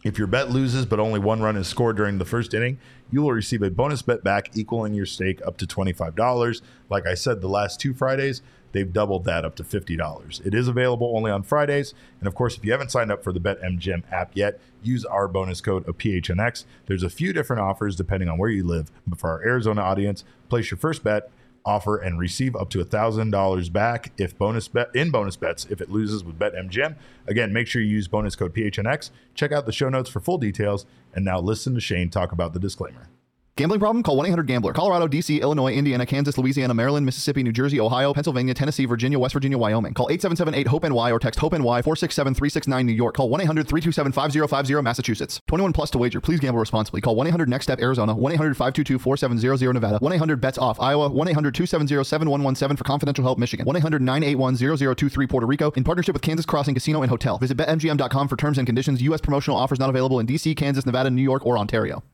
If 0.05 0.19
your 0.19 0.27
bet 0.27 0.51
loses 0.51 0.87
but 0.87 1.01
only 1.01 1.19
one 1.19 1.41
run 1.41 1.57
is 1.57 1.67
scored 1.67 1.97
during 1.97 2.19
the 2.19 2.25
first 2.25 2.55
inning, 2.55 2.79
you 3.11 3.23
will 3.23 3.33
receive 3.33 3.63
a 3.63 3.71
bonus 3.71 4.03
bet 4.03 4.23
back 4.23 4.57
equaling 4.57 4.95
your 4.95 5.07
stake 5.07 5.41
up 5.47 5.57
to 5.59 5.67
$25. 5.67 6.63
Like 6.91 7.07
I 7.07 7.15
said, 7.15 7.41
the 7.41 7.49
last 7.49 7.81
two 7.81 7.95
Fridays, 7.95 8.43
they've 8.79 8.93
doubled 8.93 9.25
that 9.25 9.45
up 9.45 9.57
to 9.57 9.65
$50. 9.65 10.47
It 10.47 10.55
is 10.55 10.69
available 10.69 11.13
only 11.17 11.33
on 11.33 11.43
Fridays. 11.43 11.95
And 12.21 12.29
of 12.29 12.37
course, 12.37 12.57
if 12.57 12.65
you 12.65 12.71
haven't 12.71 12.93
signed 12.93 13.11
up 13.11 13.25
for 13.25 13.33
the 13.33 13.41
BetMGM 13.41 14.05
app 14.13 14.31
yet, 14.35 14.61
use 14.85 15.05
our 15.05 15.27
bonus 15.27 15.61
code 15.61 15.89
of 15.89 15.99
PHNX. 15.99 16.65
There's 16.87 17.03
a 17.03 17.11
few 17.11 17.33
different 17.33 17.61
offers 17.61 17.97
depending 17.97 18.29
on 18.29 18.39
where 18.39 18.51
you 18.51 18.65
live. 18.65 18.93
But 19.05 19.19
for 19.19 19.31
our 19.31 19.43
Arizona 19.43 19.83
audience, 19.83 20.23
place 20.49 20.71
your 20.71 20.79
first 20.79 21.03
bet 21.03 21.33
offer 21.65 21.97
and 21.99 22.21
receive 22.21 22.55
up 22.55 22.71
to 22.71 22.79
$1000 22.79 23.73
back 23.73 24.13
if 24.17 24.39
bonus 24.39 24.69
bet 24.69 24.95
in 24.95 25.11
bonus 25.11 25.35
bets 25.35 25.67
if 25.69 25.81
it 25.81 25.91
loses 25.91 26.23
with 26.23 26.39
BetMGM. 26.39 26.95
Again, 27.27 27.53
make 27.53 27.67
sure 27.67 27.83
you 27.83 27.89
use 27.89 28.07
bonus 28.07 28.37
code 28.37 28.55
PHNX. 28.55 29.11
Check 29.35 29.51
out 29.51 29.67
the 29.67 29.73
show 29.73 29.89
notes 29.89 30.09
for 30.09 30.21
full 30.21 30.39
details 30.39 30.87
and 31.13 31.25
now 31.25 31.41
listen 31.41 31.75
to 31.75 31.81
Shane 31.81 32.11
talk 32.11 32.31
about 32.31 32.53
the 32.53 32.61
disclaimer. 32.61 33.09
Gambling 33.59 33.81
problem? 33.81 34.05
Call 34.05 34.17
1 34.17 34.27
800 34.27 34.47
Gambler. 34.47 34.73
Colorado, 34.73 35.09
D.C., 35.09 35.41
Illinois, 35.41 35.73
Indiana, 35.73 36.07
Kansas, 36.07 36.39
Louisiana, 36.39 36.73
Maryland, 36.75 37.05
Mississippi, 37.05 37.43
New 37.43 37.51
Jersey, 37.51 37.81
Ohio, 37.81 38.15
Pennsylvania, 38.15 38.55
Tennessee, 38.55 38.85
Virginia, 38.85 39.19
West 39.19 39.33
Virginia, 39.33 39.59
Wyoming. 39.59 39.95
Call 39.95 40.09
877 40.11 40.55
8 40.55 40.67
HOPE 40.69 40.85
NY 40.85 41.11
or 41.11 41.19
text 41.19 41.41
HOPE 41.41 41.55
NY 41.55 41.83
467 41.83 42.35
369 42.35 42.87
New 42.87 42.93
York. 42.93 43.17
Call 43.17 43.29
1 43.29 43.41
800 43.41 43.67
327 43.67 44.13
5050 44.13 44.81
Massachusetts. 44.81 45.41
21 45.49 45.73
plus 45.73 45.91
to 45.91 45.99
wager. 45.99 46.21
Please 46.21 46.39
gamble 46.39 46.61
responsibly. 46.61 47.01
Call 47.01 47.17
1 47.17 47.27
800 47.27 47.49
NEXT 47.49 47.65
STEP 47.65 47.81
Arizona. 47.81 48.15
1 48.15 48.33
800 48.35 48.57
522 48.57 48.97
4700 49.01 49.73
Nevada. 49.73 49.99
1 49.99 50.13
800 50.13 50.41
BETS 50.41 50.59
OFF 50.59 50.81
Iowa. 50.81 51.09
1 51.09 51.29
800 51.29 51.53
270 51.53 52.05
7117 52.05 52.77
for 52.77 52.85
confidential 52.85 53.25
help 53.25 53.41
Michigan. 53.41 53.67
1 53.67 53.75
800 53.75 54.01
981 54.01 54.55
0023 54.95 55.27
Puerto 55.27 55.49
Rico. 55.49 55.73
In 55.73 55.83
partnership 55.83 56.13
with 56.13 56.23
Kansas 56.23 56.47
Crossing 56.47 56.75
Casino 56.75 57.03
and 57.03 57.11
Hotel. 57.11 57.39
Visit 57.39 57.57
BetMGM.com 57.57 58.29
for 58.29 58.37
terms 58.37 58.59
and 58.59 58.69
conditions. 58.69 59.03
U.S. 59.03 59.21
promotional 59.21 59.59
offers 59.59 59.81
not 59.81 59.91
available 59.91 60.21
in 60.21 60.27
D.C., 60.27 60.55
Kansas, 60.55 60.87
Nevada, 60.87 61.11
New 61.11 61.23
York, 61.23 61.45
or 61.45 61.59
Ontario. 61.59 62.05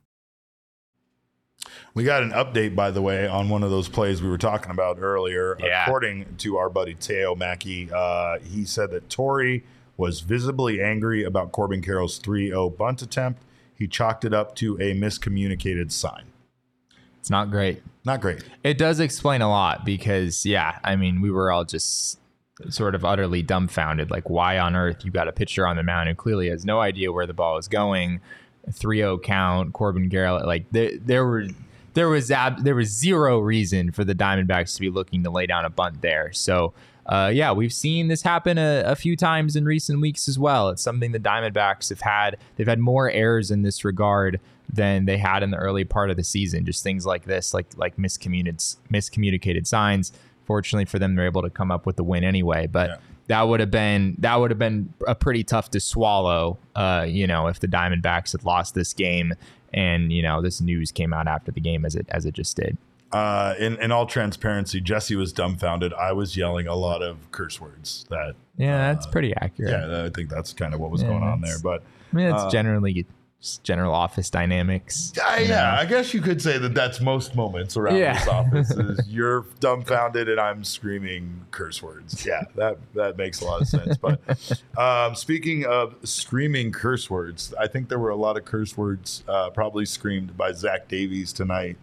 We 1.95 2.03
got 2.03 2.25
an 2.25 2.33
update, 2.33 2.75
by 2.75 2.91
the 2.91 3.01
way, 3.01 3.29
on 3.29 3.49
one 3.49 3.63
of 3.63 3.71
those 3.71 3.89
plays 3.89 4.21
we 4.21 4.29
were 4.29 4.39
talking 4.39 4.73
about 4.73 4.99
earlier. 5.01 5.57
Yeah. 5.61 5.85
According 5.85 6.37
to 6.39 6.57
our 6.57 6.69
buddy 6.69 6.97
Theo 6.99 7.37
Mackie, 7.37 7.89
uh, 7.93 8.41
he 8.41 8.65
said 8.65 8.91
that 8.91 9.09
Torey 9.09 9.63
was 9.97 10.21
visibly 10.21 10.83
angry 10.83 11.23
about 11.23 11.53
Corbin 11.53 11.83
Carroll's 11.83 12.19
3 12.19 12.49
0 12.49 12.71
bunt 12.71 13.01
attempt. 13.01 13.43
He 13.77 13.87
chalked 13.87 14.25
it 14.25 14.35
up 14.35 14.57
to 14.57 14.75
a 14.81 14.93
miscommunicated 14.95 15.93
sign. 15.93 16.25
It's 17.21 17.31
not 17.31 17.51
great. 17.51 17.83
Not 18.05 18.21
great. 18.21 18.43
It 18.65 18.77
does 18.77 18.99
explain 18.99 19.41
a 19.41 19.49
lot 19.49 19.85
because, 19.85 20.45
yeah, 20.45 20.79
I 20.83 20.97
mean, 20.97 21.21
we 21.21 21.31
were 21.31 21.53
all 21.53 21.65
just 21.65 22.19
sort 22.71 22.97
of 22.97 23.05
utterly 23.05 23.43
dumbfounded. 23.43 24.11
Like, 24.11 24.29
why 24.29 24.59
on 24.59 24.75
earth 24.75 25.05
you 25.05 25.13
got 25.13 25.29
a 25.29 25.33
pitcher 25.33 25.67
on 25.67 25.77
the 25.77 25.85
mound 25.85 26.09
who 26.09 26.15
clearly 26.17 26.49
has 26.49 26.65
no 26.65 26.81
idea 26.81 27.13
where 27.13 27.27
the 27.27 27.35
ball 27.35 27.57
is 27.57 27.69
going? 27.69 28.21
3-0 28.69 29.23
count, 29.23 29.73
Corbin 29.73 30.11
Carroll. 30.11 30.45
Like, 30.45 30.67
there, 30.71 30.99
there 30.99 31.25
were 31.25 31.47
there 31.95 32.09
was 32.09 32.31
ab- 32.31 32.63
there 32.65 32.75
was 32.75 32.89
zero 32.91 33.39
reason 33.39 33.91
for 33.93 34.05
the 34.05 34.15
Diamondbacks 34.15 34.75
to 34.75 34.81
be 34.81 34.91
looking 34.91 35.23
to 35.25 35.31
lay 35.31 35.47
down 35.47 35.65
a 35.65 35.71
bunt 35.71 36.03
there. 36.03 36.33
So. 36.33 36.75
Uh, 37.07 37.31
yeah, 37.31 37.53
we've 37.53 37.71
seen 37.75 38.09
this 38.09 38.23
happen 38.23 38.57
a, 38.57 38.83
a 38.87 38.97
few 38.97 39.15
times 39.15 39.57
in 39.57 39.67
recent 39.67 40.01
weeks 40.01 40.27
as 40.27 40.39
well. 40.39 40.71
It's 40.71 40.81
something 40.81 41.13
the 41.13 41.21
Diamondbacks 41.21 41.91
have 41.91 42.01
had. 42.01 42.39
They've 42.57 42.67
had 42.67 42.79
more 42.79 43.11
errors 43.11 43.51
in 43.51 43.61
this 43.61 43.85
regard 43.85 44.41
than 44.73 45.05
they 45.05 45.19
had 45.19 45.43
in 45.43 45.51
the 45.51 45.59
early 45.59 45.85
part 45.85 46.09
of 46.09 46.17
the 46.17 46.25
season. 46.25 46.65
Just 46.65 46.83
things 46.83 47.05
like 47.05 47.25
this, 47.27 47.53
like 47.53 47.67
like 47.77 47.99
miscommunicated 47.99 48.77
miscommunicated 48.91 49.67
signs. 49.67 50.13
Fortunately 50.47 50.87
for 50.87 50.99
them, 50.99 51.15
they're 51.15 51.27
able 51.27 51.43
to 51.43 51.51
come 51.51 51.71
up 51.71 51.85
with 51.85 51.97
the 51.97 52.05
win 52.05 52.25
anyway. 52.25 52.67
But 52.67 52.89
Yeah. 52.89 52.97
That 53.29 53.43
would 53.43 53.61
have 53.61 53.71
been 53.71 54.17
that 54.19 54.37
would 54.37 54.51
have 54.51 54.59
been 54.59 54.93
a 55.07 55.15
pretty 55.15 55.45
tough 55.45 55.71
to 55.71 55.81
swallow. 55.81 56.59
Uh, 56.77 57.05
you 57.09 57.27
know, 57.27 57.47
if 57.47 57.61
the 57.61 57.69
Diamondbacks 57.69 58.33
had 58.33 58.45
lost 58.45 58.75
this 58.75 58.93
game, 58.93 59.35
and 59.73 60.13
you 60.13 60.23
know 60.23 60.43
this 60.43 60.61
news 60.61 60.93
came 60.93 61.13
out 61.13 61.27
after 61.27 61.51
the 61.53 61.61
game 61.61 61.85
as 61.85 61.95
it 61.95 62.07
as 62.11 62.27
it 62.27 62.35
just 62.35 62.57
did. 62.57 62.77
Uh, 63.13 63.55
in, 63.61 63.77
in 63.81 63.93
all 63.93 64.07
transparency, 64.07 64.81
Jesse 64.81 65.15
was 65.15 65.33
dumbfounded. 65.33 65.93
I 65.95 66.11
was 66.13 66.37
yelling 66.37 66.67
a 66.67 66.75
lot 66.75 67.01
of 67.01 67.31
curse 67.31 67.61
words. 67.61 68.05
That 68.11 68.35
Yeah, 68.57 68.93
that's 68.93 69.07
pretty 69.07 69.33
accurate. 69.37 69.71
yeah, 69.71 70.05
I 70.05 70.11
think 70.11 70.31
that's 70.31 70.53
kind 70.53 70.75
of 70.75 70.81
what 70.81 70.91
was 70.91 71.01
Yeah, 71.03 71.11
going 71.11 71.23
on 71.23 71.41
there. 71.41 71.59
But 71.63 71.83
I 72.13 72.17
mean, 72.17 72.27
it's 72.27 72.43
Uh, 72.43 72.51
generally 72.51 73.07
general 73.63 73.95
office 73.95 74.31
dynamics. 74.31 75.13
Uh, 75.19 75.37
yeah, 75.41 75.47
know? 75.49 75.77
I 75.81 75.85
guess 75.87 76.13
you 76.15 76.21
could 76.21 76.41
say 76.41 76.59
that 76.59 76.75
that's 76.75 77.01
most 77.01 77.35
moments 77.37 77.77
around 77.77 77.97
Yeah. 77.97 78.15
this 78.19 78.29
office. 78.29 78.71
Is 78.71 79.01
you're 79.09 79.43
dumbfounded 79.61 80.29
and 80.29 80.41
I'm 80.41 80.65
screaming 80.65 81.45
curse 81.51 81.83
words. 81.83 82.25
Yeah, 82.27 82.43
that 82.57 82.79
that 82.95 83.17
makes 83.17 83.41
a 83.41 83.45
lot 83.45 83.61
of 83.63 83.69
sense. 83.69 83.97
But 83.97 84.21
um, 84.79 85.15
speaking 85.15 85.65
of 85.67 85.95
screaming 86.05 86.73
curse 86.73 87.09
words, 87.11 87.53
I 87.59 87.67
think 87.67 87.89
there 87.89 87.99
were 87.99 88.11
a 88.11 88.17
lot 88.17 88.37
of 88.37 88.45
curse 88.45 88.77
words 88.77 89.23
uh, 89.29 89.51
probably 89.51 89.85
screamed 89.87 90.37
by 90.37 90.53
Zach 90.53 90.89
Davies 90.89 91.33
tonight 91.33 91.77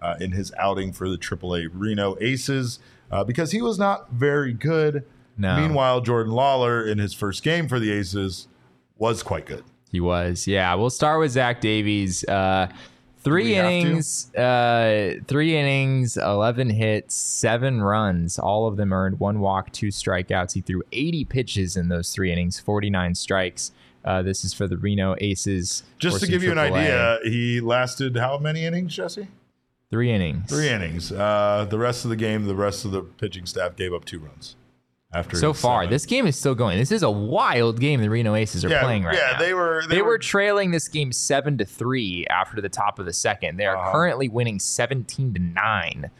uh, 0.00 0.14
in 0.20 0.32
his 0.32 0.52
outing 0.58 0.92
for 0.92 1.08
the 1.08 1.16
AAA 1.18 1.68
Reno 1.72 2.16
Aces 2.20 2.78
uh, 3.10 3.24
because 3.24 3.52
he 3.52 3.60
was 3.60 3.78
not 3.78 4.10
very 4.12 4.52
good. 4.52 5.04
No. 5.36 5.56
Meanwhile, 5.56 6.00
Jordan 6.00 6.32
Lawlar 6.32 6.86
in 6.90 6.98
his 6.98 7.14
first 7.14 7.42
game 7.42 7.68
for 7.68 7.78
the 7.78 7.92
Aces 7.92 8.48
was 8.96 9.22
quite 9.22 9.46
good. 9.46 9.64
He 9.90 10.00
was. 10.00 10.46
Yeah. 10.46 10.74
We'll 10.74 10.90
start 10.90 11.20
with 11.20 11.32
Zach 11.32 11.60
Davies. 11.60 12.24
Uh, 12.24 12.68
three 13.20 13.44
we 13.44 13.52
have 13.54 13.66
to? 13.66 13.72
innings, 13.72 14.34
uh, 14.34 15.14
three 15.26 15.56
innings, 15.56 16.16
11 16.16 16.70
hits, 16.70 17.14
seven 17.14 17.80
runs. 17.82 18.38
All 18.38 18.66
of 18.66 18.76
them 18.76 18.92
earned 18.92 19.20
one 19.20 19.40
walk, 19.40 19.72
two 19.72 19.88
strikeouts. 19.88 20.52
He 20.52 20.60
threw 20.60 20.82
80 20.92 21.24
pitches 21.24 21.76
in 21.76 21.88
those 21.88 22.12
three 22.12 22.32
innings, 22.32 22.58
49 22.60 23.14
strikes. 23.14 23.72
Uh, 24.04 24.22
this 24.22 24.44
is 24.44 24.54
for 24.54 24.66
the 24.66 24.76
Reno 24.76 25.16
Aces. 25.20 25.82
Just 25.98 26.20
to 26.20 26.26
give 26.26 26.42
you 26.42 26.52
an 26.52 26.58
idea, 26.58 27.18
he 27.24 27.60
lasted 27.60 28.16
how 28.16 28.38
many 28.38 28.64
innings, 28.64 28.94
Jesse? 28.94 29.28
three 29.90 30.12
innings. 30.12 30.48
Three 30.48 30.68
innings. 30.68 31.10
Uh, 31.12 31.66
the 31.68 31.78
rest 31.78 32.04
of 32.04 32.10
the 32.10 32.16
game, 32.16 32.44
the 32.46 32.54
rest 32.54 32.84
of 32.84 32.90
the 32.90 33.02
pitching 33.02 33.46
staff 33.46 33.76
gave 33.76 33.92
up 33.92 34.04
two 34.04 34.18
runs. 34.18 34.56
After 35.12 35.36
So 35.38 35.54
far, 35.54 35.82
seven. 35.82 35.90
this 35.90 36.04
game 36.04 36.26
is 36.26 36.36
still 36.38 36.54
going. 36.54 36.76
This 36.78 36.92
is 36.92 37.02
a 37.02 37.10
wild 37.10 37.80
game 37.80 38.02
the 38.02 38.10
Reno 38.10 38.34
Aces 38.34 38.62
are 38.62 38.68
yeah, 38.68 38.82
playing 38.82 39.04
right 39.04 39.14
yeah, 39.14 39.20
now. 39.20 39.30
Yeah, 39.32 39.38
they 39.38 39.54
were 39.54 39.82
They, 39.88 40.02
were, 40.02 40.18
trailing 40.18 40.70
this 40.70 40.86
game 40.86 41.12
seven 41.12 41.56
to 41.58 41.64
three 41.64 42.26
after 42.28 42.60
the 42.60 42.68
top 42.68 42.98
of 42.98 43.06
the 43.06 43.12
second. 43.14 43.56
They 43.56 43.64
are 43.64 43.76
Uh-huh. 43.76 43.92
currently 43.92 44.28
winning 44.28 44.58
seventeen 44.58 45.32
to 45.32 45.40
nine 45.40 46.10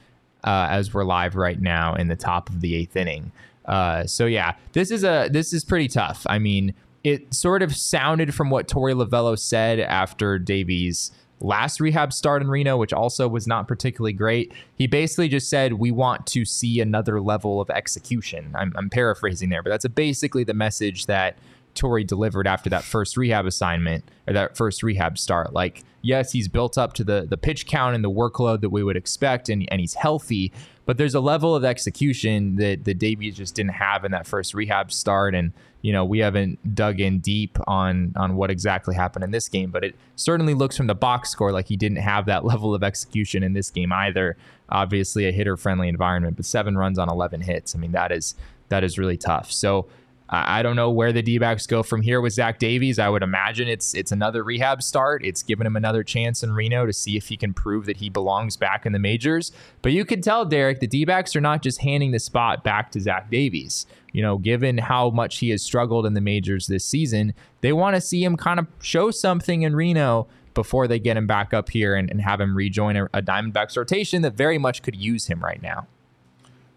uh, 0.43 0.69
as 0.71 0.95
we're 0.95 1.05
live 1.05 1.37
right 1.37 1.61
now 1.61 1.95
in 1.97 2.09
the 2.09 2.17
top 2.17 2.49
of 2.49 2.63
the 2.63 2.75
eighth 2.75 2.97
inning. 2.97 3.31
Uh, 3.67 4.07
so 4.07 4.25
yeah, 4.25 4.55
this 4.73 4.91
is 4.91 5.05
a 5.05 5.29
this 5.31 5.53
is 5.53 5.65
pretty 5.67 5.89
tough. 5.89 6.27
I 6.27 6.39
mean, 6.39 6.73
it 7.05 7.35
sort 7.35 7.63
of 7.63 7.77
sounded 7.77 8.35
from 8.35 8.49
what 8.49 8.69
Torey 8.69 8.95
Lovullo 8.95 9.39
said 9.39 9.81
after 9.81 10.39
Davies' 10.39 11.13
last 11.41 11.81
rehab 11.81 12.13
start 12.13 12.43
in 12.43 12.49
Reno, 12.49 12.77
which 12.77 12.93
also 12.93 13.29
was 13.29 13.47
not 13.47 13.69
particularly 13.69 14.13
great. 14.13 14.53
He 14.77 14.87
basically 14.87 15.29
just 15.29 15.49
said, 15.49 15.75
"We 15.75 15.91
want 15.91 16.27
to 16.29 16.45
see 16.45 16.81
another 16.81 17.21
level 17.21 17.61
of 17.61 17.71
execution." 17.71 18.53
I'm, 18.55 18.73
I'm 18.77 18.91
paraphrasing 18.91 19.49
there, 19.49 19.63
but 19.63 19.71
that's 19.71 19.87
basically 19.89 20.45
the 20.45 20.55
message 20.55 21.07
that 21.07 21.37
Torey 21.75 22.07
delivered 22.07 22.47
after 22.47 22.71
that 22.71 22.85
first 22.85 23.17
rehab 23.17 23.47
assignment 23.47 24.05
or 24.27 24.33
that 24.33 24.57
first 24.57 24.83
rehab 24.83 25.19
start. 25.19 25.53
Like, 25.53 25.83
yes, 26.03 26.33
he's 26.33 26.49
built 26.49 26.79
up 26.79 26.93
to 26.95 27.05
the 27.05 27.27
the 27.29 27.37
pitch 27.37 27.67
count 27.67 27.95
and 27.95 28.05
the 28.05 28.11
workload 28.11 28.61
that 28.61 28.71
we 28.71 28.83
would 28.83 28.97
expect, 28.97 29.49
and, 29.49 29.67
and 29.71 29.81
he's 29.81 29.95
healthy. 29.95 30.53
But 30.87 30.97
there's 30.97 31.15
a 31.15 31.21
level 31.21 31.55
of 31.55 31.65
execution 31.65 32.57
that 32.57 32.85
the 32.85 32.95
Davies 32.95 33.37
just 33.37 33.55
didn't 33.55 33.73
have 33.73 34.05
in 34.05 34.13
that 34.13 34.27
first 34.27 34.55
rehab 34.55 34.91
start, 34.91 35.35
and 35.35 35.53
you 35.83 35.93
know 35.93 36.05
we 36.05 36.19
haven't 36.21 36.75
dug 36.75 37.01
in 37.01 37.21
deep 37.21 37.59
on 37.67 38.13
on 38.17 38.37
what 38.37 38.51
exactly 38.51 38.95
happened 38.95 39.25
in 39.25 39.31
this 39.31 39.49
game. 39.49 39.71
But 39.71 39.85
it 39.85 39.95
certainly 40.17 40.55
looks 40.55 40.77
from 40.77 40.87
the 40.87 40.95
box 40.95 41.31
score 41.31 41.53
like 41.53 41.69
he 41.69 41.77
didn't 41.77 41.99
have 41.99 42.27
that 42.27 42.45
level 42.47 42.75
of 42.75 42.83
execution 42.83 43.43
in 43.43 43.53
this 43.53 43.71
game 43.71 43.93
either. 43.93 44.37
Obviously, 44.71 45.27
a 45.27 45.33
hitter 45.33 45.57
friendly 45.57 45.89
environment, 45.89 46.37
but 46.37 46.45
seven 46.45 46.77
runs 46.77 46.99
on 46.99 47.09
11 47.09 47.41
hits. 47.43 47.75
I 47.75 47.79
mean, 47.79 47.93
that 47.93 48.13
is 48.13 48.35
that 48.69 48.85
is 48.85 48.99
really 48.99 49.17
tough. 49.17 49.51
So 49.53 49.89
I 50.31 50.63
don't 50.63 50.77
know 50.77 50.91
where 50.91 51.11
the 51.11 51.23
D 51.23 51.39
go 51.69 51.83
from 51.83 52.03
here 52.03 52.21
with 52.21 52.35
Zach 52.35 52.59
Davies. 52.59 52.99
I 52.99 53.09
would 53.09 53.23
imagine 53.23 53.67
it's 53.67 53.95
it's 53.95 54.13
another 54.13 54.45
rehab 54.45 54.83
start. 54.83 55.25
It's 55.25 55.43
given 55.43 55.67
him 55.67 55.75
another 55.75 56.05
chance 56.05 56.43
in 56.43 56.53
Reno 56.53 56.85
to 56.85 56.93
see 56.93 57.17
if 57.17 57.29
he 57.29 57.37
can 57.37 57.55
prove 57.55 57.87
that 57.87 57.97
he 57.97 58.11
belongs 58.11 58.57
back 58.57 58.85
in 58.85 58.93
the 58.93 58.99
majors. 58.99 59.53
But 59.81 59.93
you 59.93 60.05
can 60.05 60.21
tell, 60.21 60.45
Derek, 60.45 60.81
the 60.81 60.87
D 60.87 61.07
are 61.07 61.41
not 61.41 61.63
just 61.63 61.81
handing 61.81 62.11
the 62.11 62.19
spot 62.19 62.63
back 62.63 62.91
to 62.93 63.01
Zach 63.01 63.31
Davies. 63.31 63.87
You 64.13 64.21
know, 64.23 64.37
given 64.37 64.79
how 64.79 65.11
much 65.11 65.39
he 65.39 65.51
has 65.51 65.63
struggled 65.63 66.05
in 66.05 66.15
the 66.15 66.21
majors 66.21 66.67
this 66.67 66.85
season, 66.85 67.35
they 67.63 67.73
want 67.73 67.95
to 67.95 68.01
see 68.01 68.23
him 68.23 68.37
kind 68.37 68.59
of 68.59 68.67
show 68.83 69.11
something 69.11 69.63
in 69.63 69.75
Reno 69.75 70.27
before 70.55 70.89
they 70.89 70.99
get 70.99 71.17
him 71.17 71.27
back 71.27 71.55
up 71.55 71.71
here 71.71 71.95
and, 71.95 72.11
and 72.11 72.21
have 72.21 72.41
him 72.41 72.57
rejoin 72.57 72.97
a, 72.97 73.05
a 73.15 73.23
Diamondbacks 73.23 73.77
rotation 73.77 74.23
that 74.23 74.35
very 74.35 74.59
much 74.59 74.83
could 74.83 74.97
use 74.97 75.27
him 75.27 75.43
right 75.43 75.63
now. 75.63 75.87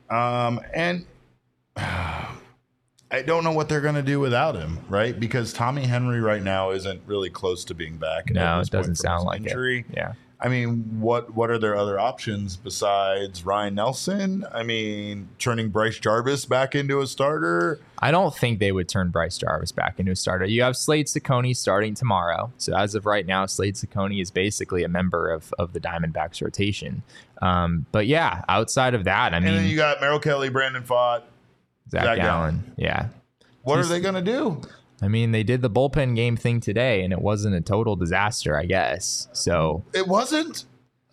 Um, 0.10 0.62
and 0.74 1.06
I 3.12 3.22
don't 3.22 3.44
know 3.44 3.52
what 3.52 3.68
they're 3.68 3.82
going 3.82 3.96
to 3.96 4.02
do 4.02 4.20
without 4.20 4.56
him, 4.56 4.80
right? 4.88 5.20
Because 5.20 5.52
Tommy 5.52 5.84
Henry 5.84 6.22
right 6.22 6.42
now 6.42 6.72
isn't 6.72 7.02
really 7.06 7.30
close 7.30 7.66
to 7.66 7.74
being 7.74 7.98
back. 7.98 8.30
No, 8.30 8.60
it 8.62 8.70
doesn't 8.70 8.96
sound 8.96 9.26
like 9.26 9.42
injury. 9.42 9.80
it. 9.90 9.96
Yeah. 9.98 10.14
I 10.44 10.48
mean, 10.48 11.00
what 11.00 11.36
what 11.36 11.52
are 11.52 11.60
their 11.60 11.76
other 11.76 12.00
options 12.00 12.58
besides 12.58 13.46
Ryan 13.46 13.76
Nelson? 13.76 14.44
I 14.52 14.64
mean, 14.64 15.30
turning 15.38 15.70
Bryce 15.70 16.00
Jarvis 16.00 16.46
back 16.46 16.74
into 16.74 17.00
a 17.00 17.06
starter. 17.06 17.80
I 18.00 18.10
don't 18.10 18.36
think 18.36 18.58
they 18.58 18.72
would 18.72 18.90
turn 18.90 19.12
Bryce 19.12 19.38
Jarvis 19.38 19.72
back 19.72 20.00
into 20.00 20.14
a 20.14 20.16
starter. 20.16 20.46
You 20.46 20.64
have 20.64 20.76
Slade 20.76 21.06
Cecconi 21.06 21.56
starting 21.56 21.94
tomorrow. 21.94 22.52
So 22.58 22.76
as 22.76 22.96
of 22.96 23.06
right 23.06 23.28
now, 23.28 23.46
Slade 23.46 23.76
Cecconi 23.76 24.20
is 24.20 24.32
basically 24.32 24.84
a 24.84 24.88
member 24.90 25.30
of, 25.30 25.54
of 25.60 25.74
the 25.74 25.80
Diamondbacks 25.80 26.42
rotation. 26.42 27.04
Um, 27.44 27.86
but 27.92 28.08
yeah, 28.08 28.44
outside 28.50 28.96
of 28.96 29.04
that, 29.04 29.36
I 29.36 29.40
mean, 29.40 29.50
and 29.50 29.60
then 29.60 29.70
you 29.70 29.76
got 29.76 30.02
Merrill 30.02 30.20
Kelly, 30.20 30.50
Brandon 30.50 30.82
Pfaadt, 30.82 31.22
Zach, 31.92 32.04
Zach 32.04 32.18
Gallen. 32.18 32.56
Gallen. 32.56 32.74
Yeah. 32.78 33.08
What 33.64 33.78
He's, 33.78 33.86
are 33.86 33.90
they 33.90 34.00
going 34.00 34.16
to 34.16 34.22
do? 34.22 34.62
I 35.02 35.08
mean, 35.08 35.32
they 35.32 35.44
did 35.44 35.62
the 35.62 35.70
bullpen 35.70 36.16
game 36.16 36.38
thing 36.38 36.60
today, 36.60 37.04
and 37.04 37.12
it 37.12 37.22
wasn't 37.22 37.56
a 37.56 37.62
total 37.62 37.96
disaster, 37.96 38.58
I 38.58 38.66
guess. 38.66 39.28
So 39.34 39.84
it 39.94 40.08
wasn't. 40.08 40.66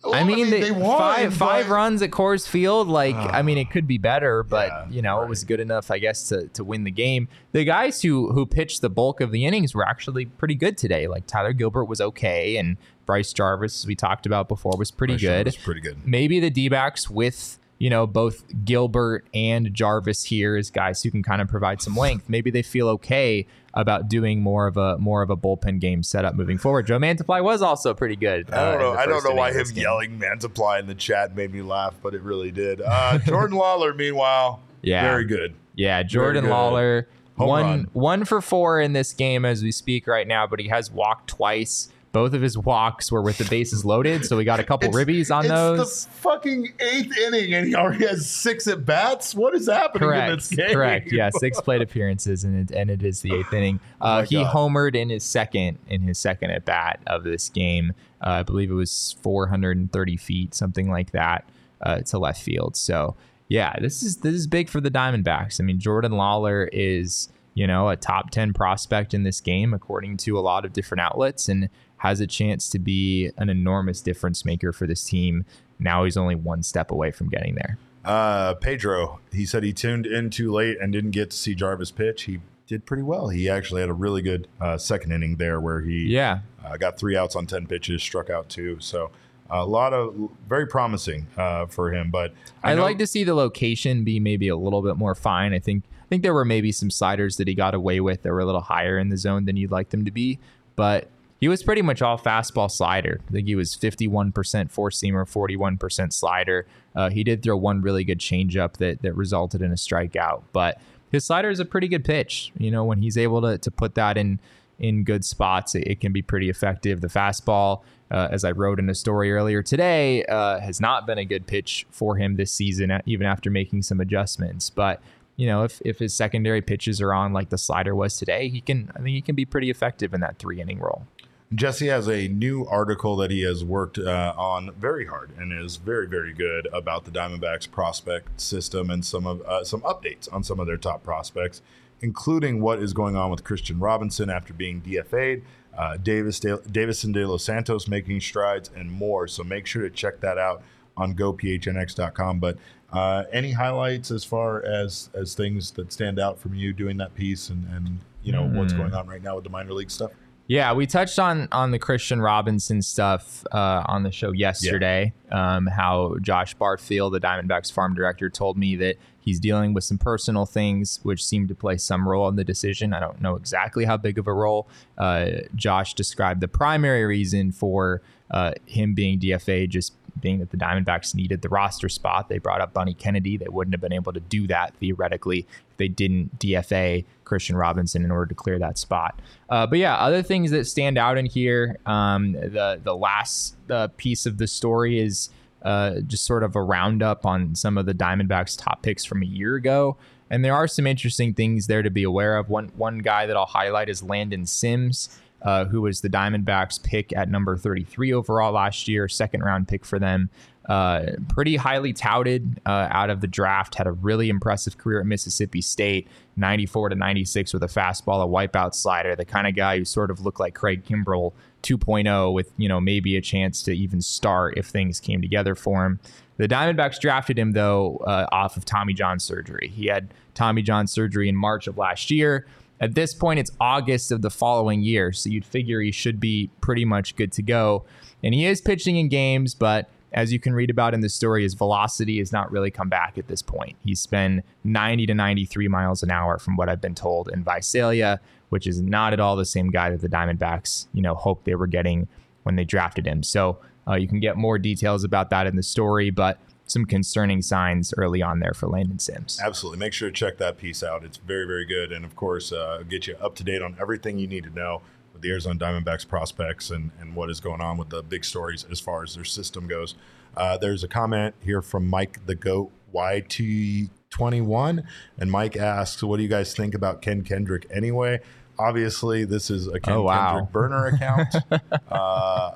Well, 0.03 0.13
I, 0.13 0.23
mean, 0.23 0.47
I 0.47 0.49
mean, 0.49 0.61
they, 0.61 0.71
won, 0.71 0.97
five 0.97 1.33
five 1.33 1.69
runs 1.69 2.01
at 2.01 2.09
Coors 2.09 2.47
Field. 2.47 2.87
Like, 2.87 3.15
uh, 3.15 3.31
I 3.33 3.41
mean, 3.41 3.57
it 3.57 3.69
could 3.69 3.85
be 3.85 3.97
better, 3.97 4.43
but 4.43 4.69
yeah, 4.69 4.85
you 4.89 5.01
know, 5.01 5.17
right. 5.17 5.25
it 5.25 5.29
was 5.29 5.43
good 5.43 5.59
enough, 5.59 5.91
I 5.91 5.99
guess, 5.99 6.29
to, 6.29 6.47
to 6.49 6.63
win 6.63 6.85
the 6.85 6.91
game. 6.91 7.27
The 7.51 7.65
guys 7.65 8.01
who 8.01 8.31
who 8.31 8.45
pitched 8.45 8.79
the 8.79 8.89
bulk 8.89 9.19
of 9.19 9.31
the 9.31 9.45
innings 9.45 9.75
were 9.75 9.85
actually 9.85 10.25
pretty 10.25 10.55
good 10.55 10.77
today. 10.77 11.07
Like 11.07 11.27
Tyler 11.27 11.51
Gilbert 11.51 11.85
was 11.85 11.99
okay, 11.99 12.55
and 12.55 12.77
Bryce 13.05 13.33
Jarvis, 13.33 13.81
as 13.81 13.87
we 13.87 13.95
talked 13.95 14.25
about 14.25 14.47
before, 14.47 14.73
was 14.77 14.89
pretty 14.89 15.15
Bryce 15.15 15.21
good. 15.21 15.45
Was 15.47 15.57
pretty 15.57 15.81
good. 15.81 16.07
Maybe 16.07 16.39
the 16.39 16.49
D 16.49 16.69
backs 16.69 17.09
with 17.09 17.58
you 17.79 17.89
know, 17.89 18.05
both 18.05 18.43
Gilbert 18.65 19.25
and 19.33 19.73
Jarvis 19.73 20.25
here 20.25 20.55
as 20.57 20.69
guys 20.69 21.01
who 21.01 21.09
can 21.09 21.23
kind 21.23 21.41
of 21.41 21.47
provide 21.47 21.81
some 21.81 21.95
length. 21.95 22.29
Maybe 22.29 22.51
they 22.51 22.61
feel 22.61 22.89
okay 22.89 23.47
about 23.73 24.09
doing 24.09 24.41
more 24.41 24.67
of 24.67 24.75
a 24.77 24.97
more 24.97 25.21
of 25.21 25.29
a 25.29 25.37
bullpen 25.37 25.79
game 25.79 26.03
setup 26.03 26.35
moving 26.35 26.57
forward. 26.57 26.87
Joe 26.87 26.99
Mantiply 26.99 27.41
was 27.41 27.61
also 27.61 27.93
pretty 27.93 28.17
good. 28.17 28.51
Uh, 28.51 28.55
I 28.55 28.71
don't 28.71 28.79
know. 28.81 28.93
I 28.93 29.05
don't 29.05 29.23
know 29.23 29.33
why 29.33 29.53
him 29.53 29.65
yelling 29.73 30.19
Mantiply 30.19 30.79
in 30.81 30.87
the 30.87 30.95
chat 30.95 31.35
made 31.35 31.53
me 31.53 31.61
laugh, 31.61 31.95
but 32.03 32.13
it 32.13 32.21
really 32.21 32.51
did. 32.51 32.81
Uh, 32.81 33.17
Jordan 33.25 33.57
Lawlar, 33.57 33.95
meanwhile, 33.95 34.61
yeah, 34.81 35.03
very 35.03 35.25
good. 35.25 35.55
Yeah, 35.75 36.03
Jordan 36.03 36.43
good. 36.43 36.51
Lawlar, 36.51 37.05
Home 37.37 37.47
one 37.47 37.63
run. 37.63 37.89
one 37.93 38.25
for 38.25 38.41
four 38.41 38.81
in 38.81 38.91
this 38.91 39.13
game 39.13 39.45
as 39.45 39.63
we 39.63 39.71
speak 39.71 40.05
right 40.05 40.27
now, 40.27 40.45
but 40.45 40.59
he 40.59 40.67
has 40.67 40.91
walked 40.91 41.29
twice. 41.29 41.89
Both 42.11 42.33
of 42.33 42.41
his 42.41 42.57
walks 42.57 43.11
were 43.11 43.21
with 43.21 43.37
the 43.37 43.45
bases 43.45 43.85
loaded, 43.85 44.25
so 44.25 44.35
we 44.35 44.43
got 44.43 44.59
a 44.59 44.63
couple 44.63 44.89
it's, 44.89 44.97
ribbies 44.97 45.35
on 45.35 45.47
those. 45.47 45.79
it's 45.79 45.89
those. 45.89 46.05
The 46.05 46.11
fucking 46.21 46.73
eighth 46.79 47.15
inning, 47.17 47.53
and 47.53 47.67
he 47.67 47.75
already 47.75 48.07
has 48.07 48.29
six 48.29 48.67
at 48.67 48.83
bats. 48.83 49.35
What 49.35 49.53
is 49.53 49.67
happening 49.67 50.09
correct, 50.09 50.29
in 50.29 50.35
this 50.37 50.47
game? 50.49 50.73
Correct. 50.73 51.11
Yeah, 51.11 51.29
six 51.29 51.61
plate 51.61 51.81
appearances, 51.83 52.43
and 52.43 52.69
it, 52.69 52.75
and 52.75 52.89
it 52.89 53.03
is 53.03 53.21
the 53.21 53.33
eighth 53.35 53.53
inning. 53.53 53.79
Oh 54.01 54.05
uh, 54.05 54.21
oh 54.21 54.23
he 54.23 54.35
God. 54.35 54.55
homered 54.55 54.95
in 54.95 55.09
his 55.09 55.25
second 55.25 55.77
in 55.89 56.01
his 56.01 56.17
second 56.17 56.51
at 56.51 56.63
bat 56.63 57.01
of 57.05 57.25
this 57.25 57.49
game. 57.49 57.91
Uh, 58.21 58.29
I 58.29 58.43
believe 58.43 58.71
it 58.71 58.75
was 58.75 59.17
430 59.21 60.15
feet, 60.15 60.53
something 60.53 60.89
like 60.89 61.11
that, 61.11 61.43
uh, 61.81 61.99
to 61.99 62.17
left 62.17 62.41
field. 62.41 62.77
So 62.77 63.17
yeah, 63.49 63.75
this 63.81 64.03
is 64.03 64.17
this 64.17 64.33
is 64.33 64.47
big 64.47 64.69
for 64.69 64.79
the 64.79 64.89
Diamondbacks. 64.91 65.59
I 65.59 65.65
mean, 65.65 65.79
Jordan 65.79 66.13
Lawlar 66.13 66.69
is 66.71 67.27
you 67.55 67.67
know 67.67 67.89
a 67.89 67.97
top 67.97 68.29
10 68.31 68.53
prospect 68.53 69.13
in 69.13 69.23
this 69.23 69.41
game 69.41 69.73
according 69.73 70.15
to 70.17 70.37
a 70.37 70.41
lot 70.41 70.63
of 70.63 70.71
different 70.71 71.01
outlets 71.01 71.49
and 71.49 71.67
has 71.99 72.19
a 72.19 72.27
chance 72.27 72.69
to 72.69 72.79
be 72.79 73.31
an 73.37 73.49
enormous 73.49 74.01
difference 74.01 74.43
maker 74.43 74.73
for 74.73 74.87
this 74.87 75.03
team. 75.03 75.45
Now 75.79 76.03
he's 76.03 76.17
only 76.17 76.35
one 76.35 76.63
step 76.63 76.91
away 76.91 77.11
from 77.11 77.29
getting 77.29 77.55
there. 77.55 77.77
Uh, 78.03 78.55
Pedro, 78.55 79.19
he 79.31 79.45
said 79.45 79.63
he 79.63 79.73
tuned 79.73 80.05
in 80.05 80.29
too 80.29 80.51
late 80.51 80.77
and 80.81 80.91
didn't 80.91 81.11
get 81.11 81.29
to 81.31 81.37
see 81.37 81.53
Jarvis 81.53 81.91
pitch. 81.91 82.23
He 82.23 82.39
did 82.67 82.85
pretty 82.85 83.03
well. 83.03 83.29
He 83.29 83.49
actually 83.49 83.81
had 83.81 83.89
a 83.89 83.93
really 83.93 84.21
good 84.21 84.47
uh, 84.59 84.77
second 84.77 85.11
inning 85.11 85.35
there 85.35 85.59
where 85.59 85.81
he 85.81 86.05
yeah 86.05 86.39
uh, 86.63 86.77
got 86.77 86.97
three 86.97 87.15
outs 87.15 87.35
on 87.35 87.45
10 87.45 87.67
pitches, 87.67 88.01
struck 88.01 88.29
out 88.29 88.49
two. 88.49 88.77
So 88.79 89.11
a 89.49 89.65
lot 89.65 89.93
of 89.93 90.29
very 90.47 90.67
promising 90.67 91.27
uh, 91.37 91.65
for 91.65 91.91
him. 91.91 92.11
But 92.11 92.33
I 92.63 92.75
would 92.75 92.81
like 92.81 92.99
to 92.99 93.07
see 93.07 93.23
the 93.23 93.33
location 93.33 94.03
be 94.03 94.19
maybe 94.19 94.47
a 94.47 94.55
little 94.55 94.81
bit 94.81 94.95
more 94.95 95.15
fine. 95.15 95.53
I 95.53 95.59
think 95.59 95.83
I 95.87 96.07
think 96.09 96.23
there 96.23 96.33
were 96.33 96.45
maybe 96.45 96.71
some 96.71 96.89
sliders 96.89 97.37
that 97.37 97.47
he 97.47 97.55
got 97.55 97.73
away 97.73 97.99
with 97.99 98.23
that 98.23 98.31
were 98.31 98.39
a 98.39 98.45
little 98.45 98.61
higher 98.61 98.97
in 98.97 99.09
the 99.09 99.17
zone 99.17 99.45
than 99.45 99.57
you'd 99.57 99.71
like 99.71 99.89
them 99.89 100.05
to 100.05 100.11
be. 100.11 100.39
But 100.75 101.09
he 101.39 101.47
was 101.47 101.63
pretty 101.63 101.81
much 101.81 102.01
all 102.01 102.17
fastball 102.17 102.69
slider. 102.69 103.21
I 103.29 103.31
think 103.31 103.47
he 103.47 103.55
was 103.55 103.75
51% 103.75 104.69
four 104.69 104.89
seamer, 104.89 105.25
41% 105.25 106.13
slider. 106.13 106.65
Uh, 106.95 107.09
he 107.09 107.23
did 107.23 107.41
throw 107.41 107.55
one 107.55 107.81
really 107.81 108.03
good 108.03 108.19
changeup 108.19 108.73
that 108.77 109.01
that 109.01 109.13
resulted 109.13 109.61
in 109.61 109.71
a 109.71 109.75
strikeout, 109.75 110.43
but 110.51 110.79
his 111.11 111.25
slider 111.25 111.49
is 111.49 111.59
a 111.59 111.65
pretty 111.65 111.87
good 111.87 112.03
pitch. 112.03 112.51
You 112.57 112.71
know, 112.71 112.83
when 112.83 113.01
he's 113.01 113.17
able 113.17 113.41
to 113.41 113.57
to 113.57 113.71
put 113.71 113.95
that 113.95 114.17
in 114.17 114.39
in 114.79 115.03
good 115.03 115.23
spots, 115.25 115.75
it, 115.75 115.87
it 115.87 115.99
can 115.99 116.11
be 116.11 116.21
pretty 116.21 116.49
effective. 116.49 117.01
The 117.01 117.07
fastball, 117.07 117.81
uh, 118.11 118.29
as 118.31 118.43
I 118.43 118.51
wrote 118.51 118.79
in 118.79 118.89
a 118.89 118.95
story 118.95 119.31
earlier 119.31 119.61
today, 119.61 120.25
uh, 120.25 120.59
has 120.59 120.79
not 120.79 121.05
been 121.05 121.17
a 121.17 121.25
good 121.25 121.47
pitch 121.47 121.85
for 121.89 122.15
him 122.15 122.35
this 122.35 122.51
season, 122.51 123.01
even 123.05 123.27
after 123.27 123.49
making 123.49 123.83
some 123.83 123.99
adjustments. 123.99 124.69
But 124.69 125.01
you 125.37 125.47
know, 125.47 125.63
if 125.63 125.81
if 125.85 125.99
his 125.99 126.13
secondary 126.13 126.61
pitches 126.61 126.99
are 127.01 127.13
on 127.13 127.31
like 127.31 127.49
the 127.49 127.57
slider 127.57 127.95
was 127.95 128.17
today, 128.17 128.49
he 128.49 128.59
can. 128.59 128.91
I 128.93 128.97
think 128.97 129.09
he 129.09 129.21
can 129.21 129.35
be 129.35 129.45
pretty 129.45 129.69
effective 129.69 130.13
in 130.13 130.19
that 130.19 130.37
three 130.37 130.59
inning 130.59 130.79
role. 130.79 131.05
Jesse 131.53 131.87
has 131.87 132.07
a 132.07 132.27
new 132.27 132.65
article 132.67 133.15
that 133.15 133.31
he 133.31 133.41
has 133.41 133.63
worked 133.63 133.97
uh, 133.97 134.33
on 134.37 134.71
very 134.73 135.07
hard 135.07 135.31
and 135.35 135.51
is 135.51 135.77
very, 135.77 136.07
very 136.07 136.31
good 136.31 136.67
about 136.71 137.05
the 137.05 137.11
Diamondbacks 137.11 137.69
prospect 137.69 138.39
system 138.39 138.91
and 138.91 139.03
some 139.03 139.25
of 139.25 139.41
uh, 139.41 139.63
some 139.63 139.81
updates 139.81 140.31
on 140.31 140.43
some 140.43 140.59
of 140.59 140.67
their 140.67 140.77
top 140.77 141.01
prospects, 141.03 141.63
including 142.01 142.61
what 142.61 142.77
is 142.77 142.93
going 142.93 143.15
on 143.15 143.31
with 143.31 143.43
Kristian 143.43 143.81
Robinson 143.81 144.29
after 144.29 144.53
being 144.53 144.79
DFA'd, 144.81 145.41
uh, 145.75 145.97
Davis 145.97 146.39
De- 146.39 146.59
Deyvison 146.59 147.13
De 147.13 147.27
Los 147.27 147.43
Santos 147.43 147.87
making 147.87 148.21
strides, 148.21 148.69
and 148.75 148.91
more. 148.91 149.27
So 149.27 149.43
make 149.43 149.65
sure 149.65 149.81
to 149.81 149.89
check 149.89 150.19
that 150.19 150.37
out 150.37 150.61
on 150.95 151.15
gophnx.com. 151.15 152.39
But 152.39 152.57
uh, 152.93 153.23
any 153.31 153.53
highlights 153.53 154.11
as 154.11 154.23
far 154.23 154.63
as 154.63 155.09
as 155.15 155.33
things 155.33 155.71
that 155.71 155.91
stand 155.91 156.19
out 156.19 156.37
from 156.37 156.53
you 156.53 156.73
doing 156.73 156.97
that 156.97 157.15
piece 157.15 157.49
and 157.49 157.67
and 157.73 157.99
you 158.21 158.31
know 158.31 158.43
mm. 158.43 158.55
what's 158.55 158.73
going 158.73 158.93
on 158.93 159.07
right 159.07 159.23
now 159.23 159.33
with 159.33 159.45
the 159.45 159.49
minor 159.49 159.73
league 159.73 159.89
stuff? 159.89 160.11
Yeah, 160.49 160.73
we 160.73 160.87
touched 160.87 161.19
on 161.19 161.47
on 161.51 161.69
the 161.69 161.77
Kristian 161.77 162.23
Robinson 162.23 162.81
stuff 162.81 163.45
uh, 163.51 163.83
on 163.85 164.01
the 164.01 164.11
show 164.11 164.31
yesterday. 164.31 165.13
Yeah. 165.27 165.57
Um, 165.57 165.67
how 165.67 166.15
Josh 166.21 166.55
Barfield, 166.55 167.13
the 167.13 167.19
Diamondbacks 167.19 167.71
farm 167.71 167.93
director, 167.93 168.31
told 168.31 168.57
me 168.57 168.75
that 168.77 168.95
he's 169.19 169.39
dealing 169.39 169.75
with 169.75 169.83
some 169.83 169.99
personal 169.99 170.47
things 170.47 171.01
which 171.03 171.23
seem 171.23 171.47
to 171.49 171.53
play 171.53 171.77
some 171.77 172.09
role 172.09 172.27
in 172.29 172.35
the 172.35 172.43
decision. 172.43 172.95
I 172.95 172.99
don't 172.99 173.21
know 173.21 173.35
exactly 173.35 173.85
how 173.85 173.97
big 173.97 174.17
of 174.17 174.25
a 174.25 174.33
role. 174.33 174.67
Uh, 174.97 175.41
Josh 175.53 175.93
described 175.93 176.41
the 176.41 176.47
primary 176.47 177.05
reason 177.05 177.51
for 177.51 178.01
uh, 178.31 178.53
him 178.65 178.95
being 178.95 179.19
DFA 179.19 179.69
just 179.69 179.93
being 180.19 180.39
that 180.39 180.51
the 180.51 180.57
Diamondbacks 180.57 181.15
needed 181.15 181.41
the 181.41 181.49
roster 181.49 181.89
spot. 181.89 182.29
They 182.29 182.37
brought 182.37 182.61
up 182.61 182.73
Buddy 182.73 182.93
Kennedy. 182.93 183.37
They 183.37 183.47
wouldn't 183.49 183.73
have 183.73 183.81
been 183.81 183.93
able 183.93 184.13
to 184.13 184.19
do 184.19 184.47
that 184.47 184.75
theoretically 184.75 185.39
if 185.71 185.77
they 185.77 185.87
didn't 185.87 186.39
DFA 186.39 187.05
Kristian 187.25 187.59
Robinson 187.59 188.03
in 188.03 188.11
order 188.11 188.25
to 188.27 188.35
clear 188.35 188.59
that 188.59 188.77
spot. 188.77 189.21
Uh, 189.49 189.67
but 189.67 189.79
yeah, 189.79 189.95
other 189.95 190.21
things 190.21 190.51
that 190.51 190.65
stand 190.65 190.97
out 190.97 191.17
in 191.17 191.25
here. 191.25 191.77
Um, 191.85 192.33
the 192.33 192.79
the 192.83 192.95
last 192.95 193.55
uh, 193.69 193.87
piece 193.97 194.25
of 194.25 194.37
the 194.37 194.47
story 194.47 194.99
is 194.99 195.29
uh, 195.61 195.99
just 196.01 196.25
sort 196.25 196.43
of 196.43 196.55
a 196.55 196.61
roundup 196.61 197.25
on 197.25 197.55
some 197.55 197.77
of 197.77 197.85
the 197.85 197.93
Diamondbacks' 197.93 198.57
top 198.57 198.81
picks 198.81 199.03
from 199.05 199.21
a 199.21 199.25
year 199.25 199.55
ago. 199.55 199.97
And 200.29 200.45
there 200.45 200.53
are 200.53 200.67
some 200.67 200.85
interesting 200.85 201.33
things 201.33 201.67
there 201.67 201.81
to 201.81 201.89
be 201.89 202.03
aware 202.03 202.37
of. 202.37 202.49
One 202.49 202.71
one 202.75 202.99
guy 202.99 203.25
that 203.25 203.35
I'll 203.35 203.45
highlight 203.45 203.89
is 203.89 204.03
Landon 204.03 204.45
Sims 204.45 205.09
uh, 205.41 205.65
who 205.65 205.81
was 205.81 206.01
the 206.01 206.09
Diamondbacks 206.09 206.81
pick 206.81 207.15
at 207.15 207.29
number 207.29 207.57
33 207.57 208.13
overall 208.13 208.53
last 208.53 208.87
year, 208.87 209.07
second 209.07 209.41
round 209.41 209.67
pick 209.67 209.85
for 209.85 209.99
them. 209.99 210.29
Uh, 210.67 211.13
pretty 211.29 211.55
highly 211.55 211.93
touted 211.93 212.61
uh, 212.67 212.87
out 212.91 213.09
of 213.09 213.21
the 213.21 213.27
draft, 213.27 213.73
had 213.73 213.87
a 213.87 213.91
really 213.91 214.29
impressive 214.29 214.77
career 214.77 214.99
at 214.99 215.05
Mississippi 215.07 215.61
State, 215.61 216.07
94 216.35 216.89
to 216.89 216.95
96 216.95 217.53
with 217.53 217.63
a 217.63 217.67
fastball, 217.67 218.23
a 218.23 218.27
wipeout 218.27 218.75
slider, 218.75 219.15
the 219.15 219.25
kind 219.25 219.47
of 219.47 219.55
guy 219.55 219.79
who 219.79 219.85
sort 219.85 220.11
of 220.11 220.21
looked 220.21 220.39
like 220.39 220.53
Craig 220.53 220.85
Kimbrel 220.85 221.33
2.0 221.63 222.33
with, 222.33 222.51
you 222.57 222.69
know, 222.69 222.79
maybe 222.79 223.17
a 223.17 223.21
chance 223.21 223.63
to 223.63 223.75
even 223.75 223.99
start 223.99 224.57
if 224.57 224.67
things 224.67 224.99
came 224.99 225.21
together 225.21 225.55
for 225.55 225.85
him. 225.87 225.99
The 226.37 226.47
Diamondbacks 226.47 226.99
drafted 226.99 227.39
him 227.39 227.53
though 227.53 227.97
uh, 228.05 228.27
off 228.31 228.55
of 228.55 228.63
Tommy 228.63 228.93
John 228.93 229.19
surgery. 229.19 229.71
He 229.73 229.87
had 229.87 230.13
Tommy 230.35 230.61
John 230.61 230.85
surgery 230.85 231.27
in 231.27 231.35
March 231.35 231.65
of 231.67 231.77
last 231.77 232.11
year. 232.11 232.45
At 232.81 232.95
this 232.95 233.13
point, 233.13 233.39
it's 233.39 233.51
August 233.59 234.11
of 234.11 234.21
the 234.21 234.29
following 234.29 234.81
year, 234.81 235.11
so 235.11 235.29
you'd 235.29 235.45
figure 235.45 235.81
he 235.81 235.91
should 235.91 236.19
be 236.19 236.49
pretty 236.61 236.85
much 236.85 237.15
good 237.15 237.31
to 237.33 237.41
go. 237.41 237.85
And 238.23 238.33
he 238.33 238.45
is 238.45 238.61
pitching 238.61 238.95
in 238.95 239.09
games, 239.09 239.53
but 239.53 239.89
as 240.11 240.31
you 240.31 240.39
can 240.39 240.53
read 240.53 240.69
about 240.69 240.93
in 240.93 241.01
the 241.01 241.09
story, 241.09 241.43
his 241.43 241.53
velocity 241.53 242.17
has 242.19 242.31
not 242.31 242.51
really 242.51 242.71
come 242.71 242.89
back 242.89 243.17
at 243.17 243.27
this 243.27 243.41
point. 243.41 243.75
He's 243.83 244.05
been 244.05 244.43
90 244.63 245.07
to 245.07 245.13
93 245.13 245.67
miles 245.67 246.03
an 246.03 246.09
hour, 246.09 246.39
from 246.39 246.55
what 246.55 246.69
I've 246.69 246.81
been 246.81 246.95
told, 246.95 247.29
in 247.29 247.43
Visalia, 247.43 248.19
which 248.49 248.65
is 248.65 248.81
not 248.81 249.13
at 249.13 249.19
all 249.19 249.35
the 249.35 249.45
same 249.45 249.69
guy 249.69 249.89
that 249.89 250.01
the 250.01 250.09
Diamondbacks, 250.09 250.87
you 250.93 251.01
know, 251.01 251.15
hoped 251.15 251.45
they 251.45 251.55
were 251.55 251.67
getting 251.67 252.07
when 252.43 252.55
they 252.55 252.63
drafted 252.63 253.05
him. 253.05 253.21
So 253.23 253.59
uh, 253.87 253.95
you 253.95 254.07
can 254.07 254.19
get 254.19 254.37
more 254.37 254.57
details 254.57 255.03
about 255.03 255.29
that 255.29 255.47
in 255.47 255.55
the 255.55 255.63
story, 255.63 256.09
but 256.09 256.39
some 256.69 256.85
concerning 256.85 257.41
signs 257.41 257.93
early 257.97 258.21
on 258.21 258.39
there 258.39 258.53
for 258.53 258.67
Landon 258.67 258.99
Sims. 258.99 259.39
Absolutely. 259.43 259.79
Make 259.79 259.93
sure 259.93 260.09
to 260.09 260.13
check 260.13 260.37
that 260.37 260.57
piece 260.57 260.83
out. 260.83 261.03
It's 261.03 261.17
very, 261.17 261.45
very 261.45 261.65
good. 261.65 261.91
And 261.91 262.05
of 262.05 262.15
course, 262.15 262.51
uh, 262.51 262.83
get 262.87 263.07
you 263.07 263.15
up 263.15 263.35
to 263.35 263.43
date 263.43 263.61
on 263.61 263.75
everything 263.81 264.19
you 264.19 264.27
need 264.27 264.43
to 264.43 264.51
know 264.51 264.81
with 265.13 265.21
the 265.21 265.31
Arizona 265.31 265.59
Diamondbacks 265.59 266.07
prospects 266.07 266.69
and, 266.69 266.91
and 266.99 267.15
what 267.15 267.29
is 267.29 267.39
going 267.39 267.61
on 267.61 267.77
with 267.77 267.89
the 267.89 268.03
big 268.03 268.23
stories 268.23 268.65
as 268.71 268.79
far 268.79 269.03
as 269.03 269.15
their 269.15 269.23
system 269.25 269.67
goes. 269.67 269.95
Uh, 270.37 270.57
there's 270.57 270.83
a 270.83 270.87
comment 270.87 271.33
here 271.41 271.61
from 271.61 271.87
Mike 271.87 272.25
the 272.25 272.35
Goat 272.35 272.71
YT21. 272.93 274.83
And 275.17 275.31
Mike 275.31 275.57
asks, 275.57 276.03
What 276.03 276.17
do 276.17 276.23
you 276.23 276.29
guys 276.29 276.53
think 276.53 276.73
about 276.73 277.01
Ken 277.01 277.23
Kendrick 277.23 277.65
anyway? 277.71 278.19
Obviously, 278.57 279.23
this 279.25 279.49
is 279.49 279.67
a 279.67 279.79
Ken 279.79 279.95
Oh, 279.95 280.01
wow. 280.03 280.31
Kendrick 280.31 280.51
burner 280.51 280.85
account. 280.87 281.35
uh, 281.91 282.51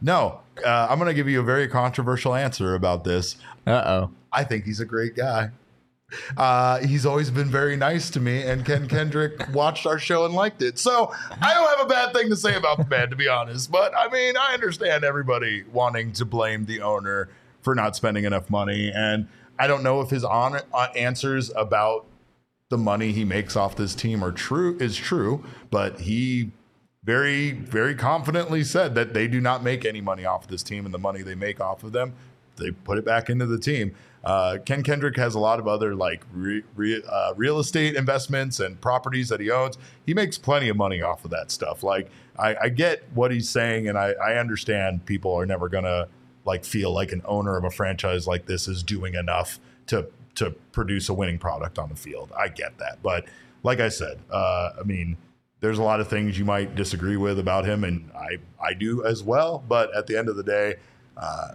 no, 0.00 0.40
uh, 0.64 0.86
I'm 0.90 0.98
going 0.98 1.08
to 1.08 1.14
give 1.14 1.28
you 1.28 1.40
a 1.40 1.44
very 1.44 1.68
controversial 1.68 2.34
answer 2.34 2.74
about 2.74 3.04
this. 3.04 3.36
Uh 3.66 3.82
oh. 3.86 4.10
I 4.32 4.44
think 4.44 4.64
he's 4.64 4.80
a 4.80 4.84
great 4.84 5.16
guy. 5.16 5.50
Uh, 6.36 6.78
he's 6.80 7.06
always 7.06 7.30
been 7.30 7.48
very 7.48 7.76
nice 7.76 8.10
to 8.10 8.20
me, 8.20 8.42
and 8.42 8.64
Ken 8.64 8.88
Kendrick 8.88 9.48
watched 9.52 9.86
our 9.86 9.98
show 9.98 10.24
and 10.24 10.34
liked 10.34 10.62
it. 10.62 10.78
So 10.78 11.12
I 11.40 11.54
don't 11.54 11.78
have 11.78 11.86
a 11.86 11.88
bad 11.88 12.12
thing 12.12 12.28
to 12.28 12.36
say 12.36 12.54
about 12.56 12.78
the 12.78 12.86
man, 12.86 13.10
to 13.10 13.16
be 13.16 13.28
honest. 13.28 13.70
But 13.70 13.92
I 13.96 14.08
mean, 14.10 14.36
I 14.36 14.54
understand 14.54 15.04
everybody 15.04 15.64
wanting 15.72 16.12
to 16.12 16.24
blame 16.24 16.66
the 16.66 16.82
owner 16.82 17.30
for 17.62 17.74
not 17.74 17.96
spending 17.96 18.24
enough 18.24 18.50
money, 18.50 18.92
and 18.94 19.28
I 19.58 19.66
don't 19.66 19.82
know 19.82 20.00
if 20.00 20.10
his 20.10 20.24
on, 20.24 20.60
uh, 20.72 20.86
answers 20.94 21.50
about 21.56 22.06
the 22.68 22.78
money 22.78 23.12
he 23.12 23.24
makes 23.24 23.56
off 23.56 23.76
this 23.76 23.94
team 23.94 24.22
are 24.22 24.32
true 24.32 24.76
is 24.78 24.96
true, 24.96 25.44
but 25.70 26.00
he 26.00 26.50
very 27.04 27.52
very 27.52 27.94
confidently 27.94 28.64
said 28.64 28.94
that 28.94 29.12
they 29.12 29.28
do 29.28 29.40
not 29.40 29.62
make 29.62 29.84
any 29.84 30.00
money 30.00 30.24
off 30.24 30.44
of 30.44 30.50
this 30.50 30.62
team, 30.62 30.84
and 30.84 30.94
the 30.94 30.98
money 30.98 31.22
they 31.22 31.34
make 31.34 31.60
off 31.60 31.84
of 31.84 31.92
them, 31.92 32.14
they 32.56 32.70
put 32.70 32.98
it 32.98 33.04
back 33.04 33.28
into 33.28 33.46
the 33.46 33.58
team. 33.58 33.94
Uh, 34.24 34.56
Ken 34.64 34.82
Kendrick 34.82 35.16
has 35.18 35.34
a 35.34 35.38
lot 35.38 35.58
of 35.58 35.68
other 35.68 35.94
like 35.94 36.24
re, 36.32 36.62
re, 36.74 37.02
uh, 37.06 37.34
real 37.36 37.58
estate 37.58 37.94
investments 37.94 38.58
and 38.58 38.80
properties 38.80 39.28
that 39.28 39.38
he 39.38 39.50
owns. 39.50 39.76
He 40.06 40.14
makes 40.14 40.38
plenty 40.38 40.70
of 40.70 40.78
money 40.78 41.02
off 41.02 41.26
of 41.26 41.30
that 41.32 41.50
stuff. 41.50 41.82
Like 41.82 42.10
I, 42.38 42.56
I 42.62 42.68
get 42.70 43.04
what 43.12 43.30
he's 43.30 43.50
saying, 43.50 43.86
and 43.88 43.98
I, 43.98 44.12
I 44.12 44.36
understand 44.36 45.04
people 45.04 45.34
are 45.34 45.44
never 45.44 45.68
gonna 45.68 46.08
like 46.46 46.64
feel 46.64 46.92
like 46.92 47.12
an 47.12 47.20
owner 47.26 47.56
of 47.56 47.64
a 47.64 47.70
franchise 47.70 48.26
like 48.26 48.46
this 48.46 48.66
is 48.66 48.82
doing 48.82 49.14
enough 49.14 49.60
to 49.88 50.08
to 50.36 50.50
produce 50.72 51.10
a 51.10 51.14
winning 51.14 51.38
product 51.38 51.78
on 51.78 51.90
the 51.90 51.96
field. 51.96 52.32
I 52.36 52.48
get 52.48 52.78
that, 52.78 53.02
but 53.02 53.26
like 53.62 53.80
I 53.80 53.88
said, 53.90 54.20
uh, 54.30 54.70
I 54.80 54.82
mean, 54.84 55.18
there's 55.64 55.78
a 55.78 55.82
lot 55.82 55.98
of 55.98 56.08
things 56.08 56.38
you 56.38 56.44
might 56.44 56.74
disagree 56.74 57.16
with 57.16 57.38
about 57.38 57.64
him, 57.64 57.84
and 57.84 58.10
I 58.14 58.36
I 58.62 58.74
do 58.74 59.02
as 59.04 59.22
well. 59.22 59.64
But 59.66 59.94
at 59.96 60.06
the 60.06 60.16
end 60.18 60.28
of 60.28 60.36
the 60.36 60.42
day, 60.42 60.74
uh, 61.16 61.52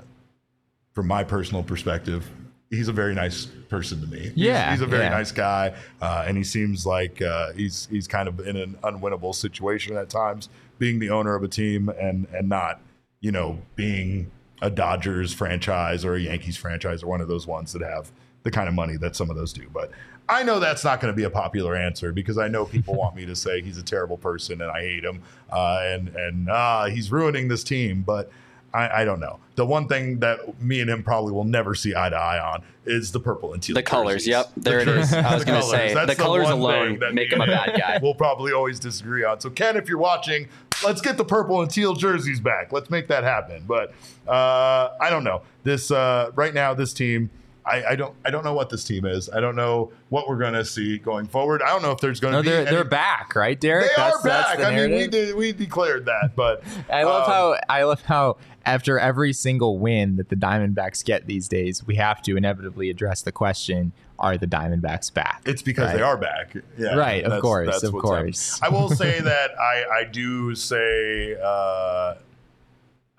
from 0.93 1.05
my 1.07 1.23
personal 1.23 1.61
perspective, 1.63 2.27
he's 2.71 2.87
a 2.87 2.91
very 2.93 3.13
nice 3.13 3.45
person 3.45 4.01
to 4.01 4.07
me. 4.07 4.19
He's- 4.19 4.33
Yeah, 4.35 4.71
he's, 4.71 4.81
a 4.81 4.87
very 4.87 5.03
yeah. 5.03 5.09
nice 5.09 5.31
guy, 5.31 5.75
uh, 6.01 6.25
and 6.27 6.35
he 6.37 6.43
seems 6.43 6.85
like 6.87 7.21
uh, 7.21 7.51
he's 7.53 7.87
he's 7.91 8.07
kind 8.07 8.27
of 8.27 8.39
in 8.39 8.57
an 8.57 8.77
unwinnable 8.83 9.35
situation 9.35 9.95
at 9.95 10.09
times, 10.09 10.49
being 10.79 10.97
the 10.99 11.11
owner 11.11 11.35
of 11.35 11.43
a 11.43 11.47
team 11.47 11.89
and 11.89 12.27
and 12.33 12.49
not 12.49 12.81
you 13.21 13.31
know 13.31 13.59
being 13.75 14.31
a 14.61 14.69
Dodgers 14.71 15.33
franchise 15.33 16.03
or 16.03 16.15
a 16.15 16.19
Yankees 16.19 16.57
franchise 16.57 17.03
or 17.03 17.07
one 17.07 17.21
of 17.21 17.27
those 17.27 17.45
ones 17.47 17.71
that 17.73 17.81
have 17.83 18.11
the 18.43 18.51
kind 18.51 18.67
of 18.67 18.73
money 18.73 18.97
that 18.97 19.15
some 19.15 19.29
of 19.29 19.35
those 19.37 19.53
do. 19.53 19.69
But 19.71 19.91
I 20.29 20.43
know 20.43 20.59
that's 20.59 20.83
not 20.83 21.01
going 21.01 21.11
to 21.11 21.17
be 21.17 21.23
a 21.23 21.29
popular 21.29 21.75
answer 21.75 22.11
because 22.13 22.37
I 22.37 22.47
know 22.47 22.63
people 22.65 22.93
want 22.95 23.15
me 23.15 23.25
to 23.25 23.35
say 23.35 23.61
he's 23.61 23.77
a 23.79 23.83
terrible 23.83 24.17
person 24.17 24.61
and 24.61 24.71
I 24.71 24.81
hate 24.81 25.03
him 25.03 25.23
uh, 25.51 25.79
and 25.83 26.09
and 26.09 26.49
uh, 26.49 26.85
he's 26.85 27.11
ruining 27.11 27.47
this 27.47 27.63
team, 27.63 28.03
but. 28.05 28.31
I, 28.71 29.01
I 29.01 29.03
don't 29.03 29.19
know. 29.19 29.39
The 29.55 29.65
one 29.65 29.87
thing 29.87 30.19
that 30.19 30.61
me 30.61 30.79
and 30.79 30.87
him 30.87 31.01
probably 31.01 31.31
will 31.31 31.43
never 31.43 31.73
see 31.73 31.95
eye 31.95 32.09
to 32.09 32.15
eye 32.15 32.39
on 32.39 32.61
is 32.85 33.11
the 33.11 33.19
purple 33.19 33.53
and 33.53 33.63
teal. 33.63 33.73
The 33.73 33.81
colors, 33.81 34.25
jerseys. 34.25 34.27
yep, 34.27 34.51
there 34.55 34.85
The 34.85 34.91
it 34.91 34.97
is. 34.99 35.11
I 35.11 35.33
was 35.33 35.43
gonna 35.43 35.63
say, 35.63 35.91
That's 35.95 36.15
the 36.15 36.15
colors 36.15 36.43
one 36.43 36.53
alone 36.53 36.99
that 36.99 37.15
make 37.15 37.31
him 37.31 37.41
a 37.41 37.47
bad 37.47 37.79
guy. 37.79 37.99
We'll 37.99 38.13
probably 38.13 38.53
always 38.53 38.79
disagree 38.79 39.23
on. 39.23 39.39
So 39.39 39.49
Ken, 39.49 39.75
if 39.75 39.89
you're 39.89 39.97
watching, 39.97 40.49
let's 40.83 41.01
get 41.01 41.17
the 41.17 41.25
purple 41.25 41.63
and 41.63 41.71
teal 41.71 41.95
jerseys 41.95 42.39
back. 42.39 42.71
Let's 42.71 42.91
make 42.91 43.07
that 43.07 43.23
happen. 43.23 43.63
But 43.67 43.91
uh, 44.27 44.89
I 45.01 45.09
don't 45.09 45.23
know. 45.23 45.41
This 45.63 45.89
uh, 45.89 46.29
right 46.35 46.53
now, 46.53 46.75
this 46.75 46.93
team. 46.93 47.31
I, 47.69 47.91
I 47.91 47.95
don't. 47.95 48.15
I 48.25 48.29
don't 48.31 48.43
know 48.43 48.53
what 48.53 48.69
this 48.69 48.83
team 48.83 49.05
is. 49.05 49.29
I 49.29 49.39
don't 49.39 49.55
know 49.55 49.91
what 50.09 50.27
we're 50.27 50.37
going 50.39 50.53
to 50.53 50.65
see 50.65 50.97
going 50.97 51.27
forward. 51.27 51.61
I 51.61 51.67
don't 51.69 51.81
know 51.81 51.91
if 51.91 51.99
there's 51.99 52.19
going 52.19 52.31
to 52.33 52.37
No, 52.39 52.41
be. 52.43 52.49
they're 52.49 52.61
any- 52.67 52.71
they're 52.71 52.83
back, 52.83 53.35
right, 53.35 53.59
Derek? 53.59 53.87
They 53.89 53.93
That's- 53.95 54.15
are 54.15 54.23
that's 54.23 54.49
back. 54.49 54.57
the 54.57 54.65
I 54.65 54.69
mean, 54.71 54.77
we 54.77 54.87
narrative. 54.97 55.11
did. 55.11 55.35
We 55.35 55.51
declared 55.53 56.05
that, 56.05 56.31
but 56.35 56.63
I 56.91 57.03
love 57.03 57.23
um, 57.23 57.29
how 57.31 57.57
I 57.69 57.83
love 57.83 58.01
how 58.01 58.37
after 58.65 58.99
every 58.99 59.33
single 59.33 59.79
win 59.79 60.15
that 60.17 60.29
the 60.29 60.35
Diamondbacks 60.35 61.03
get 61.05 61.27
these 61.27 61.47
days, 61.47 61.85
we 61.85 61.95
have 61.95 62.21
to 62.23 62.35
inevitably 62.37 62.89
address 62.89 63.21
the 63.21 63.31
question: 63.31 63.91
Are 64.17 64.37
the 64.37 64.47
Diamondbacks 64.47 65.13
back? 65.13 65.41
It's 65.45 65.61
because 65.61 65.93
they 65.93 66.01
are 66.01 66.17
back. 66.17 66.55
Yeah, 66.77 66.95
Right, 66.95 67.23
of 67.23 67.41
course, 67.41 67.69
that's 67.69 67.83
of 67.83 67.93
course. 67.93 68.59
I 68.61 68.69
will 68.69 68.89
say 68.89 69.19
that 69.21 69.51
I, 69.59 69.99
I 69.99 70.03
do 70.05 70.55
say 70.55 71.35
uh, 71.41 72.15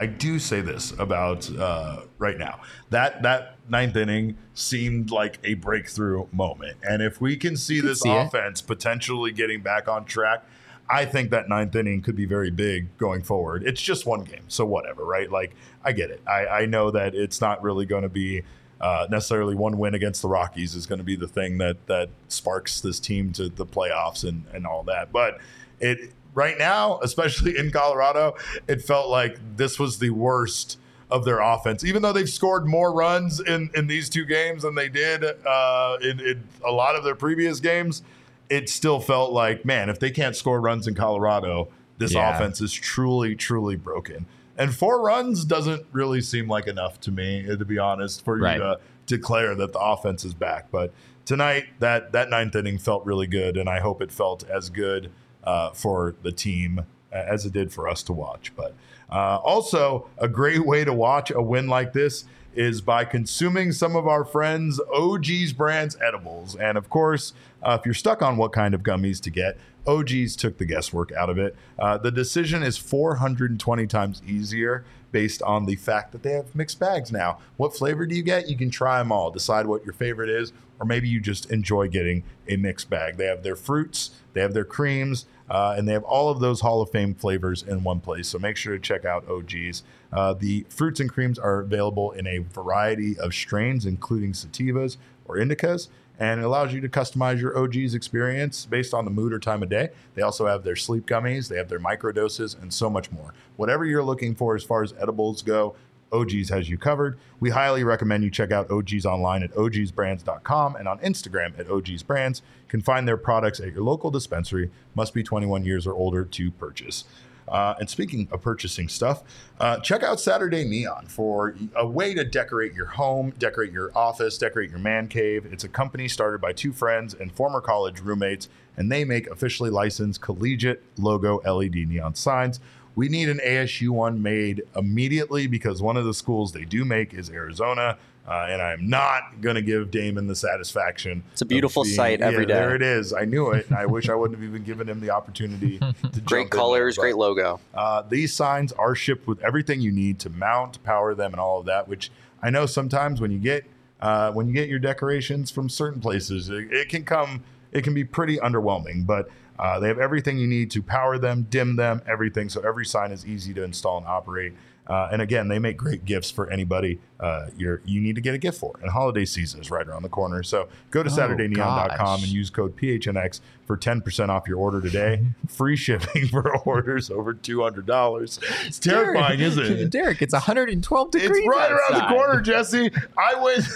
I 0.00 0.06
do 0.06 0.38
say 0.38 0.62
this 0.62 0.92
about 0.98 1.54
uh, 1.56 2.02
right 2.18 2.38
now 2.38 2.60
that 2.88 3.22
that 3.22 3.56
ninth 3.68 3.96
inning 3.96 4.38
seemed 4.54 5.10
like 5.10 5.38
a 5.44 5.54
breakthrough 5.54 6.26
moment, 6.32 6.78
and 6.82 7.02
if 7.02 7.20
we 7.20 7.36
can 7.36 7.56
see 7.56 7.80
this 7.80 8.00
see 8.00 8.10
it. 8.10 8.26
offense 8.26 8.62
potentially 8.62 9.30
getting 9.32 9.60
back 9.60 9.88
on 9.88 10.04
track. 10.04 10.44
I 10.92 11.04
think 11.04 11.30
that 11.30 11.48
ninth 11.48 11.76
inning 11.76 12.02
could 12.02 12.16
be 12.16 12.24
very 12.24 12.50
big 12.50 12.96
going 12.98 13.22
forward. 13.22 13.62
It's 13.64 13.80
just 13.80 14.06
one 14.06 14.24
game, 14.24 14.42
so 14.48 14.66
whatever, 14.66 15.04
right? 15.04 15.30
Like, 15.30 15.54
I 15.84 15.92
get 15.92 16.10
it. 16.10 16.20
I, 16.26 16.46
I 16.46 16.66
know 16.66 16.90
that 16.90 17.14
it's 17.14 17.40
not 17.40 17.62
really 17.62 17.86
going 17.86 18.02
to 18.02 18.08
be 18.08 18.42
uh, 18.80 19.06
necessarily 19.10 19.54
one 19.54 19.78
win 19.78 19.94
against 19.94 20.22
the 20.22 20.28
Rockies 20.28 20.74
is 20.74 20.86
going 20.86 20.98
to 20.98 21.04
be 21.04 21.14
the 21.14 21.28
thing 21.28 21.58
that 21.58 21.86
that 21.86 22.08
sparks 22.28 22.80
this 22.80 22.98
team 22.98 23.32
to 23.34 23.48
the 23.48 23.66
playoffs 23.66 24.26
and 24.26 24.44
and 24.52 24.66
all 24.66 24.82
that. 24.84 25.12
But 25.12 25.38
it 25.78 26.12
right 26.34 26.58
now, 26.58 27.00
especially 27.02 27.56
in 27.58 27.70
Colorado, 27.70 28.34
it 28.68 28.82
felt 28.82 29.08
like 29.08 29.38
this 29.56 29.78
was 29.78 29.98
the 29.98 30.10
worst 30.10 30.78
of 31.10 31.24
their 31.24 31.40
offense. 31.40 31.82
Even 31.84 32.02
though 32.02 32.12
they've 32.12 32.28
scored 32.30 32.66
more 32.66 32.92
runs 32.92 33.40
in 33.40 33.70
in 33.74 33.86
these 33.88 34.08
two 34.08 34.24
games 34.24 34.62
than 34.62 34.74
they 34.76 34.88
did 34.88 35.24
uh, 35.24 35.96
in, 36.02 36.20
in 36.20 36.44
a 36.64 36.70
lot 36.70 36.94
of 36.94 37.02
their 37.04 37.16
previous 37.16 37.58
games, 37.60 38.02
it 38.48 38.68
still 38.68 39.00
felt 39.00 39.32
like 39.32 39.64
man, 39.64 39.88
if 39.88 39.98
they 39.98 40.10
can't 40.10 40.36
score 40.36 40.60
runs 40.60 40.86
in 40.86 40.94
Colorado, 40.94 41.68
this 41.98 42.12
Yeah. 42.14 42.32
offense 42.34 42.60
is 42.60 42.72
truly 42.72 43.34
truly 43.34 43.76
broken. 43.76 44.26
And 44.56 44.74
four 44.74 45.00
runs 45.02 45.44
doesn't 45.44 45.84
really 45.90 46.20
seem 46.20 46.46
like 46.46 46.66
enough 46.66 47.00
to 47.00 47.10
me, 47.10 47.46
uh, 47.50 47.56
to 47.56 47.64
be 47.64 47.78
honest, 47.78 48.24
for 48.24 48.36
Right. 48.38 48.54
you 48.54 48.60
to 48.60 48.78
declare 49.06 49.54
that 49.56 49.72
the 49.72 49.80
offense 49.80 50.24
is 50.24 50.34
back. 50.34 50.66
But 50.70 50.92
tonight, 51.24 51.64
that 51.80 52.12
that 52.12 52.30
ninth 52.30 52.54
inning 52.54 52.78
felt 52.78 53.04
really 53.04 53.26
good, 53.26 53.56
and 53.56 53.68
I 53.68 53.80
hope 53.80 54.00
it 54.00 54.12
felt 54.12 54.44
as 54.48 54.70
good 54.70 55.10
uh, 55.44 55.70
for 55.70 56.14
the 56.22 56.32
team 56.32 56.84
as 57.12 57.44
it 57.44 57.52
did 57.52 57.72
for 57.72 57.88
us 57.88 58.02
to 58.04 58.12
watch. 58.12 58.52
But 58.56 58.74
uh, 59.10 59.38
also, 59.38 60.08
a 60.18 60.28
great 60.28 60.64
way 60.64 60.84
to 60.84 60.92
watch 60.92 61.30
a 61.30 61.42
win 61.42 61.66
like 61.66 61.92
this 61.92 62.24
is 62.54 62.80
by 62.80 63.04
consuming 63.04 63.72
some 63.72 63.96
of 63.96 64.06
our 64.06 64.24
friends 64.24 64.80
OGeez 64.92 65.56
Brands 65.56 65.96
edibles. 66.00 66.56
And 66.56 66.76
of 66.76 66.88
course, 66.90 67.32
uh, 67.62 67.76
if 67.78 67.86
you're 67.86 67.94
stuck 67.94 68.22
on 68.22 68.36
what 68.36 68.52
kind 68.52 68.74
of 68.74 68.82
gummies 68.82 69.20
to 69.22 69.30
get, 69.30 69.58
OGeez 69.86 70.36
took 70.36 70.58
the 70.58 70.64
guesswork 70.64 71.12
out 71.12 71.30
of 71.30 71.38
it. 71.38 71.56
Uh, 71.78 71.98
the 71.98 72.10
decision 72.10 72.62
is 72.62 72.76
420 72.76 73.86
times 73.86 74.22
easier 74.26 74.84
based 75.12 75.42
on 75.42 75.66
the 75.66 75.76
fact 75.76 76.12
that 76.12 76.22
they 76.22 76.32
have 76.32 76.54
mixed 76.54 76.78
bags 76.78 77.10
now. 77.10 77.38
What 77.56 77.74
flavor 77.74 78.06
do 78.06 78.14
you 78.14 78.22
get? 78.22 78.48
You 78.48 78.56
can 78.56 78.70
try 78.70 78.98
them 78.98 79.10
all, 79.10 79.30
decide 79.30 79.66
what 79.66 79.84
your 79.84 79.92
favorite 79.92 80.30
is, 80.30 80.52
or 80.78 80.86
maybe 80.86 81.08
you 81.08 81.20
just 81.20 81.50
enjoy 81.50 81.88
getting 81.88 82.22
a 82.48 82.56
mixed 82.56 82.88
bag. 82.88 83.16
They 83.16 83.26
have 83.26 83.42
their 83.42 83.56
fruits, 83.56 84.10
they 84.32 84.40
have 84.40 84.54
their 84.54 84.64
creams, 84.64 85.26
uh, 85.48 85.74
and 85.76 85.88
they 85.88 85.92
have 85.92 86.04
all 86.04 86.30
of 86.30 86.40
those 86.40 86.60
Hall 86.60 86.80
of 86.80 86.90
Fame 86.90 87.14
flavors 87.14 87.62
in 87.62 87.82
one 87.82 88.00
place. 88.00 88.28
So 88.28 88.38
make 88.38 88.56
sure 88.56 88.74
to 88.74 88.80
check 88.80 89.04
out 89.04 89.26
OGeez. 89.26 89.82
Uh, 90.12 90.32
the 90.32 90.64
fruits 90.68 91.00
and 91.00 91.10
creams 91.10 91.38
are 91.38 91.60
available 91.60 92.12
in 92.12 92.26
a 92.26 92.38
variety 92.38 93.18
of 93.18 93.34
strains, 93.34 93.84
including 93.84 94.32
sativas 94.32 94.96
or 95.26 95.36
indicas, 95.36 95.88
and 96.20 96.38
it 96.38 96.44
allows 96.44 96.72
you 96.72 96.80
to 96.82 96.88
customize 96.88 97.40
your 97.40 97.54
OGeez 97.54 97.94
experience 97.94 98.66
based 98.66 98.92
on 98.92 99.06
the 99.06 99.10
mood 99.10 99.32
or 99.32 99.38
time 99.38 99.62
of 99.62 99.70
day. 99.70 99.88
They 100.14 100.22
also 100.22 100.46
have 100.46 100.62
their 100.62 100.76
sleep 100.76 101.06
gummies, 101.06 101.48
they 101.48 101.56
have 101.56 101.68
their 101.68 101.80
microdoses, 101.80 102.60
and 102.60 102.72
so 102.72 102.90
much 102.90 103.10
more. 103.10 103.32
Whatever 103.56 103.86
you're 103.86 104.04
looking 104.04 104.34
for 104.34 104.54
as 104.54 104.62
far 104.62 104.82
as 104.82 104.92
edibles 105.00 105.40
go, 105.40 105.74
OGeez 106.12 106.50
has 106.50 106.68
you 106.68 106.76
covered. 106.76 107.18
We 107.38 107.50
highly 107.50 107.84
recommend 107.84 108.24
you 108.24 108.30
check 108.30 108.52
out 108.52 108.68
OGeez 108.68 109.06
online 109.06 109.42
at 109.42 109.52
ogeezbrands.com 109.52 110.76
and 110.76 110.86
on 110.86 110.98
Instagram 110.98 111.58
at 111.58 111.68
ogeezbrands. 111.68 112.40
You 112.40 112.68
can 112.68 112.82
find 112.82 113.08
their 113.08 113.16
products 113.16 113.60
at 113.60 113.72
your 113.72 113.82
local 113.82 114.10
dispensary. 114.10 114.70
Must 114.94 115.14
be 115.14 115.22
21 115.22 115.64
years 115.64 115.86
or 115.86 115.94
older 115.94 116.24
to 116.24 116.50
purchase. 116.50 117.04
Uh, 117.50 117.74
and 117.80 117.90
speaking 117.90 118.28
of 118.30 118.40
purchasing 118.40 118.88
stuff, 118.88 119.22
uh, 119.58 119.78
check 119.80 120.02
out 120.02 120.20
Saturday 120.20 120.64
Neon 120.64 121.06
for 121.06 121.54
a 121.74 121.86
way 121.86 122.14
to 122.14 122.24
decorate 122.24 122.72
your 122.74 122.86
home, 122.86 123.32
decorate 123.38 123.72
your 123.72 123.90
office, 123.96 124.38
decorate 124.38 124.70
your 124.70 124.78
man 124.78 125.08
cave. 125.08 125.46
It's 125.50 125.64
a 125.64 125.68
company 125.68 126.08
started 126.08 126.40
by 126.40 126.52
two 126.52 126.72
friends 126.72 127.14
and 127.14 127.32
former 127.32 127.60
college 127.60 128.00
roommates, 128.00 128.48
and 128.76 128.90
they 128.90 129.04
make 129.04 129.26
officially 129.26 129.70
licensed 129.70 130.20
collegiate 130.20 130.82
logo 130.96 131.40
LED 131.44 131.74
neon 131.88 132.14
signs. 132.14 132.60
We 132.94 133.08
need 133.08 133.28
an 133.28 133.40
ASU 133.44 133.90
one 133.90 134.22
made 134.22 134.62
immediately 134.76 135.46
because 135.46 135.80
one 135.80 135.96
of 135.96 136.04
the 136.04 136.14
schools 136.14 136.52
they 136.52 136.64
do 136.64 136.84
make 136.84 137.14
is 137.14 137.30
Arizona. 137.30 137.98
Uh, 138.28 138.46
and 138.48 138.62
I'm 138.62 138.88
not 138.88 139.40
going 139.40 139.56
to 139.56 139.62
give 139.62 139.90
Damon 139.90 140.26
the 140.28 140.36
satisfaction. 140.36 141.24
It's 141.32 141.40
a 141.42 141.46
beautiful 141.46 141.82
of 141.82 141.86
being- 141.86 141.96
sight 141.96 142.20
every 142.20 142.46
day. 142.46 142.54
There 142.54 142.74
it 142.76 142.82
is. 142.82 143.12
I 143.12 143.24
knew 143.24 143.50
it. 143.50 143.70
I 143.72 143.86
wish 143.86 144.08
I 144.08 144.14
wouldn't 144.14 144.38
have 144.38 144.48
even 144.48 144.62
given 144.62 144.88
him 144.88 145.00
the 145.00 145.10
opportunity 145.10 145.78
to 145.78 145.86
jump 145.92 146.14
in 146.16 146.24
Great 146.24 146.50
there, 146.50 146.58
colors, 146.58 146.96
but- 146.96 147.02
great 147.02 147.16
logo. 147.16 147.58
uh, 147.74 148.02
these 148.02 148.32
signs 148.32 148.72
are 148.72 148.94
shipped 148.94 149.26
with 149.26 149.40
everything 149.42 149.80
you 149.80 149.90
need 149.90 150.18
to 150.20 150.30
mount, 150.30 150.82
power 150.84 151.14
them, 151.14 151.32
and 151.32 151.40
all 151.40 151.58
of 151.60 151.66
that. 151.66 151.88
Which 151.88 152.10
I 152.42 152.50
know 152.50 152.66
sometimes 152.66 153.20
when 153.20 153.30
you 153.32 153.38
get 153.38 153.64
uh, 154.00 154.30
when 154.32 154.46
you 154.46 154.54
get 154.54 154.68
your 154.68 154.78
decorations 154.78 155.50
from 155.50 155.68
certain 155.68 156.00
places, 156.00 156.48
it, 156.50 156.72
it 156.72 156.88
can 156.88 157.04
come, 157.04 157.42
it 157.72 157.82
can 157.82 157.94
be 157.94 158.04
pretty 158.04 158.36
underwhelming. 158.36 159.06
But 159.06 159.28
uh, 159.58 159.80
they 159.80 159.88
have 159.88 159.98
everything 159.98 160.38
you 160.38 160.46
need 160.46 160.70
to 160.72 160.82
power 160.82 161.18
them, 161.18 161.46
dim 161.50 161.76
them, 161.76 162.00
everything. 162.06 162.48
So 162.48 162.60
every 162.62 162.86
sign 162.86 163.12
is 163.12 163.26
easy 163.26 163.52
to 163.54 163.62
install 163.64 163.98
and 163.98 164.06
operate. 164.06 164.52
Uh, 164.86 165.08
and 165.12 165.20
again, 165.20 165.48
they 165.48 165.58
make 165.58 165.76
great 165.76 166.04
gifts 166.04 166.30
for 166.30 166.50
anybody 166.50 166.98
uh, 167.20 167.46
you're, 167.56 167.82
you 167.84 168.00
need 168.00 168.14
to 168.14 168.20
get 168.20 168.34
a 168.34 168.38
gift 168.38 168.58
for. 168.58 168.78
And 168.80 168.90
holiday 168.90 169.26
season 169.26 169.60
is 169.60 169.70
right 169.70 169.86
around 169.86 170.02
the 170.02 170.08
corner. 170.08 170.42
So 170.42 170.68
go 170.90 171.02
to 171.02 171.10
SaturdayNeon.com 171.10 171.96
gosh. 171.96 172.22
and 172.22 172.32
use 172.32 172.48
code 172.48 172.76
PHNX 172.76 173.40
for 173.66 173.76
10% 173.76 174.30
off 174.30 174.48
your 174.48 174.58
order 174.58 174.80
today. 174.80 175.22
Free 175.48 175.76
shipping 175.76 176.26
for 176.28 176.56
orders 176.66 177.10
over 177.10 177.34
$200. 177.34 178.66
It's 178.66 178.78
terrifying, 178.78 179.40
isn't 179.40 179.64
it? 179.64 179.90
Derek, 179.90 180.22
it's 180.22 180.32
112 180.32 181.10
degrees. 181.10 181.30
It's 181.30 181.48
right 181.48 181.70
around 181.70 182.00
the 182.00 182.14
corner, 182.14 182.40
Jesse. 182.40 182.90
I 183.16 183.34
went, 183.40 183.66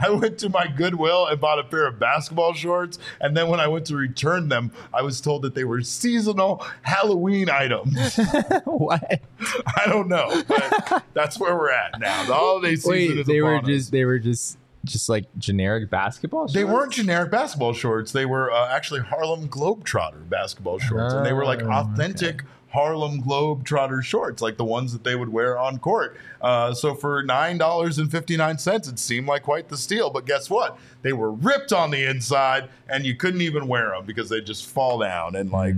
I 0.00 0.10
went 0.10 0.38
to 0.38 0.48
my 0.48 0.66
Goodwill 0.66 1.26
and 1.28 1.40
bought 1.40 1.60
a 1.60 1.64
pair 1.64 1.86
of 1.86 1.98
basketball 1.98 2.52
shorts, 2.52 2.98
and 3.20 3.36
then 3.36 3.48
when 3.48 3.60
I 3.60 3.68
went 3.68 3.86
to 3.86 3.96
return 3.96 4.48
them, 4.48 4.72
I 4.92 5.02
was 5.02 5.20
told 5.20 5.42
that 5.42 5.54
they 5.54 5.64
were 5.64 5.82
seasonal 5.82 6.66
Halloween 6.82 7.48
items. 7.48 8.16
what? 8.64 9.22
I 9.66 9.86
don't 9.86 10.08
know, 10.08 10.42
but 10.48 11.04
that's 11.14 11.38
where 11.38 11.56
we're 11.56 11.70
at 11.70 12.00
now. 12.00 12.24
The 12.24 12.34
holiday 12.34 12.76
season 12.76 12.87
Wait, 12.88 13.18
is 13.18 13.26
they 13.26 13.40
were 13.42 13.60
just 13.60 13.92
they 13.92 14.04
were 14.04 14.18
just 14.18 14.58
just 14.84 15.08
like 15.08 15.26
generic 15.38 15.90
basketball. 15.90 16.42
Shorts? 16.42 16.54
They 16.54 16.64
weren't 16.64 16.92
generic 16.92 17.30
basketball 17.30 17.72
shorts. 17.72 18.12
They 18.12 18.26
were 18.26 18.50
uh, 18.52 18.74
actually 18.74 19.00
Harlem 19.00 19.48
Globetrotter 19.48 20.28
basketball 20.28 20.78
shorts, 20.78 21.14
and 21.14 21.26
they 21.26 21.32
were 21.32 21.44
like 21.44 21.62
Oh, 21.62 21.70
authentic 21.70 22.44
Harlem 22.70 23.22
Globetrotter 23.22 24.02
shorts, 24.02 24.42
like 24.42 24.56
the 24.56 24.64
ones 24.64 24.92
that 24.92 25.04
they 25.04 25.16
would 25.16 25.30
wear 25.30 25.58
on 25.58 25.78
court. 25.78 26.16
Uh, 26.40 26.74
so 26.74 26.94
for 26.94 27.22
nine 27.22 27.58
dollars 27.58 27.98
and 27.98 28.10
fifty 28.10 28.36
nine 28.36 28.58
cents, 28.58 28.88
it 28.88 28.98
seemed 28.98 29.26
like 29.26 29.42
quite 29.42 29.68
the 29.68 29.76
steal. 29.76 30.10
But 30.10 30.26
guess 30.26 30.50
what? 30.50 30.78
They 31.02 31.12
were 31.12 31.32
ripped 31.32 31.72
on 31.72 31.90
the 31.90 32.04
inside, 32.04 32.68
and 32.88 33.06
you 33.06 33.14
couldn't 33.14 33.40
even 33.40 33.68
wear 33.68 33.90
them 33.90 34.04
because 34.04 34.28
they 34.28 34.40
just 34.40 34.66
fall 34.66 34.98
down. 34.98 35.34
And 35.34 35.50
like 35.50 35.74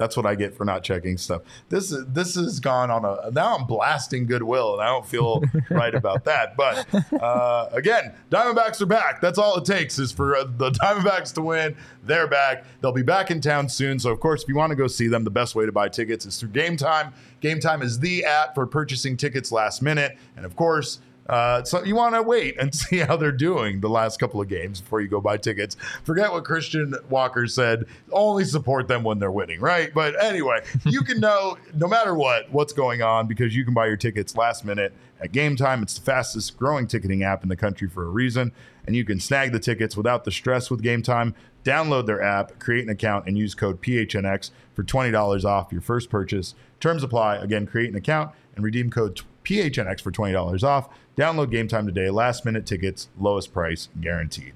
that's 0.00 0.16
what 0.16 0.24
I 0.24 0.34
get 0.34 0.56
for 0.56 0.64
not 0.64 0.82
checking 0.82 1.18
stuff. 1.18 1.42
This 1.68 1.92
is 1.92 2.06
this 2.06 2.34
has 2.34 2.58
gone 2.58 2.90
on 2.90 3.04
a 3.04 3.30
now. 3.30 3.56
I'm 3.56 3.66
blasting 3.66 4.26
Goodwill, 4.26 4.72
and 4.72 4.82
I 4.82 4.86
don't 4.86 5.06
feel 5.06 5.42
right 5.70 5.94
about 5.94 6.24
that. 6.24 6.56
But 6.56 6.86
uh, 7.22 7.68
again, 7.72 8.14
Diamondbacks 8.30 8.80
are 8.80 8.86
back. 8.86 9.20
That's 9.20 9.38
all 9.38 9.58
it 9.58 9.66
takes 9.66 9.98
is 9.98 10.10
for 10.10 10.36
uh, 10.36 10.44
the 10.44 10.70
Diamondbacks 10.70 11.34
to 11.34 11.42
win. 11.42 11.76
They're 12.02 12.26
back. 12.26 12.64
They'll 12.80 12.92
be 12.92 13.02
back 13.02 13.30
in 13.30 13.42
town 13.42 13.68
soon. 13.68 13.98
So 13.98 14.10
of 14.10 14.20
course, 14.20 14.42
if 14.42 14.48
you 14.48 14.56
want 14.56 14.70
to 14.70 14.76
go 14.76 14.86
see 14.86 15.06
them, 15.06 15.24
the 15.24 15.30
best 15.30 15.54
way 15.54 15.66
to 15.66 15.72
buy 15.72 15.90
tickets 15.90 16.24
is 16.30 16.40
through 16.40 16.50
Game 16.50 16.76
Time. 16.76 17.12
Game 17.40 17.60
Time 17.60 17.82
is 17.82 17.98
the 17.98 18.24
app 18.24 18.54
for 18.54 18.66
purchasing 18.66 19.16
tickets 19.16 19.52
last 19.52 19.82
minute, 19.82 20.16
and 20.36 20.44
of 20.46 20.56
course. 20.56 21.00
Uh, 21.28 21.62
so 21.62 21.84
you 21.84 21.94
want 21.94 22.12
to 22.12 22.22
wait 22.22 22.56
and 22.58 22.74
see 22.74 22.98
how 22.98 23.16
they're 23.16 23.30
doing 23.30 23.80
the 23.80 23.88
last 23.88 24.18
couple 24.18 24.40
of 24.40 24.48
games 24.48 24.80
before 24.80 25.00
you 25.00 25.06
go 25.06 25.20
buy 25.20 25.36
tickets. 25.36 25.76
Forget 26.02 26.32
what 26.32 26.44
Christian 26.44 26.92
Walker 27.08 27.46
said. 27.46 27.84
Only 28.10 28.44
support 28.44 28.88
them 28.88 29.04
when 29.04 29.20
they're 29.20 29.30
winning, 29.30 29.60
right? 29.60 29.94
But 29.94 30.20
anyway, 30.20 30.64
you 30.86 31.02
can 31.02 31.20
know 31.20 31.56
no 31.72 31.86
matter 31.86 32.16
what 32.16 32.50
what's 32.50 32.72
going 32.72 33.00
on 33.00 33.28
because 33.28 33.54
you 33.54 33.64
can 33.64 33.74
buy 33.74 33.86
your 33.86 33.96
tickets 33.96 34.34
last 34.34 34.64
minute 34.64 34.92
at 35.20 35.30
Game 35.30 35.54
Time. 35.54 35.82
It's 35.84 35.94
the 35.94 36.04
fastest 36.04 36.58
growing 36.58 36.88
ticketing 36.88 37.22
app 37.22 37.44
in 37.44 37.48
the 37.48 37.56
country 37.56 37.88
for 37.88 38.04
a 38.04 38.08
reason, 38.08 38.50
and 38.86 38.96
you 38.96 39.04
can 39.04 39.20
snag 39.20 39.52
the 39.52 39.60
tickets 39.60 39.96
without 39.96 40.24
the 40.24 40.32
stress 40.32 40.68
with 40.68 40.82
Game 40.82 41.02
Time. 41.02 41.34
Download 41.64 42.06
their 42.06 42.22
app, 42.22 42.58
create 42.58 42.84
an 42.84 42.90
account, 42.90 43.26
and 43.26 43.36
use 43.36 43.54
code 43.54 43.82
PHNX 43.82 44.50
for 44.74 44.82
twenty 44.82 45.10
dollars 45.10 45.44
off 45.44 45.72
your 45.72 45.82
first 45.82 46.10
purchase. 46.10 46.54
Terms 46.80 47.02
apply. 47.02 47.36
Again, 47.36 47.66
create 47.66 47.90
an 47.90 47.96
account 47.96 48.32
and 48.54 48.64
redeem 48.64 48.90
code 48.90 49.20
PHNX 49.44 50.00
for 50.00 50.10
$20 50.10 50.62
off. 50.62 50.88
Download 51.16 51.50
game 51.50 51.68
time 51.68 51.86
today. 51.86 52.10
Last 52.10 52.44
minute 52.44 52.66
tickets, 52.66 53.08
lowest 53.18 53.52
price 53.52 53.88
guaranteed. 54.00 54.54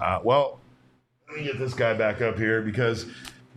Uh, 0.00 0.20
well, 0.24 0.60
let 1.28 1.38
me 1.38 1.44
get 1.44 1.58
this 1.58 1.74
guy 1.74 1.94
back 1.94 2.20
up 2.20 2.38
here 2.38 2.62
because 2.62 3.06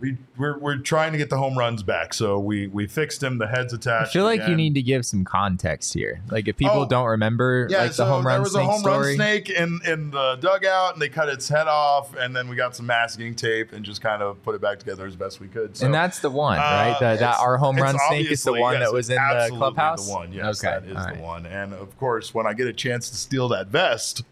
we, 0.04 0.18
we're, 0.36 0.58
we're 0.58 0.76
trying 0.76 1.12
to 1.12 1.18
get 1.18 1.30
the 1.30 1.38
home 1.38 1.56
runs 1.56 1.82
back. 1.82 2.12
So 2.12 2.38
we, 2.38 2.66
we 2.66 2.86
fixed 2.86 3.22
him. 3.22 3.38
The 3.38 3.46
head's 3.46 3.72
attached. 3.72 4.10
I 4.10 4.12
feel 4.12 4.24
like 4.24 4.46
you 4.46 4.54
need 4.54 4.74
to 4.74 4.82
give 4.82 5.06
some 5.06 5.24
context 5.24 5.94
here. 5.94 6.20
Like 6.30 6.46
if 6.46 6.58
people 6.58 6.82
Oh, 6.82 6.86
don't 6.86 7.06
remember 7.06 7.66
Yeah, 7.70 7.78
like 7.84 7.92
the 7.94 8.04
home 8.04 8.26
run 8.26 8.34
there 8.34 8.40
was 8.42 8.52
snake 8.52 8.64
a 8.64 8.70
home 8.70 8.80
story. 8.80 9.06
run 9.06 9.14
snake 9.16 9.48
in, 9.48 9.80
in 9.86 10.10
the 10.10 10.36
dugout, 10.40 10.92
and 10.92 11.00
they 11.00 11.08
cut 11.08 11.30
its 11.30 11.48
head 11.48 11.68
off, 11.68 12.14
and 12.16 12.36
then 12.36 12.48
we 12.48 12.56
got 12.56 12.76
some 12.76 12.84
masking 12.84 13.34
tape 13.34 13.72
and 13.72 13.82
just 13.82 14.02
kind 14.02 14.22
of 14.22 14.42
put 14.42 14.54
it 14.54 14.60
back 14.60 14.78
together 14.78 15.06
as 15.06 15.16
best 15.16 15.40
we 15.40 15.48
could. 15.48 15.74
So, 15.74 15.86
and 15.86 15.94
that's 15.94 16.18
the 16.18 16.28
one, 16.30 16.58
uh, 16.58 16.60
right? 16.60 16.96
The, 17.00 17.16
that 17.20 17.40
our 17.40 17.56
home 17.56 17.76
run 17.76 17.96
snake 18.08 18.30
is 18.30 18.42
the 18.42 18.52
one 18.52 18.74
yes, 18.74 18.82
that 18.82 18.92
was 18.92 19.08
in 19.08 19.16
the 19.16 19.48
clubhouse. 19.56 20.06
The 20.06 20.12
one, 20.12 20.32
yes, 20.34 20.62
okay, 20.62 20.80
that 20.80 20.84
is 20.90 20.96
all 20.96 21.14
the 21.14 21.22
one. 21.22 21.46
And 21.46 21.72
of 21.72 21.96
course, 21.98 22.34
when 22.34 22.46
I 22.46 22.52
get 22.52 22.66
a 22.66 22.72
chance 22.74 23.08
to 23.08 23.16
steal 23.16 23.48
that 23.48 23.68
vest, 23.68 24.22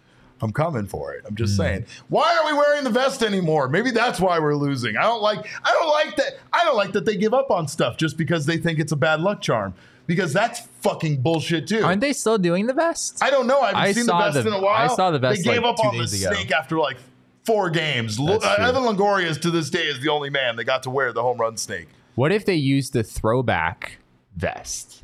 I'm 0.43 0.53
coming 0.53 0.87
for 0.87 1.15
it. 1.15 1.25
I'm 1.27 1.37
just 1.37 1.57
saying. 1.57 1.87
Why 2.09 2.37
are 2.37 2.47
we 2.53 2.59
wearing 2.59 2.85
the 2.85 2.91
vest 2.91 3.23
anymore? 3.23 3.69
Maybe 3.69 3.91
that's 3.93 4.21
why 4.21 4.39
we're 4.41 4.57
losing. 4.57 4.97
I 4.97 5.03
don't 5.03 5.23
like. 5.23 5.47
I 5.65 5.71
don't 5.73 5.89
like 5.89 6.17
that. 6.17 6.33
I 6.53 6.65
don't 6.65 6.77
like 6.77 6.93
that 6.93 7.05
they 7.05 7.17
give 7.17 7.33
up 7.33 7.51
on 7.51 7.69
stuff 7.69 7.97
just 7.97 8.17
because 8.19 8.45
they 8.45 8.57
think 8.59 8.79
it's 8.79 8.93
a 8.93 8.97
bad 8.97 9.21
luck 9.21 9.41
charm. 9.41 9.73
Because 10.07 10.33
that's 10.33 10.61
fucking 10.81 11.23
bullshit 11.23 11.69
too. 11.69 11.83
Aren't 11.85 12.01
they 12.01 12.13
still 12.13 12.37
doing 12.37 12.67
the 12.67 12.75
best? 12.75 13.23
I 13.23 13.31
don't 13.31 13.47
know. 13.47 13.61
I 13.61 13.67
haven't 13.69 13.81
I 13.81 13.93
seen 13.93 14.07
the 14.07 14.13
best 14.13 14.35
the- 14.35 14.49
in 14.49 14.53
a 14.53 14.61
while. 14.61 14.91
I 14.91 14.95
saw 14.95 15.13
the 15.13 15.21
best, 15.21 15.45
They 15.45 15.53
gave 15.53 15.63
like, 15.63 15.71
up 15.71 15.77
two 15.77 15.89
on 15.89 15.95
the 15.97 16.01
ago. 16.03 16.09
snake 16.35 16.51
after 16.51 16.77
like 16.77 16.97
four 17.45 17.71
games. 17.71 18.19
Lo- 18.19 18.39
uh. 18.43 18.57
Evan 18.59 18.83
Longoria 18.83 19.27
is 19.27 19.39
to 19.39 19.51
this 19.53 19.71
day 19.71 19.85
is 19.85 20.01
the 20.01 20.09
only 20.09 20.29
man 20.29 20.57
that 20.57 20.65
got 20.65 20.83
to 20.83 20.91
wear 20.91 21.13
the 21.13 21.23
home 21.23 21.39
run 21.39 21.57
snake. 21.57 21.87
What 22.17 22.33
if 22.33 22.45
they 22.45 22.57
used 22.57 22.93
the 22.95 23.05
throwback 23.05 23.99
vest? 24.37 25.02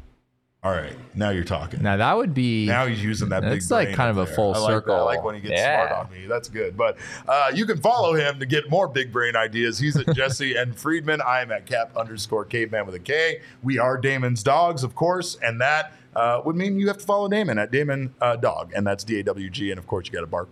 All 0.65 0.73
right, 0.73 0.93
now 1.15 1.31
you're 1.31 1.45
talking. 1.45 1.83
Now 1.83 1.97
that 1.99 2.17
would 2.17 2.35
be 2.35 2.67
Now 2.67 2.87
he's 2.87 3.03
using 3.03 3.29
that 3.29 3.43
big. 3.43 3.51
That's 3.53 3.71
like 3.71 3.93
kind 3.93 4.11
of 4.11 4.19
a 4.19 4.25
there. 4.25 4.35
full 4.35 4.55
I 4.57 4.59
like 4.59 4.85
that. 4.87 4.93
I 4.93 5.01
like 5.03 5.23
when 5.23 5.37
he 5.37 5.41
gets 5.41 5.53
Yeah. 5.53 5.87
smart 5.87 6.07
on 6.07 6.13
me. 6.13 6.27
That's 6.27 6.49
good. 6.49 6.77
But 6.77 6.97
uh, 7.29 7.53
you 7.55 7.65
can 7.65 7.81
follow 7.81 8.15
him 8.15 8.41
to 8.41 8.47
get 8.47 8.69
more 8.69 8.89
big 8.89 9.13
brain 9.13 9.37
ideas. 9.37 9.79
He's 9.79 9.97
at 9.97 10.13
Jesse 10.17 10.57
and 10.57 10.75
Friedman. 10.77 11.21
I 11.23 11.43
am 11.43 11.53
at 11.53 11.65
Cap 11.65 11.97
underscore 11.97 12.45
Caveman 12.45 12.87
with 12.87 12.97
a 12.97 12.99
K. 12.99 13.41
We 13.63 13.79
are 13.79 13.97
Damon's 13.97 14.43
dogs, 14.43 14.83
of 14.83 14.95
course, 14.97 15.37
and 15.43 15.61
that. 15.61 15.93
Uh, 16.17 16.43
would 16.45 16.57
mean 16.57 16.81
you 16.81 16.89
have 16.89 16.99
to 16.99 17.05
follow 17.05 17.29
Damon 17.29 17.59
at 17.59 17.71
Damon 17.71 18.13
uh, 18.21 18.35
Dog, 18.35 18.73
and 18.75 18.85
that's 18.85 19.05
D 19.05 19.21
A 19.21 19.23
W 19.23 19.49
G, 19.51 19.71
and 19.71 19.79
of 19.79 19.87
course 19.87 20.07
you 20.07 20.13
got 20.13 20.23
to 20.23 20.27
bark. 20.27 20.49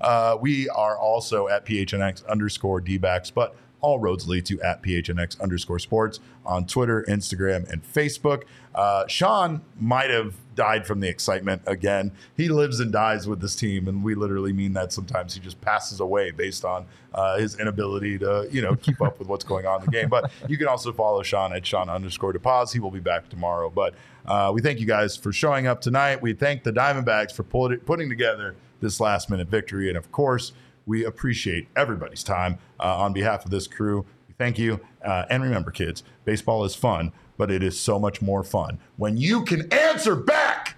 Uh, 0.00 0.36
we 0.40 0.68
are 0.70 0.96
also 0.98 1.46
at 1.46 1.64
PHNX 1.64 2.26
underscore 2.26 2.80
D-backs, 2.80 3.30
but 3.30 3.54
all 3.80 3.98
roads 4.00 4.26
lead 4.26 4.46
to 4.46 4.60
at 4.62 4.82
PHNX 4.82 5.40
underscore 5.40 5.78
sports 5.78 6.18
on 6.44 6.66
Twitter, 6.66 7.04
Instagram, 7.08 7.68
and 7.70 7.84
Facebook. 7.84 8.42
Uh, 8.74 9.06
Sean 9.06 9.60
might 9.78 10.10
have 10.10 10.34
died 10.54 10.86
from 10.86 11.00
the 11.00 11.08
excitement 11.08 11.62
again. 11.66 12.12
He 12.36 12.48
lives 12.48 12.80
and 12.80 12.92
dies 12.92 13.26
with 13.26 13.40
this 13.40 13.56
team, 13.56 13.88
and 13.88 14.02
we 14.02 14.14
literally 14.14 14.52
mean 14.52 14.72
that 14.74 14.92
sometimes 14.92 15.34
he 15.34 15.40
just 15.40 15.60
passes 15.60 16.00
away 16.00 16.30
based 16.30 16.64
on 16.64 16.86
uh, 17.14 17.38
his 17.38 17.58
inability 17.58 18.18
to, 18.18 18.48
you 18.50 18.62
know, 18.62 18.74
keep 18.76 19.00
up 19.00 19.18
with 19.18 19.28
what's 19.28 19.44
going 19.44 19.66
on 19.66 19.80
in 19.80 19.86
the 19.86 19.92
game. 19.92 20.08
But 20.08 20.30
you 20.48 20.58
can 20.58 20.68
also 20.68 20.92
follow 20.92 21.22
Sean 21.22 21.52
at 21.52 21.66
Sean 21.66 21.88
underscore 21.88 22.32
DePaz. 22.32 22.72
He 22.72 22.80
will 22.80 22.90
be 22.90 23.00
back 23.00 23.28
tomorrow. 23.28 23.70
But 23.70 23.94
uh, 24.26 24.52
we 24.54 24.60
thank 24.60 24.80
you 24.80 24.86
guys 24.86 25.16
for 25.16 25.32
showing 25.32 25.66
up 25.66 25.80
tonight. 25.80 26.22
We 26.22 26.32
thank 26.32 26.62
the 26.62 26.72
Diamondbacks 26.72 27.32
for 27.32 27.42
putting 27.42 28.08
together 28.08 28.54
this 28.80 29.00
last 29.00 29.30
minute 29.30 29.48
victory. 29.48 29.88
And 29.88 29.96
of 29.96 30.10
course, 30.12 30.52
we 30.86 31.04
appreciate 31.04 31.68
everybody's 31.76 32.24
time 32.24 32.58
uh, 32.80 32.98
on 32.98 33.12
behalf 33.12 33.44
of 33.44 33.50
this 33.50 33.66
crew. 33.66 34.04
Thank 34.38 34.58
you. 34.58 34.80
Uh, 35.04 35.24
and 35.30 35.42
remember, 35.42 35.70
kids, 35.70 36.02
baseball 36.24 36.64
is 36.64 36.74
fun, 36.74 37.12
but 37.42 37.50
it 37.50 37.60
is 37.60 37.76
so 37.76 37.98
much 37.98 38.22
more 38.22 38.44
fun. 38.44 38.78
When 38.98 39.16
you 39.16 39.44
can 39.44 39.62
answer 39.72 40.14
back 40.14 40.71